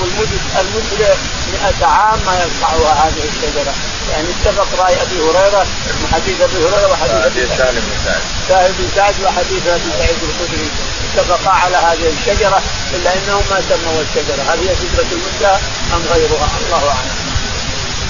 المسرع 0.62 1.16
100 1.52 1.86
عام 1.86 2.20
ما 2.26 2.34
يقطعها 2.44 2.94
هذه 3.08 3.24
الشجرة. 3.30 3.74
يعني 4.12 4.28
اتفق 4.30 4.84
رأي 4.84 5.02
أبي 5.02 5.20
هريرة 5.20 5.68
وحديث 6.04 6.42
أبي 6.42 6.58
هريرة 6.66 6.88
وحديث 6.92 7.26
ابي 7.26 7.48
سعد 7.58 7.74
بن 7.74 7.94
سعد. 8.06 8.22
سعد 8.50 8.72
بن 8.80 8.88
سعد 8.96 9.16
وحديث 9.24 9.68
أبي 9.68 9.92
سعيد 9.98 10.20
الخدري. 10.24 10.70
اتفقا 11.14 11.52
على 11.52 11.78
هذه 11.78 12.08
الشجرة 12.08 12.62
إلا 12.94 13.14
إنهم 13.14 13.44
ما 13.52 13.62
سموا 13.70 14.02
الشجرة. 14.02 14.42
هل 14.50 14.60
هي 14.68 14.76
شجرة 14.76 15.08
المنتهى 15.12 15.60
أم 15.94 16.02
غيرها؟ 16.14 16.48
الله 16.66 16.88
أعلم. 16.90 17.29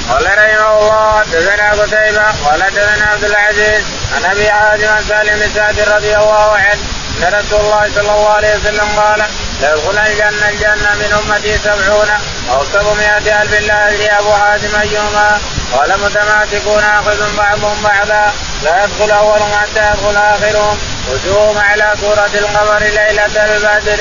قال 0.10 0.26
رحمه 0.26 0.80
الله 0.80 1.20
حدثنا 1.20 1.72
قتيبة 1.72 2.26
قال 2.45 2.64
حدثنا 2.64 3.05
عبد 3.05 3.24
العزيز 3.24 3.84
عن 4.16 4.32
أبي 4.32 4.51
حازم 4.51 4.88
عن 4.88 5.03
سالم 5.03 5.39
بن 5.39 5.49
سعد 5.55 5.80
رضي 5.80 6.16
الله 6.16 6.55
عنه 6.55 6.80
أن 7.20 7.34
رسول 7.34 7.60
الله 7.60 7.89
صلى 7.95 8.01
الله 8.01 8.30
عليه 8.30 8.55
وسلم 8.55 8.99
قال 8.99 9.20
لا 9.62 9.74
يدخل 9.74 9.97
الجنة 9.97 10.49
الجنة 10.49 10.95
من 10.95 11.20
أمتي 11.20 11.57
سبعون 11.57 12.10
أو 12.51 12.66
سبعمائة 12.66 13.41
ألف 13.41 13.68
لا 13.68 13.89
أدري 13.89 14.07
أبو 14.07 14.34
حازم 14.34 14.80
أيهما 14.82 15.39
قال 15.74 15.99
متماسكون 15.99 16.84
آخذ 16.84 17.38
بعضهم 17.38 17.82
بعضا 17.84 18.34
لا 18.64 18.84
يدخل 18.84 19.12
أولهم 19.12 19.53
حتى 19.53 19.91
يدخل 19.91 20.18
آخرهم 20.18 20.78
وجوههم 21.10 21.57
على 21.57 21.93
سورة 22.01 22.30
القمر 22.34 22.80
ليلة 22.80 23.36
البدر. 23.45 23.99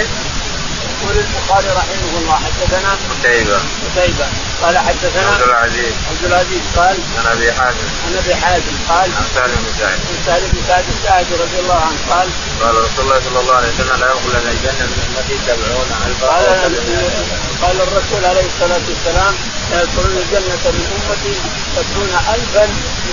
يقول 1.03 1.17
البخاري 1.19 1.69
رحمه 1.69 2.19
الله 2.19 2.35
حدثنا 2.35 2.91
قتيبة. 3.11 3.59
قتيبة. 3.87 4.27
قال 4.63 4.79
حدثنا 4.79 5.31
عبد 5.31 5.43
العزيز. 5.43 5.95
عبد 6.11 6.25
العزيز 6.25 6.63
قال 6.77 6.97
عن 7.19 7.27
أبي 7.33 7.53
حازم. 7.53 7.89
عن 8.07 8.17
أبي 8.25 8.35
حازم 8.35 8.75
قال 8.89 9.11
عن 9.19 9.27
سالم 9.35 9.55
بن 9.55 9.73
سعد. 9.79 9.99
عن 10.09 10.19
سالم 10.27 10.49
بن 10.53 10.61
سعد 10.69 10.85
الساعدي 10.89 11.35
رضي 11.35 11.59
الله 11.59 11.81
عنه 11.89 11.99
قال 12.11 12.29
قال 12.63 12.75
رسول 12.75 13.05
الله 13.05 13.21
صلى 13.21 13.41
الله 13.41 13.55
عليه 13.55 13.69
وسلم 13.69 13.97
ليدخل 14.01 14.49
الجنة 14.49 14.87
من 14.87 15.03
امتي 15.09 15.37
سبعون 15.47 15.89
الفا 16.07 16.27
قال 16.27 17.48
قال 17.63 17.81
الرسول 17.81 18.25
عليه 18.25 18.47
الصلاة 18.53 18.85
والسلام 18.89 19.35
ليدخلون 19.71 20.17
الجنة 20.17 20.65
من 20.77 20.85
أمتي 20.95 21.35
سبعون 21.77 22.11
الفا 22.35 22.67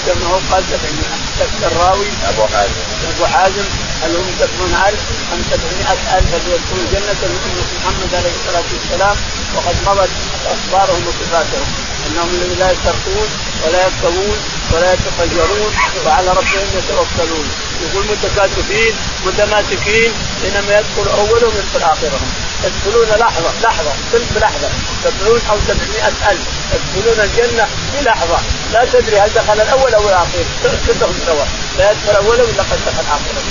كما 0.06 0.26
هو 0.28 0.38
قال 0.52 0.64
700 0.64 1.04
شك 1.40 1.72
الراوي 1.72 2.08
أبو 2.30 2.44
حازم. 2.54 2.84
أبو 3.16 3.26
حازم 3.26 3.66
هل 4.04 4.16
هم 4.16 4.28
سبعون 4.40 4.74
ألف 4.88 5.02
أم 5.34 5.42
700 5.52 6.18
الف 6.18 6.32
يدخلون 6.54 6.86
الجنة 6.86 7.22
من 7.32 7.40
أمة 7.46 7.68
محمد 7.78 8.12
عليه 8.20 8.34
الصلاة 8.40 8.68
والسلام 8.74 9.16
وقد 9.56 9.76
مضت 9.88 10.10
أخبارهم 10.56 11.08
وصفاتهم 11.08 11.68
أنهم 12.08 12.30
الذين 12.36 12.60
لا 12.60 12.72
يسترقون 12.72 13.30
ولا 13.64 13.88
يكتوون 13.88 14.38
ولا 14.74 14.94
يتفجرون 14.94 15.72
وعلى 16.06 16.30
ربهم 16.30 16.68
يتوكلون. 16.78 17.65
يقول 17.82 18.06
متكاتفين 18.06 18.94
متماسكين 19.26 20.12
حينما 20.42 20.80
يدخل 20.80 21.08
اولهم 21.18 21.54
يدخل 21.58 21.84
اخرهم 21.84 22.32
يدخلون 22.64 23.08
لحظة 23.20 23.52
لحظة 23.64 23.92
ثلث 24.12 24.38
لحظة. 24.38 24.70
سبعون 25.04 25.42
أو 25.50 25.58
سبعمائة 25.68 26.32
ألف. 26.32 26.42
يدخلون 26.74 27.20
الجنة 27.26 27.68
في 27.92 28.02
لحظة. 28.06 28.40
لا 28.74 28.86
تدري 28.94 29.20
هل 29.20 29.30
دخل 29.36 29.62
الأول 29.62 29.94
أو 29.94 30.10
الاخير 30.10 30.46
كلهم 30.64 31.14
سوا 31.26 31.46
لا 31.78 31.92
يدخل 31.92 32.16
اولهم 32.16 32.50
إلا 32.50 32.64
قد 32.64 32.80
دخل 32.88 33.06
اخرهم 33.16 33.46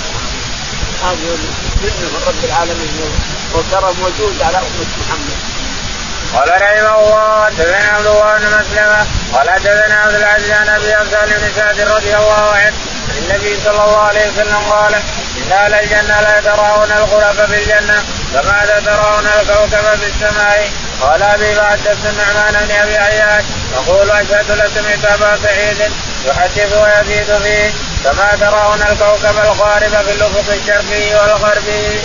هذه 1.03 1.37
من 1.83 2.21
رب 2.27 2.45
العالمين. 2.45 3.11
وكرم 3.55 3.95
وجود 4.03 4.41
على 4.41 4.57
أمة 4.57 4.91
محمد. 5.01 5.54
قال 6.35 6.49
رحمه 6.61 6.99
الله 6.99 7.45
حدثنا 7.45 7.89
عبد 7.95 8.07
الله 8.07 8.37
بن 8.37 8.45
مسلمة 8.59 9.05
قال 9.33 9.49
حدثنا 9.49 9.95
عبد 9.95 10.15
العزيز 10.15 10.51
عن 10.51 10.69
أبي 10.69 10.95
أفضل 10.95 11.33
بن 11.33 11.51
سعد 11.55 11.79
رضي 11.79 12.15
الله 12.15 12.51
عنه 12.51 12.75
عن 13.09 13.17
النبي 13.17 13.59
صلى 13.63 13.83
الله 13.83 14.01
عليه 14.01 14.27
وسلم 14.31 14.57
قال 14.69 14.93
إن 14.95 15.51
أهل 15.51 15.73
الجنة 15.73 16.21
لا 16.21 16.39
يتراءون 16.39 16.91
الغرف 16.91 17.41
في 17.41 17.55
الجنة 17.63 18.03
كما 18.33 18.81
ترون 18.85 19.27
الكوكب 19.39 19.99
في 19.99 20.07
السماء 20.07 20.69
قال 21.01 21.23
أبي 21.23 21.61
حدثت 21.61 22.05
النعمان 22.05 22.53
بن 22.65 22.75
أبي 22.75 22.97
عياش 22.97 23.43
يقول 23.73 24.11
أشهد 24.11 24.51
لسمعت 24.51 25.05
ابا 25.05 25.37
سعيد 25.43 25.91
يحدث 26.25 26.73
ويزيد 26.73 27.37
فيه 27.37 27.71
كما 28.03 28.37
ترون 28.39 28.81
الكوكب 28.81 29.37
الغارب 29.37 30.05
في 30.05 30.11
الافق 30.11 30.53
الشرقي 30.53 31.15
والغربي. 31.15 32.01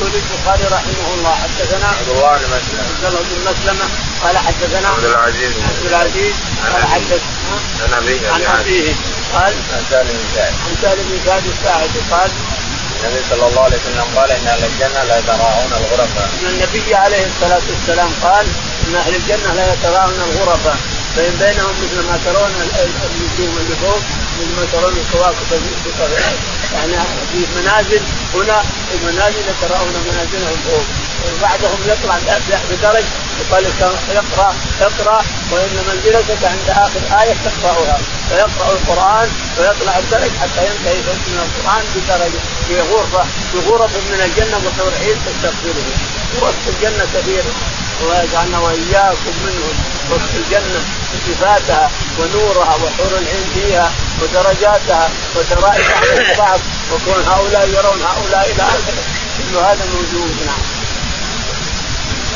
يقول 0.00 0.12
البخاري 0.14 0.64
رحمه 0.64 1.14
الله 1.14 1.34
حدثنا 1.34 1.86
عبد 1.88 2.08
الله 2.08 2.36
بن 2.38 2.46
مسلمة. 2.46 2.82
عبد 2.88 3.04
الله 3.04 3.20
بن 3.20 3.50
مسلمة 3.50 3.86
قال 4.22 4.38
حدثنا 4.38 4.88
عبد 4.88 5.04
العزيز 5.04 5.52
عبد 5.68 5.86
العزيز 5.86 6.34
قال 6.72 6.86
حدث 6.86 7.22
عن 7.82 7.92
أبيه. 8.02 8.30
عن 8.30 8.42
أبيه 8.60 8.92
قال 9.34 9.54
عن 9.74 9.84
سالم 9.90 10.08
بن 10.08 10.26
سعد 10.34 10.52
عن 10.66 10.76
سالم 10.82 11.04
بن 11.10 11.18
سعد 11.26 11.42
الساعدي 11.46 12.00
قال 12.10 12.30
النبي 13.04 13.22
صلى 13.30 13.46
الله 13.48 13.62
عليه 13.62 13.76
وسلم 13.76 14.06
قال 14.16 14.30
إن 14.30 14.46
أهل 14.46 14.64
الجنة 14.64 15.02
لا 15.04 15.18
يتراءون 15.18 15.72
الغرفاء. 15.80 16.28
إن 16.42 16.46
النبي 16.46 16.94
عليه 16.94 17.26
الصلاة 17.26 17.62
والسلام 17.70 18.10
قال 18.22 18.46
إن 18.88 18.94
أهل 18.96 19.14
الجنة 19.14 19.54
لا 19.54 19.72
يتراءون 19.72 20.20
الغرفاء 20.30 20.76
فإن 21.16 21.34
بينهم 21.40 21.74
مثل 21.82 22.06
ما 22.08 22.18
ترون 22.24 22.50
النجوم 22.50 23.58
اللي 23.58 23.76
فوق 23.82 24.00
مثل 24.38 24.56
ما 24.56 24.66
ترون 24.72 24.96
الكواكب 24.96 25.62
يعني 26.74 26.92
في 27.32 27.46
منازل 27.56 28.00
هنا 28.34 28.62
في 28.62 29.06
منازل 29.06 29.44
ترون 29.62 29.92
منازلهم 30.06 30.56
فوق. 30.68 30.84
بعضهم 31.42 31.78
يطلع 31.86 32.18
بدرج 32.70 33.04
يقال 33.40 33.64
يقرا 34.14 34.54
اقرأ 34.80 35.22
وإن 35.52 35.84
منزلتك 35.88 36.44
عند 36.44 36.68
آخر 36.68 37.22
آية 37.22 37.36
تقرأها. 37.44 37.98
فيقرأ 38.28 38.72
القرآن 38.72 39.28
ويطلع 39.58 39.98
الدرج 39.98 40.30
حتى 40.40 40.66
ينتهي 40.66 41.00
من 41.28 41.38
القرآن 41.46 41.84
بدرجه 41.96 42.40
في 42.68 42.80
غرفه 42.80 43.24
في 43.52 43.58
غرف 43.68 43.90
من 44.10 44.20
الجنة 44.20 44.56
عين 45.00 45.16
تستقبله. 45.26 45.84
غرف 46.40 46.68
الجنة 46.68 47.06
كثيره 47.14 47.52
ويجعلنا 48.02 48.58
وإياكم 48.58 49.34
منهم 49.44 49.74
وسط 50.10 50.34
الجنة 50.34 50.80
صفاتها 51.26 51.90
ونورها 52.18 52.74
وحور 52.74 53.18
العين 53.18 53.46
فيها 53.54 53.92
ودرجاتها 54.22 55.10
ودرائج 55.36 55.84
بعضها 55.84 56.38
بعض 56.38 56.60
وكون 56.92 57.24
هؤلاء 57.28 57.68
يرون 57.68 58.02
هؤلاء 58.02 58.50
إلى 58.52 58.62
آخره 58.62 59.02
كل 59.38 59.56
هذا 59.58 59.84
موجود 59.94 60.36
نعم. 60.46 60.62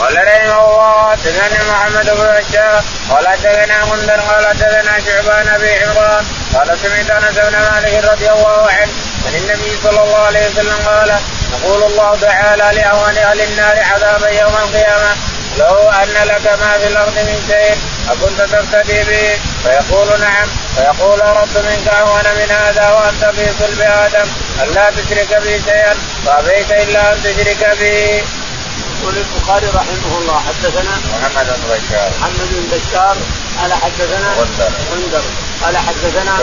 قال 0.00 0.16
رحمه 0.16 0.64
الله 0.64 1.10
حدثنا 1.10 1.72
محمد 1.72 2.06
بن 2.06 2.40
بشار 2.40 2.82
قال 3.10 3.28
حدثنا 3.28 3.84
منذر 3.84 4.20
قال 4.20 4.46
حدثنا 4.46 5.00
شعبان 5.06 5.48
أبي 5.48 5.72
عمران 5.72 6.24
قال 6.54 6.78
سمعت 6.78 7.10
أنس 7.10 7.38
بن 7.38 7.58
مالك 7.58 8.04
رضي 8.12 8.30
الله 8.30 8.70
عنه 8.70 8.92
عن 9.26 9.34
النبي 9.34 9.76
صلى 9.82 10.02
الله 10.02 10.18
عليه 10.18 10.48
وسلم 10.48 10.76
قال 10.86 11.18
يقول 11.52 11.82
الله 11.82 12.16
تعالى 12.20 12.80
لاهون 12.80 13.16
أهل 13.18 13.40
النار 13.40 13.80
عذابا 13.80 14.28
يوم 14.28 14.56
القيامة 14.56 15.16
لو 15.58 15.90
أن 15.90 16.26
لك 16.26 16.46
ما 16.60 16.78
في 16.78 16.86
الأرض 16.86 17.14
من 17.14 17.42
شيء 17.48 17.76
أكنت 18.10 18.40
تفتدي 18.40 19.04
به؟ 19.04 19.40
فيقول 19.62 20.20
نعم. 20.20 20.48
فيقول 20.76 21.20
اردت 21.20 21.56
منك 21.56 21.88
أهون 21.88 22.24
من 22.38 22.50
هذا 22.50 22.90
وأنت 22.90 23.24
في 23.36 23.52
صلب 23.58 23.80
آدم؟ 23.80 24.28
الا 24.62 24.90
تشرك 24.90 25.42
بي 25.42 25.60
شيئا 25.60 25.94
فابيت 26.26 26.70
إلا 26.72 27.12
أن 27.12 27.22
تشرك 27.22 27.76
به. 27.80 28.22
يقول 29.02 29.18
البخاري 29.18 29.66
رحمه 29.66 30.18
الله 30.18 30.38
حدثنا 30.38 30.94
محمد 31.12 31.46
بن 31.46 31.62
بشار. 31.74 32.10
محمد 32.20 32.48
بن 32.50 32.76
بشار 32.76 33.16
قال 33.60 33.72
حدثنا 33.72 34.28
غندر. 34.90 35.22
قال 35.62 35.76
حدثنا 35.76 36.38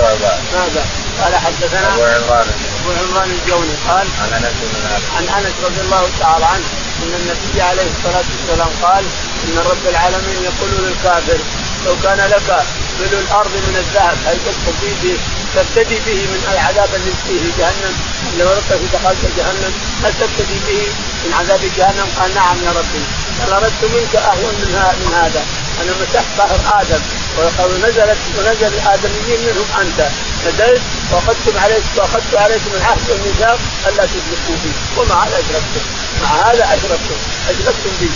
ماذا؟ 0.54 0.86
قال 1.22 1.36
حدثنا 1.36 1.94
أبو 1.94 2.04
عمران. 2.04 2.48
أبو 2.82 2.92
عمران 2.92 3.32
الجوني 3.32 3.74
قال 3.88 4.08
عن 4.22 4.34
أنس 4.34 4.56
بن 4.62 4.84
عن 5.18 5.44
أنس 5.44 5.54
رضي 5.64 5.82
الله 5.82 6.10
تعالى 6.20 6.46
عنه 6.46 6.66
إن 7.04 7.14
النبي 7.22 7.62
عليه 7.62 7.88
الصلاة 7.98 8.28
والسلام 8.32 8.72
قال 8.84 9.04
إن 9.44 9.58
رب 9.58 9.86
العالمين 9.90 10.44
يقول 10.44 10.72
للكافر 10.84 11.40
لو 11.86 11.96
كان 12.04 12.18
لك 12.18 12.64
ملء 13.00 13.20
الأرض 13.20 13.54
من 13.68 13.76
الذهب 13.78 14.18
هل 14.26 14.38
تستفيد 14.48 14.96
به 15.04 15.18
تبتدي 15.56 16.00
به 16.06 16.20
من 16.34 16.42
العذاب 16.54 16.90
الذي 16.96 17.14
فيه 17.28 17.44
جهنم؟ 17.60 17.94
لو 18.40 18.48
ربك 18.50 18.82
دخلت 18.94 19.24
جهنم 19.38 19.74
هل 20.04 20.14
تبتدي 20.14 20.60
به 20.68 20.82
من 21.26 21.34
عذاب 21.34 21.60
جهنم؟ 21.78 22.08
قال 22.20 22.36
نعم 22.36 22.58
يا 22.66 22.72
ربي. 22.72 23.04
قال 23.40 23.54
أردت 23.54 23.84
منك 23.84 24.16
اهون 24.16 24.56
من, 24.62 24.72
من 25.02 25.14
هذا. 25.14 25.42
أنا 25.82 25.92
مسحت 26.02 26.26
ظهر 26.38 26.82
آدم. 26.82 27.02
ونزلت 27.38 28.18
ونزل 28.38 28.74
الآدميين 28.78 29.40
منهم 29.46 29.68
أنت. 29.82 30.00
نزلت 30.48 30.82
وأخذتم 31.12 31.58
عليك 31.58 31.84
وأخذت 31.98 32.36
عليكم 32.36 32.72
العهد 32.74 33.10
والميثاق 33.10 33.60
ألا 33.88 34.06
تشركوا 34.06 34.56
بي. 34.64 34.72
ومع 34.98 35.24
هذا 35.24 35.38
اشركتم 35.40 35.84
مع 36.24 36.30
هذا 36.48 36.64
اشركتم 36.64 37.18
اشركتم 37.50 37.92
بي. 38.00 38.10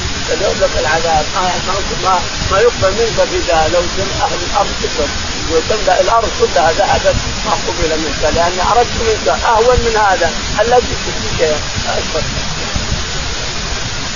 لك 0.62 0.70
العذاب. 0.80 1.26
ما 1.36 1.52
ما, 2.04 2.20
ما 2.52 2.60
يقبل 2.60 2.92
منك 3.00 3.18
فداء 3.18 3.70
لو 3.74 3.80
أهل 4.26 4.40
الأرض 4.52 4.70
كلها. 4.84 5.10
وتملأ 5.52 6.02
الأرض 6.02 6.30
كلها 6.40 6.72
ذهب 6.72 7.16
ما 7.46 7.52
قبل 7.52 7.90
منك. 8.04 8.36
لاني 8.36 8.62
أردت 8.72 8.96
منك 9.08 9.28
أهون 9.46 9.78
من 9.86 9.96
هذا. 9.98 10.32
الا 10.62 10.78
تشرك 10.80 11.16
بي 11.22 11.38
شيئا؟ 11.38 11.60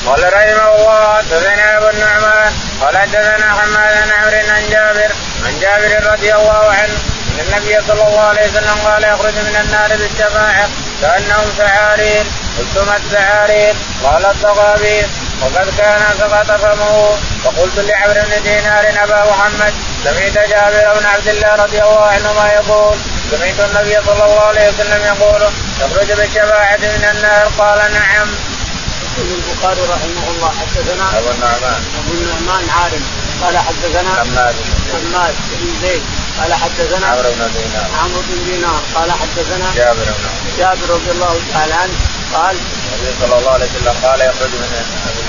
قال 0.07 0.33
رحمه 0.33 0.75
الله 0.75 1.17
حدثنا 1.17 1.77
أبو 1.77 1.87
النعمان 1.89 2.53
قال 2.81 2.97
حدثنا 2.97 3.53
حماد 3.53 4.03
بن 4.03 4.11
عمرو 4.11 4.53
عن 4.55 4.69
جابر 4.69 5.11
عن 5.45 5.59
جابر 5.59 6.11
رضي 6.13 6.33
الله 6.35 6.71
عنه 6.71 7.16
النبي 7.39 7.87
صلى 7.87 8.07
الله 8.07 8.19
عليه 8.19 8.49
وسلم 8.49 8.77
قال 8.85 9.03
يخرج 9.03 9.33
من 9.33 9.55
النار 9.63 9.89
بالشفاعة 9.97 10.69
كأنهم 11.01 11.47
سعارير 11.57 12.25
قلت 12.57 12.87
ما 12.87 12.97
السعارير 12.97 13.75
قال 14.03 14.25
الضغابير 14.25 15.07
وقد 15.41 15.67
كان 15.77 16.01
سقط 16.19 16.51
فمه 16.61 17.17
فقلت 17.43 17.79
لعمرو 17.79 18.21
بن 18.21 18.43
دينار 18.43 18.85
أبا 19.03 19.31
محمد 19.31 19.73
سمعت 20.03 20.49
جابر 20.49 20.99
بن 20.99 21.05
عبد 21.05 21.27
الله 21.27 21.55
رضي 21.55 21.81
الله 21.83 22.05
عنهما 22.05 22.51
يقول 22.53 22.95
سمعت 23.31 23.59
النبي 23.69 23.95
صلى 24.05 24.25
الله 24.25 24.41
عليه 24.41 24.69
وسلم 24.69 25.01
يقول 25.05 25.41
يخرج 25.81 26.11
بالشفاعة 26.17 26.77
من 26.77 27.07
النار. 27.15 27.51
قال 27.57 27.93
نعم. 27.93 28.27
يقول 29.17 29.39
البخاري 29.39 29.81
رحمه 29.81 30.25
الله 30.31 30.51
حدثنا 30.59 31.19
أبو 31.19 31.29
النعمان. 31.29 31.81
أبو 31.99 32.13
النعمان 32.13 32.69
عارم 32.69 33.03
قال 33.41 33.57
حدثنا 33.57 34.09
حماد 34.15 34.55
حماد 34.93 35.35
بن 35.51 35.81
زيد. 35.81 36.03
قال 36.39 36.53
حدثنا 36.53 37.07
عمرو 37.07 37.29
بن 37.29 37.51
دينار. 37.57 37.87
عمرو 38.03 38.21
بن 38.29 38.51
دينار. 38.51 38.81
قال 38.95 39.11
حدثنا 39.11 39.67
جابر 39.75 40.03
بن 40.03 40.57
جابر 40.57 40.89
رضي 40.89 41.11
الله 41.11 41.39
تعالى 41.53 41.73
عنه 41.73 41.93
قال 42.33 42.55
النبي 42.55 43.15
صلى 43.21 43.39
الله 43.39 43.51
عليه 43.51 43.65
وسلم 43.65 43.95
قال 44.03 44.21
يخرج 44.21 44.51
من 44.61 44.69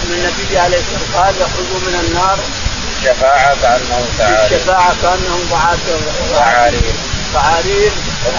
من 0.08 0.14
النبي 0.14 0.58
عليه 0.58 0.78
الصلاة 0.78 1.22
قال 1.22 1.34
يخرج 1.34 1.70
من 1.86 1.94
النار. 2.04 2.38
الشفاعة 2.98 3.56
كأنهم 3.62 4.06
سعارير 4.18 4.56
الشفاعة 4.56 4.94
كأنهم 5.02 5.42
سعارير 6.34 6.94
سعارير 7.32 7.92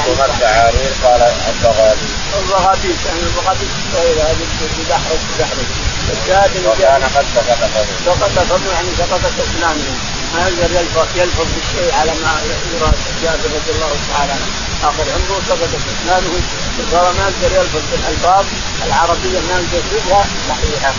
ثم 0.05 0.21
السعارير 0.31 0.91
قال 1.03 1.21
الضغابير 1.49 2.09
الضغابير 2.39 2.95
يعني 3.05 3.19
الضغابير 3.19 3.67
الصغيرة 3.79 4.21
هذه 4.21 4.45
تدحرج 4.77 5.19
تدحرج 5.37 5.69
الشاهد 6.11 6.65
وكان 6.65 7.03
قد 7.15 7.25
سقط 7.35 7.59
فمه 7.73 7.85
سقط 8.05 8.31
فمه 8.49 8.71
يعني 8.73 8.87
سقطت 8.97 9.33
اسنانه 9.39 9.95
ما 10.33 10.47
يقدر 10.47 10.71
يلفظ 10.79 11.07
يلفظ 11.15 11.47
بالشيء 11.55 11.93
على 11.99 12.11
ما 12.11 12.33
يرى 12.73 12.91
جابر 13.23 13.49
رضي 13.57 13.71
الله 13.75 13.91
تعالى 14.13 14.31
عنه. 14.31 14.47
آخر 14.83 15.05
عمره 15.13 15.41
سقطت 15.49 15.83
اسنانه 15.91 16.33
صار 16.91 17.13
ما 17.17 17.23
يقدر 17.29 17.55
يلفظ 17.59 17.81
بالالفاظ 17.91 18.45
العربية 18.85 19.39
ما 19.39 19.55
يقدر 19.59 19.77
يلفظها 19.77 20.25
صحيحة. 20.49 20.93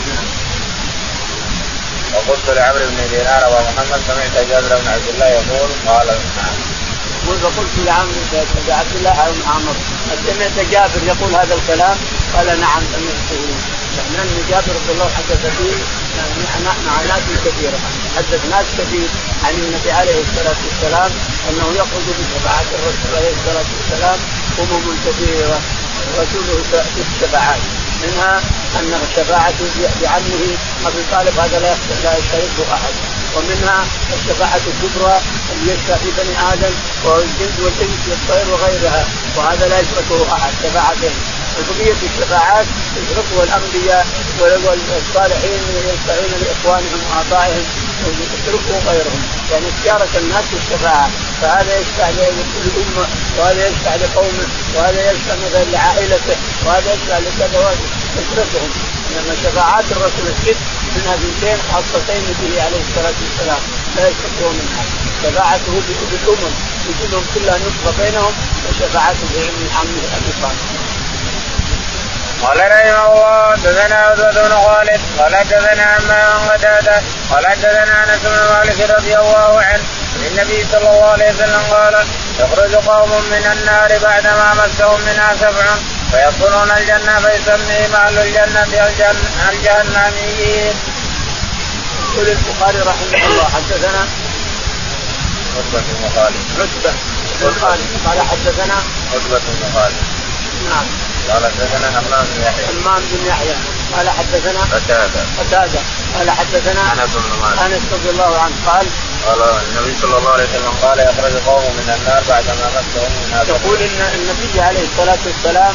وقلت 2.14 2.50
لعمرو 2.56 2.86
بن 2.88 3.08
دينار 3.10 3.42
ومحمد 3.52 4.00
سمعت 4.08 4.46
جابر 4.48 4.76
بن 4.82 4.88
عبد 4.88 5.08
الله 5.08 5.26
يقول 5.26 5.70
قال 5.86 6.06
نعم. 6.06 6.56
يقول 7.24 7.38
فقلت 7.38 7.74
لعمرو 7.86 8.12
بن 8.32 8.72
عبد 8.72 8.96
الله 8.96 9.30
بن 9.30 9.42
عمرو. 9.50 9.74
سمعت 10.26 10.66
جابر 10.70 11.02
يقول 11.06 11.34
هذا 11.34 11.54
الكلام؟ 11.54 11.96
قال 12.36 12.60
نعم 12.60 12.82
سمعته. 12.92 13.69
لأن 14.12 14.44
جابر 14.50 14.72
رضي 14.78 14.92
الله 14.92 15.08
حدث 15.18 15.42
فيه 15.58 15.76
مع 16.86 17.02
ناس 17.02 17.22
كثيرة. 17.44 17.78
حدث 18.16 18.40
ناس 18.50 18.66
كثير 18.78 19.08
عن 19.44 19.54
النبي 19.54 19.90
عليه 19.92 20.20
الصلاة 20.20 20.56
والسلام 20.66 21.10
أنه 21.50 21.66
يخرج 21.80 22.06
بشفاعه 22.18 22.66
الرسول 22.78 23.10
عليه 23.16 23.32
الصلاة 23.38 23.68
والسلام 23.78 24.18
أمم 24.60 24.96
كثيرة 25.06 25.60
رسوله 26.18 26.62
بالشفاعات 26.96 27.60
منها 28.02 28.40
أن 28.78 29.00
الشفاعة 29.02 29.54
بعمه 30.02 30.42
أبي 30.86 31.02
طالب 31.12 31.38
هذا 31.38 31.58
لا 31.58 31.74
لا 32.04 32.18
يشتركه 32.18 32.74
أحد. 32.74 32.94
ومنها 33.36 33.84
الشفاعة 34.14 34.60
الكبرى 34.66 35.20
اللي 35.52 35.72
يشفع 35.72 35.96
في 35.96 36.10
بني 36.18 36.52
آدم 36.52 36.74
والجند 37.04 37.60
والإنس 37.60 38.00
والطير 38.08 38.54
وغيرها 38.54 39.04
وهذا 39.36 39.68
لا 39.68 39.80
يشركه 39.80 40.32
أحد. 40.32 40.50
شفاعتين. 40.62 41.14
وبقية 41.60 42.00
الشفاعات 42.10 42.66
يشركها 42.96 43.44
الأنبياء 43.44 44.06
والصالحين 44.40 45.60
يشفعون 45.90 46.32
لإخوانهم 46.42 47.00
وآبائهم 47.10 47.64
ويشركوا 48.04 48.78
غيرهم. 48.90 49.22
يعني 49.52 49.66
اشترك 49.68 50.16
الناس 50.16 50.44
في 50.44 50.56
الشفاعة 50.56 51.08
فهذا 51.42 51.78
يشفع 51.80 52.08
لأمة 52.08 53.06
وهذا 53.38 53.68
يشفع 53.68 53.94
لقومه 53.94 54.46
وهذا 54.74 55.10
يشفع 55.10 55.34
مثلا 55.46 55.64
لعائلته 55.64 56.36
وهذا 56.66 56.92
يشفع 56.94 57.18
لكذا 57.18 57.74
يشركهم 58.18 58.70
إنما 59.10 59.34
شفاعات 59.42 59.84
الرسول 59.90 60.26
الست 60.26 60.56
منها 60.96 61.16
بنتين 61.16 61.58
خاصتين 61.72 62.24
به 62.40 62.62
عليه 62.62 62.80
الصلاة 62.88 63.14
والسلام 63.22 63.62
لا 63.96 64.08
يشركون 64.08 64.54
منها. 64.60 64.84
شفاعته 65.22 65.72
بالامم 66.10 66.54
وجودهم 66.88 67.24
كلها 67.34 67.58
نطفة 67.58 68.04
بينهم 68.04 68.32
وشفاعته 68.68 69.26
بعلم 69.34 69.68
عمه 69.78 70.16
أبي 70.16 70.32
طالب. 70.42 70.89
قال 72.42 72.58
رحمه 72.58 73.12
الله 73.12 73.52
حدثنا 73.52 73.96
عتبة 73.96 74.48
بن 74.48 74.54
خالد 74.54 75.00
قال 75.18 75.36
حدثنا 75.36 75.82
عمام 75.82 76.48
قتادة 76.48 77.02
قال 77.30 77.46
حدثنا 77.46 78.04
أنس 78.04 78.20
بن 78.22 78.54
مالك 78.54 78.90
رضي 78.90 79.16
الله 79.16 79.60
عنه 79.62 79.84
عن 80.16 80.26
النبي 80.26 80.66
صلى 80.72 80.90
الله 80.90 81.10
عليه 81.10 81.30
وسلم 81.32 81.62
قال 81.70 81.94
يخرج 82.40 82.74
قوم 82.74 83.10
من 83.10 83.44
النار 83.52 83.98
بعدما 84.02 84.54
مسهم 84.54 85.00
منها 85.00 85.36
سبع 85.40 85.66
فيدخلون 86.10 86.70
الجنة 86.70 87.20
فيسميهم 87.20 87.94
أهل 87.94 88.18
الجنة 88.18 88.62
الجهنميين. 89.50 90.74
يقول 92.14 92.28
البخاري 92.28 92.78
رحمه 92.78 93.26
الله 93.26 93.44
حدثنا 93.44 94.02
عتبة 95.56 95.80
بن 95.80 96.10
خالد. 96.16 96.36
عتبة 96.60 96.92
قال 97.66 97.80
قال 98.06 98.20
حدثنا 98.20 98.74
عتبة 99.14 99.38
بن 99.38 99.72
خالد. 99.74 99.96
نعم. 100.70 100.86
قال 101.32 101.42
حدثنا 101.52 101.86
حمام 102.00 102.26
بن 102.34 102.42
يحيى. 102.42 102.66
حمام 102.66 103.02
بن 103.12 103.26
يحيى. 103.26 103.54
قال 103.96 104.10
حدثنا 104.10 104.60
قتادة. 104.74 105.22
قتادة. 105.40 105.80
قال 106.16 106.30
حدثنا 106.30 106.82
أنس 106.92 107.12
بن 107.14 107.32
مالك. 107.42 107.58
أنس 107.62 107.82
رضي 107.92 108.10
الله 108.10 108.38
عنه. 108.38 108.54
قال 108.66 108.86
قال 109.26 109.40
النبي 109.42 109.94
صلى 110.02 110.18
الله 110.18 110.30
عليه 110.30 110.44
وسلم 110.44 110.72
قال 110.82 110.98
يخرج 110.98 111.34
قوم 111.46 111.64
من 111.78 111.88
النار 111.96 112.22
بعدما 112.28 112.66
مسهم 112.76 113.12
الناس 113.24 113.48
يقول 113.48 113.78
إن 113.82 114.00
النبي 114.14 114.60
عليه 114.60 114.84
الصلاة 114.90 115.18
والسلام 115.26 115.74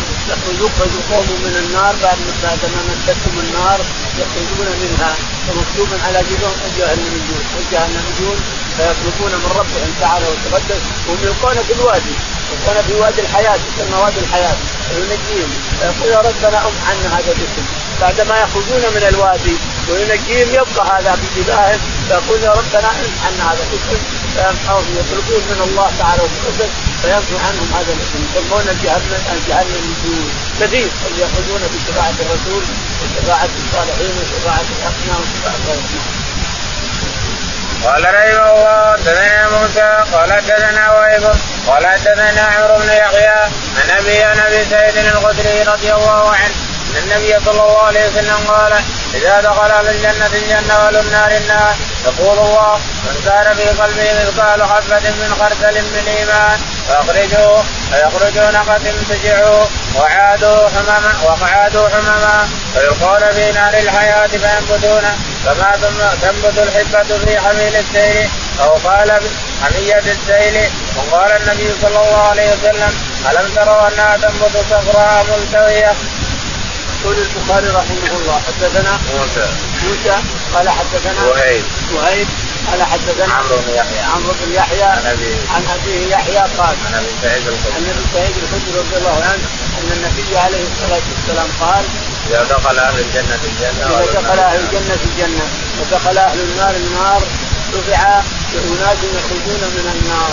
يخرج 0.63 0.93
قوم 1.11 1.27
من 1.45 1.55
النار 1.63 1.95
بعد 2.03 2.61
ما 2.73 2.81
مستهم 2.89 3.35
النار 3.45 3.79
يخرجون 4.19 4.67
منها 4.81 5.13
ومكتوب 5.47 5.89
على 6.05 6.19
الجهنميون 6.19 7.43
الجهنميون 7.59 8.37
فيطلبون 8.77 9.31
من 9.43 9.51
ربهم 9.59 9.91
تعالى 10.01 10.25
وتقدس. 10.25 10.81
وهم 11.07 11.19
يلقون 11.23 11.57
في 11.67 11.73
الوادي. 11.73 12.15
يلقون 12.51 12.83
في 12.87 12.93
وادي 12.93 13.21
الحياة 13.21 13.55
يسمى 13.67 13.97
وادي 14.01 14.19
الحياة 14.19 14.55
وينجيهم 14.95 15.49
فيقول 15.79 16.09
يا 16.11 16.17
ربنا 16.29 16.67
أم 16.67 16.73
عنا 16.89 17.07
هذا 17.17 17.31
الاسم. 17.31 17.65
بعدما 18.01 18.35
يخرجون 18.43 18.83
من 18.95 19.03
الوادي 19.11 19.55
وينجيهم 19.89 20.49
يبقى 20.59 20.83
هذا 20.99 21.17
بجباههم 21.21 21.79
فيقول 22.07 22.43
يا 22.43 22.51
ربنا 22.59 22.89
امح 22.91 23.25
عنا 23.25 23.43
هذا 23.51 23.63
الاسم. 23.67 23.99
فيمحوهم 24.35 24.95
يطلبون 24.99 25.41
من 25.51 25.59
الله 25.67 25.91
تعالى 25.99 26.21
وتقدس 26.23 26.71
فيمحو 27.01 27.35
عنهم 27.45 27.67
هذا 27.77 27.91
الاسم. 27.95 28.21
يسمون 28.35 28.65
جهنم 28.83 29.21
الجهنم 29.33 29.85
كثير 30.59 30.89
اللي 31.07 31.21
يخرجون 31.25 31.61
بشفاعة 31.73 32.15
الرسول 32.25 32.63
وشفاعة 33.01 33.49
الصالحين 33.61 34.13
وشفاعة 34.19 34.65
الأقنام 34.75 35.21
وشفاعة 35.21 35.55
الأقنام 35.65 36.24
قال 37.85 38.03
رحمه 38.03 38.51
الله 38.51 38.91
حدثنا 38.93 39.49
موسى 39.49 40.03
قال 40.13 40.33
حدثنا 40.33 40.91
وهيب 40.91 41.23
قال 41.67 41.87
حدثنا 41.87 42.41
عمرو 42.41 42.77
بن 42.77 42.89
يحيى 42.89 43.39
عن 43.77 43.89
أبي 43.99 44.23
عن 44.23 44.39
أبي 44.39 44.65
سعيد 44.65 44.97
الخدري 44.97 45.63
رضي 45.63 45.93
الله 45.93 46.29
عنه 46.29 46.55
أن 46.95 46.97
النبي 47.03 47.45
صلى 47.45 47.61
الله 47.61 47.81
عليه 47.81 48.07
وسلم 48.07 48.37
قال 48.47 48.73
إذا 49.13 49.41
دخل 49.41 49.71
أهل 49.71 49.87
الجنة 49.87 50.29
الجنة 50.33 50.79
واهل 50.79 50.97
النار 50.97 51.31
النار. 51.31 51.75
يقول 52.05 52.37
الله 52.39 52.79
من 53.05 53.21
كان 53.25 53.55
في 53.55 53.81
قلبه 53.81 54.09
مثقال 54.21 54.63
حبة 54.63 55.09
من 55.09 55.35
خردل 55.39 55.81
من 55.81 56.03
إيمان 56.17 56.59
فأخرجوه 56.87 57.63
فيخرجون 57.91 58.55
قد 58.55 58.81
امتجعوا 58.87 59.65
وعادوا 59.95 60.69
حمما 60.69 61.13
وقعادوا 61.25 61.89
حمما 61.89 62.47
فيلقون 62.73 63.31
في 63.31 63.51
نار 63.51 63.73
الحياة 63.73 64.27
فينبتون 64.27 65.03
كما 65.45 65.71
تنبت 66.21 66.57
الحبة 66.57 67.17
في 67.25 67.39
حميل 67.39 67.75
السيل 67.75 68.29
أو 68.61 68.69
قال 68.69 69.11
حمية 69.63 70.03
السيل. 70.15 70.69
وقال 70.95 71.31
النبي 71.31 71.69
صلى 71.81 71.99
الله 71.99 72.21
عليه 72.21 72.53
وسلم 72.53 72.93
ألم 73.31 73.47
تروا 73.55 73.87
أنها 73.87 74.17
تنبت 74.17 74.55
صفراء 74.69 75.25
ملتوية؟ 75.29 75.93
يقول 77.01 77.17
البخاري 77.17 77.67
رحمه 77.67 78.11
الله 78.19 78.41
حدثنا 78.47 78.99
موسى. 79.13 79.47
موسى 79.83 80.17
قال 80.53 80.69
حدثنا 80.69 81.23
وهيب. 81.25 81.63
وهيب 81.93 82.27
قال 82.71 82.83
حدثنا 82.83 83.33
عمرو 83.33 83.57
بن 83.67 83.73
يحيى. 83.75 83.99
عمرو 84.13 84.33
بن 84.41 84.53
يحيى 84.53 84.83
عن 84.83 85.05
ابي 85.05 85.35
عن 85.55 85.63
ابيه 85.75 86.15
يحيى 86.15 86.43
قال 86.57 86.75
عن 86.85 86.93
أبي 86.99 87.11
سعيد 87.21 87.47
الخدري. 87.47 87.73
عن 87.75 87.83
أبي 87.89 88.05
سعيد 88.13 88.35
الخدري 88.43 88.79
رضي 88.79 88.97
الله 88.97 89.23
عنه 89.29 89.43
أن 89.77 89.91
النبي 89.97 90.37
عليه 90.37 90.63
الصلاة 90.71 91.05
والسلام 91.11 91.49
قال 91.61 91.83
إذا 92.29 92.43
دخل 92.43 92.77
أهل 92.79 92.99
الجنة 92.99 93.39
الجنة 93.43 93.85
إذا 93.85 94.21
دخل 94.21 94.39
أهل 94.39 94.59
الجنة 94.59 94.97
الجنة 95.03 95.45
ودخل 95.81 96.17
أهل 96.17 96.39
النار 96.39 96.75
النار 96.75 97.21
رفع 97.73 98.21
بأناس 98.53 98.97
يخرجون 99.03 99.61
من 99.75 99.91
النار. 99.95 100.31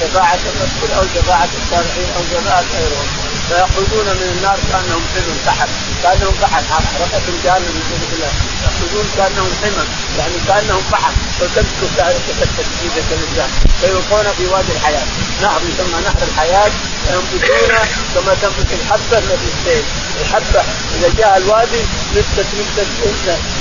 شفاعة 0.00 0.34
الرسول 0.34 0.90
أو 0.98 1.04
شفاعة 1.14 1.48
الصالحين 1.62 2.08
أو 2.16 2.22
شفاعة 2.32 2.64
غيرهم. 2.74 3.27
فيخرجون 3.48 4.06
من 4.20 4.28
النار 4.36 4.58
كأنهم 4.70 5.02
حمم 5.14 5.36
سحب. 5.46 5.68
كأنهم 6.02 6.34
فحم 6.42 6.64
حرقة 6.70 7.26
جهنم 7.44 7.74
من 7.90 8.02
الله. 8.14 8.32
يخرجون 8.66 9.06
كأنهم 9.16 9.52
حمم 9.62 9.88
يعني 10.18 10.36
كأنهم 10.48 10.82
فحم 10.92 11.14
فتسكت 11.38 12.48
تسكيدة 12.58 13.10
لله 13.20 13.48
فيلقون 13.80 14.26
في 14.36 14.46
وادي 14.46 14.72
الحياة. 14.72 15.06
نهر 15.42 15.60
يسمى 15.68 16.00
نهر 16.04 16.22
الحياة. 16.28 16.70
فينبتون 17.08 17.72
كما 18.14 18.34
تنبت 18.42 18.70
الحبة 18.72 19.18
التي 19.18 19.48
السيل 19.54 19.84
الحبة 20.20 20.62
إذا 20.98 21.08
جاء 21.18 21.36
الوادي 21.36 21.82
نبتت 22.16 22.46
نبتت 22.58 22.88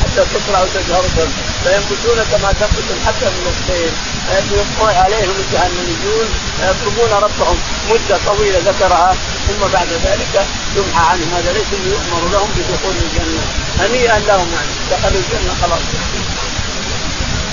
حتى 0.01 0.25
تطلع 0.33 0.61
وتزهر 0.61 1.03
فينبتون 1.67 2.19
كما 2.31 2.51
تنبت 2.59 2.87
الحبة 2.95 3.29
من 3.29 3.47
السيل 3.55 3.93
يبقون 4.51 4.95
عليهم 4.95 5.35
الجهنميون. 5.39 6.27
يطلبون 6.63 7.11
ربهم. 7.11 7.57
مدة 7.89 8.17
طويلة 8.25 8.59
ذكرها. 8.59 9.15
ثم 9.47 9.67
بعد 9.73 9.87
ذلك 9.87 10.45
يمحى 10.75 11.05
عنهم 11.11 11.33
هذا 11.33 11.51
ليس 11.53 11.71
يؤمر 11.85 12.29
لهم 12.33 12.49
بدخول 12.55 12.95
الجنة. 13.03 13.43
هنيئا 13.79 14.19
لهم 14.19 14.47
يعني. 14.53 14.73
دخلوا 14.91 15.21
الجنة 15.21 15.53
خلاص. 15.61 15.79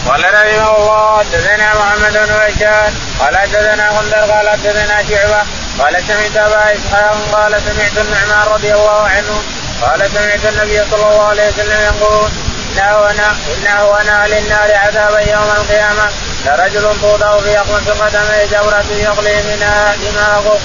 قال 0.09 0.25
رحمه 0.25 0.77
الله 0.77 1.19
حدثنا 1.19 1.75
محمد 1.75 2.13
بن 2.13 2.35
بشار 2.47 2.93
قال 3.21 3.37
حدثنا 3.37 3.89
غندر 3.89 4.33
قال 4.33 4.49
حدثنا 4.49 5.03
شعبة. 5.09 5.43
قال 5.79 6.03
سمعت 6.09 6.37
أبا 6.37 6.75
إسحاق 6.75 7.17
قال 7.33 7.63
سمعت 7.67 8.07
النعمان 8.07 8.47
رضي 8.55 8.73
الله 8.73 9.01
عنه. 9.03 9.43
قال 9.83 10.11
سمعت 10.11 10.45
النبي 10.53 10.79
صلى 10.91 11.07
الله 11.11 11.23
عليه 11.23 11.49
وسلم 11.49 11.81
يقول 11.81 12.31
إنه 12.79 13.85
وأنا 13.85 14.27
للنار 14.27 14.75
عذابا 14.75 15.21
يوم 15.21 15.51
القيامة. 15.57 16.11
لرجل 16.47 17.01
توضع 17.01 17.39
في 17.39 17.59
اقمص 17.59 17.89
قدمه 17.89 18.45
جورة 18.53 18.85
يغلي 18.91 19.43
منها 19.43 19.95
دماغه. 19.97 20.59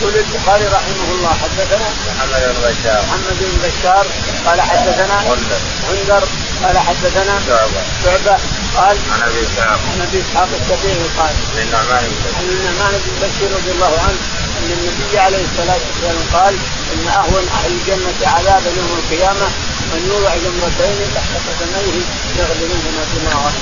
يقول 0.00 0.14
البخاري 0.16 0.64
رحمه 0.64 1.08
الله 1.10 1.32
حدثنا 1.42 1.88
محمد 2.16 2.42
بن 2.42 2.68
بشار. 2.68 3.02
محمد 3.08 3.38
بن 3.40 3.68
بشار 3.68 4.06
قال 4.46 4.60
حدثنا 4.60 5.14
غندر. 5.28 5.60
غندر 5.88 6.28
قال 6.62 6.78
حدثنا 6.78 7.40
شعبة. 7.46 7.82
شعبة 8.04 8.38
قال 8.76 8.96
عن 9.12 9.22
أبي 9.22 9.42
إسحاق. 9.42 9.80
عن 9.92 10.06
أبي 10.08 10.20
إسحاق 10.20 10.48
السبيعي 10.60 11.08
قال 11.18 11.34
عن 11.52 11.62
النعمان 11.62 12.02
بن 12.04 12.34
عن 12.38 12.44
النعمان 12.44 12.92
بن 13.04 13.28
بشير 13.28 13.48
رضي 13.56 13.70
الله 13.70 13.92
عنه 14.06 14.20
أن 14.58 14.70
النبي 14.76 15.18
عليه 15.18 15.44
الصلاة 15.50 15.80
والسلام 15.86 16.18
قال 16.32 16.54
إن 16.92 17.08
أهون 17.08 17.44
أهل 17.48 17.70
الجنة 17.72 18.20
عذابا 18.34 18.70
يوم 18.76 19.02
القيامة 19.02 19.48
من 19.92 20.00
يوضع 20.10 20.32
جمرتين 20.44 20.98
تحت 21.14 21.32
قدميه 21.48 22.02
يغلي 22.38 22.66
منهما 22.72 23.04
دماغه 23.14 23.52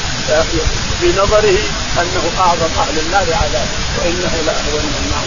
في 1.01 1.09
نظره 1.21 1.59
أنه 2.01 2.25
أعظم 2.39 2.73
أهل 2.83 2.99
النار 2.99 3.27
عذابا 3.43 3.67
وإنه 3.99 4.33
لاهون 4.47 4.85
النار 5.03 5.27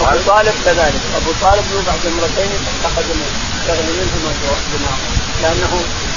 أبو 0.00 0.18
طالب 0.26 0.54
كذلك. 0.64 1.02
أبو 1.16 1.32
طالب 1.42 1.64
يوضع 1.72 1.92
جمرتين 2.04 2.50
تحت 2.82 2.96
قدميه 2.96 3.32
يغلي 3.68 3.92
منهما 4.00 4.32
دماغه 4.72 4.98
لأنه 5.42 5.72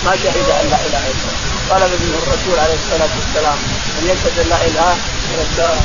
ما 0.05 0.15
شهد 0.24 0.47
أن 0.61 0.65
لا 0.71 0.80
إله 0.88 1.03
إلا 1.11 1.24
الله. 1.24 1.53
طلب 1.69 1.91
منه 2.01 2.17
الرسول 2.24 2.59
عليه 2.59 2.78
الصلاة 2.84 3.13
والسلام 3.19 3.57
أن 3.99 4.03
يشهد 4.09 4.39
أن 4.39 4.49
لا 4.49 4.65
إله 4.67 4.95
إلا 5.34 5.65
الله. 5.65 5.82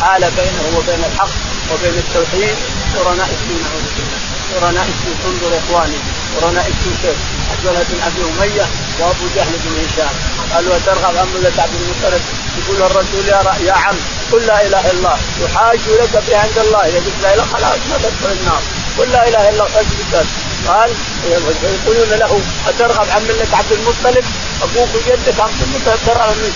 حال 0.00 0.20
بينه 0.20 0.78
وبين 0.78 1.04
الحق 1.04 1.34
وبين 1.72 1.98
التوحيد 1.98 2.56
قرناء 2.94 3.28
السوء 3.36 3.62
نعوذ 3.64 3.86
بالله 3.96 4.33
قرناء 4.52 4.86
السوء 4.94 5.16
انظر 5.30 5.58
اخواني 5.58 5.98
قرناء 6.36 6.66
السوء 6.72 6.96
كيف؟ 7.02 7.18
عبد 7.50 7.66
بن 7.90 7.98
أبي 8.08 8.20
أمية 8.30 8.66
وأبو 9.00 9.26
جهل 9.36 9.54
بن 9.64 9.72
هشام 9.84 10.14
قالوا 10.54 10.78
ترغب 10.86 11.16
عن 11.16 11.26
مله 11.34 11.52
عبد 11.58 11.74
المطلب 11.80 12.22
يقول 12.58 12.82
الرسول 12.90 13.28
يا 13.28 13.40
يا 13.66 13.72
عم 13.72 13.96
قل 14.32 14.46
لا 14.46 14.66
إله 14.66 14.80
إلا 14.80 14.90
الله 14.90 15.18
يحاج 15.44 15.80
لك 16.00 16.22
به 16.28 16.38
عند 16.38 16.58
الله 16.58 16.80
اذا 16.88 16.98
قلت 16.98 17.18
لا 17.22 17.34
إله 17.34 17.44
خلاص 17.44 17.78
ما 17.90 17.96
تدخل 17.98 18.32
النار 18.40 18.62
قل 18.98 19.08
لا 19.12 19.28
إله 19.28 19.48
إلا 19.48 19.66
الله. 19.66 20.26
قال 20.68 20.90
يقولون 21.24 22.10
له 22.18 22.40
أترغب 22.68 23.08
عن 23.10 23.22
ملة 23.22 23.56
عبد 23.56 23.72
المطلب؟ 23.72 24.24
أبوك 24.62 24.88
وجدك 24.94 25.40
عبد 25.40 25.60
المطلب 25.62 25.98
ترغب 26.06 26.36
من 26.36 26.52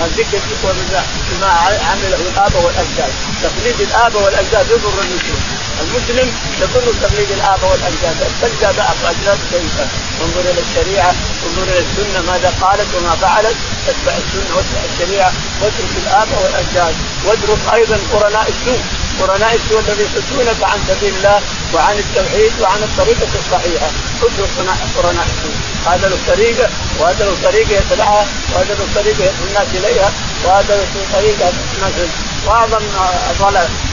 عن 0.00 0.08
ذكر 0.18 0.38
بما 1.30 1.50
عمله 1.90 2.20
الاباء 2.28 2.62
والأجداد. 2.64 3.12
تقليد 3.42 3.80
الاباء 3.80 4.22
والأجداد 4.22 4.66
يضر 4.70 4.94
المسلم. 5.04 5.40
المسلم 5.82 6.28
يضر 6.60 6.92
تقليد 7.02 7.30
الاباء 7.30 7.70
والأجداد. 7.70 8.16
تلقى 8.42 8.74
بقى 8.76 8.92
اجداد 9.10 9.38
كيف 9.52 9.74
انظر 10.22 10.40
إلى 10.40 10.60
الشريعة 10.60 11.14
انظر 11.46 11.62
إلى 11.62 11.78
السنة 11.86 12.32
ماذا 12.32 12.52
قالت 12.60 12.88
وما 12.94 13.14
فعلت. 13.16 13.56
اتبع 13.88 14.14
السنة 14.22 14.56
واتبع 14.56 14.82
الشريعة. 14.92 15.32
واترك 15.60 15.92
الاباء 16.02 16.38
والأجداد. 16.42 16.94
وادرس 17.26 17.62
أيضا 17.72 17.98
قرناء 18.12 18.48
السوء. 18.48 18.80
قرناء 19.20 19.54
السوء 19.54 19.80
الذي 19.80 20.02
يصدونك 20.02 20.62
عن 20.62 20.78
سبيل 20.88 21.14
الله. 21.16 21.40
وعن 21.74 21.96
التوحيد 21.98 22.52
وعن 22.60 22.82
الطريقة 22.82 23.32
الصحيحة. 23.38 23.90
ادرس 24.22 24.54
قرناء 24.96 25.26
السوء 25.26 25.54
هذا 25.86 26.08
له 26.08 26.18
طريقة 26.26 26.68
وهذا 27.00 27.24
له 27.24 27.36
طريقة 27.42 27.72
يتبعها 27.76 28.26
وهذا 28.54 28.74
له 28.74 28.86
طريقة 28.94 29.24
يدعو 29.24 29.46
الناس 29.48 29.68
إليها 29.74 30.12
وهذا 30.44 30.76
له 30.76 31.04
طريقة 31.12 31.52
الناس 31.76 31.94
وأعظم 32.46 32.84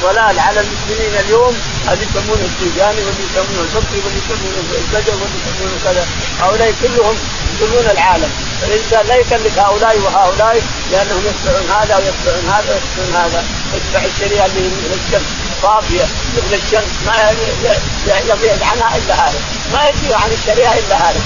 ضلال 0.03 0.39
على 0.39 0.59
المسلمين 0.59 1.13
اليوم 1.25 1.55
هذه 1.87 2.01
يسمونه 2.01 2.45
التيجاني 2.51 3.01
واللي 3.05 3.23
يسمونه 3.31 3.61
الفقري 3.61 3.99
واللي 4.05 4.19
يسمونه 4.25 4.59
البدر 4.81 5.13
واللي 5.21 5.39
يسمونه 5.45 5.77
كذا. 5.83 6.05
هؤلاء 6.41 6.73
كلهم 6.81 7.15
يضلون 7.61 7.89
العالم. 7.91 8.31
الانسان 8.63 9.05
لا 9.07 9.15
يكلف 9.15 9.59
هؤلاء 9.59 9.97
وهؤلاء 9.99 10.61
لأنهم 10.91 11.23
يتبعون 11.29 11.69
هذا 11.69 11.95
ويتبعون 11.97 12.49
هذا 12.49 12.73
ويتبعون 12.73 13.23
هذا. 13.23 13.43
يتبع 13.75 14.05
الشريعة 14.05 14.45
اللي 14.45 14.59
من 14.59 14.99
الشمس 14.99 15.29
صافية. 15.61 16.05
مثل 16.37 16.53
الشمس 16.63 16.91
ما 17.05 17.15
يبعد 18.05 18.63
عنها 18.63 18.97
إلا 18.97 19.13
هذا. 19.13 19.39
ما 19.73 19.89
يزيغ 19.89 20.15
عن 20.15 20.31
الشريعة 20.31 20.73
إلا 20.73 20.95
هذا. 20.95 21.21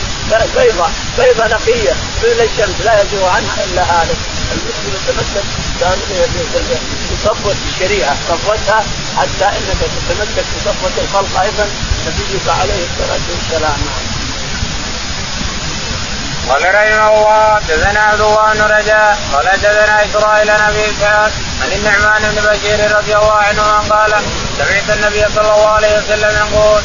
بيضة 0.55 0.87
بيضة 1.17 1.47
نقية. 1.47 1.95
مثل 2.23 2.41
الشمس 2.49 2.75
لا 2.85 3.01
يزيغ 3.01 3.27
عنها 3.27 3.57
إلا 3.71 3.83
هذا. 3.83 4.15
المسلم 4.53 4.93
يتمسك 4.95 5.43
بصفوة 7.13 7.55
الشريعة 7.69 8.15
صفوتها 8.29 8.83
حتى 9.17 9.45
إنك 9.45 9.77
تتمسك 9.79 10.45
بصفوة 10.55 11.03
الخلق 11.03 11.41
أيضا 11.41 11.67
نبيك 12.07 12.47
عليه 12.47 12.83
الصلاة 12.85 13.21
والسلام. 13.29 13.79
قال 16.49 16.75
رحمه 16.75 17.07
الله 17.07 17.55
حدثنا 17.55 17.99
عبد 17.99 18.21
الله 18.21 18.53
بن 18.53 18.61
رجاء 18.61 19.17
قال 19.33 19.49
حدثنا 19.49 20.05
إسرائيل 20.05 20.51
نبي 20.67 20.91
إسحاق 20.91 21.31
عن 21.61 21.71
النعمان 21.71 22.21
بن 22.21 22.41
بشير 22.49 22.97
رضي 22.97 23.15
الله 23.15 23.33
عنه 23.33 23.63
قال 23.89 24.11
سمعت 24.57 24.97
النبي 24.97 25.25
صلى 25.35 25.55
الله 25.55 25.69
عليه 25.69 25.97
وسلم 25.97 26.31
يقول 26.37 26.81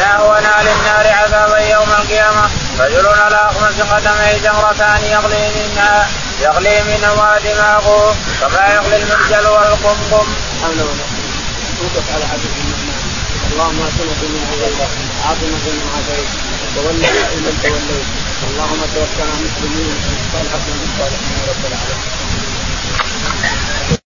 ما 0.00 0.16
هو 0.16 0.34
نال 0.34 0.68
النار 0.68 1.06
عذابا 1.12 1.58
يوم 1.58 1.92
القيامة 1.92 2.50
رجل 2.80 3.06
على 3.08 3.36
أخمس 3.36 3.80
قدميه 3.80 4.38
جمرتان 4.44 5.04
يغلي 5.04 5.50
منها 5.56 6.08
يغلي 6.40 6.82
منهما 6.82 7.38
دماغه 7.44 8.16
كما 8.40 8.74
يغلي 8.74 8.96
المرجل 8.96 9.46
والقمقم. 9.46 10.26
على 12.14 12.26
حديث 12.26 12.71
اللهم 13.52 13.80
اتنا 13.88 14.14
فيمن 14.20 14.42
هديت 14.50 14.80
عافنا 15.24 15.56
فيمن 15.64 15.86
عافيت 15.94 16.28
وتولنا 16.76 17.08
فيمن 17.30 17.54
توليت. 17.62 18.06
اللهم 18.48 18.80
توفنا 18.94 19.34
مسلمين 19.44 19.94
والحقنا 20.34 20.74
بالصالحين 20.80 21.38
رب 21.48 21.64
العالمين. 21.68 22.01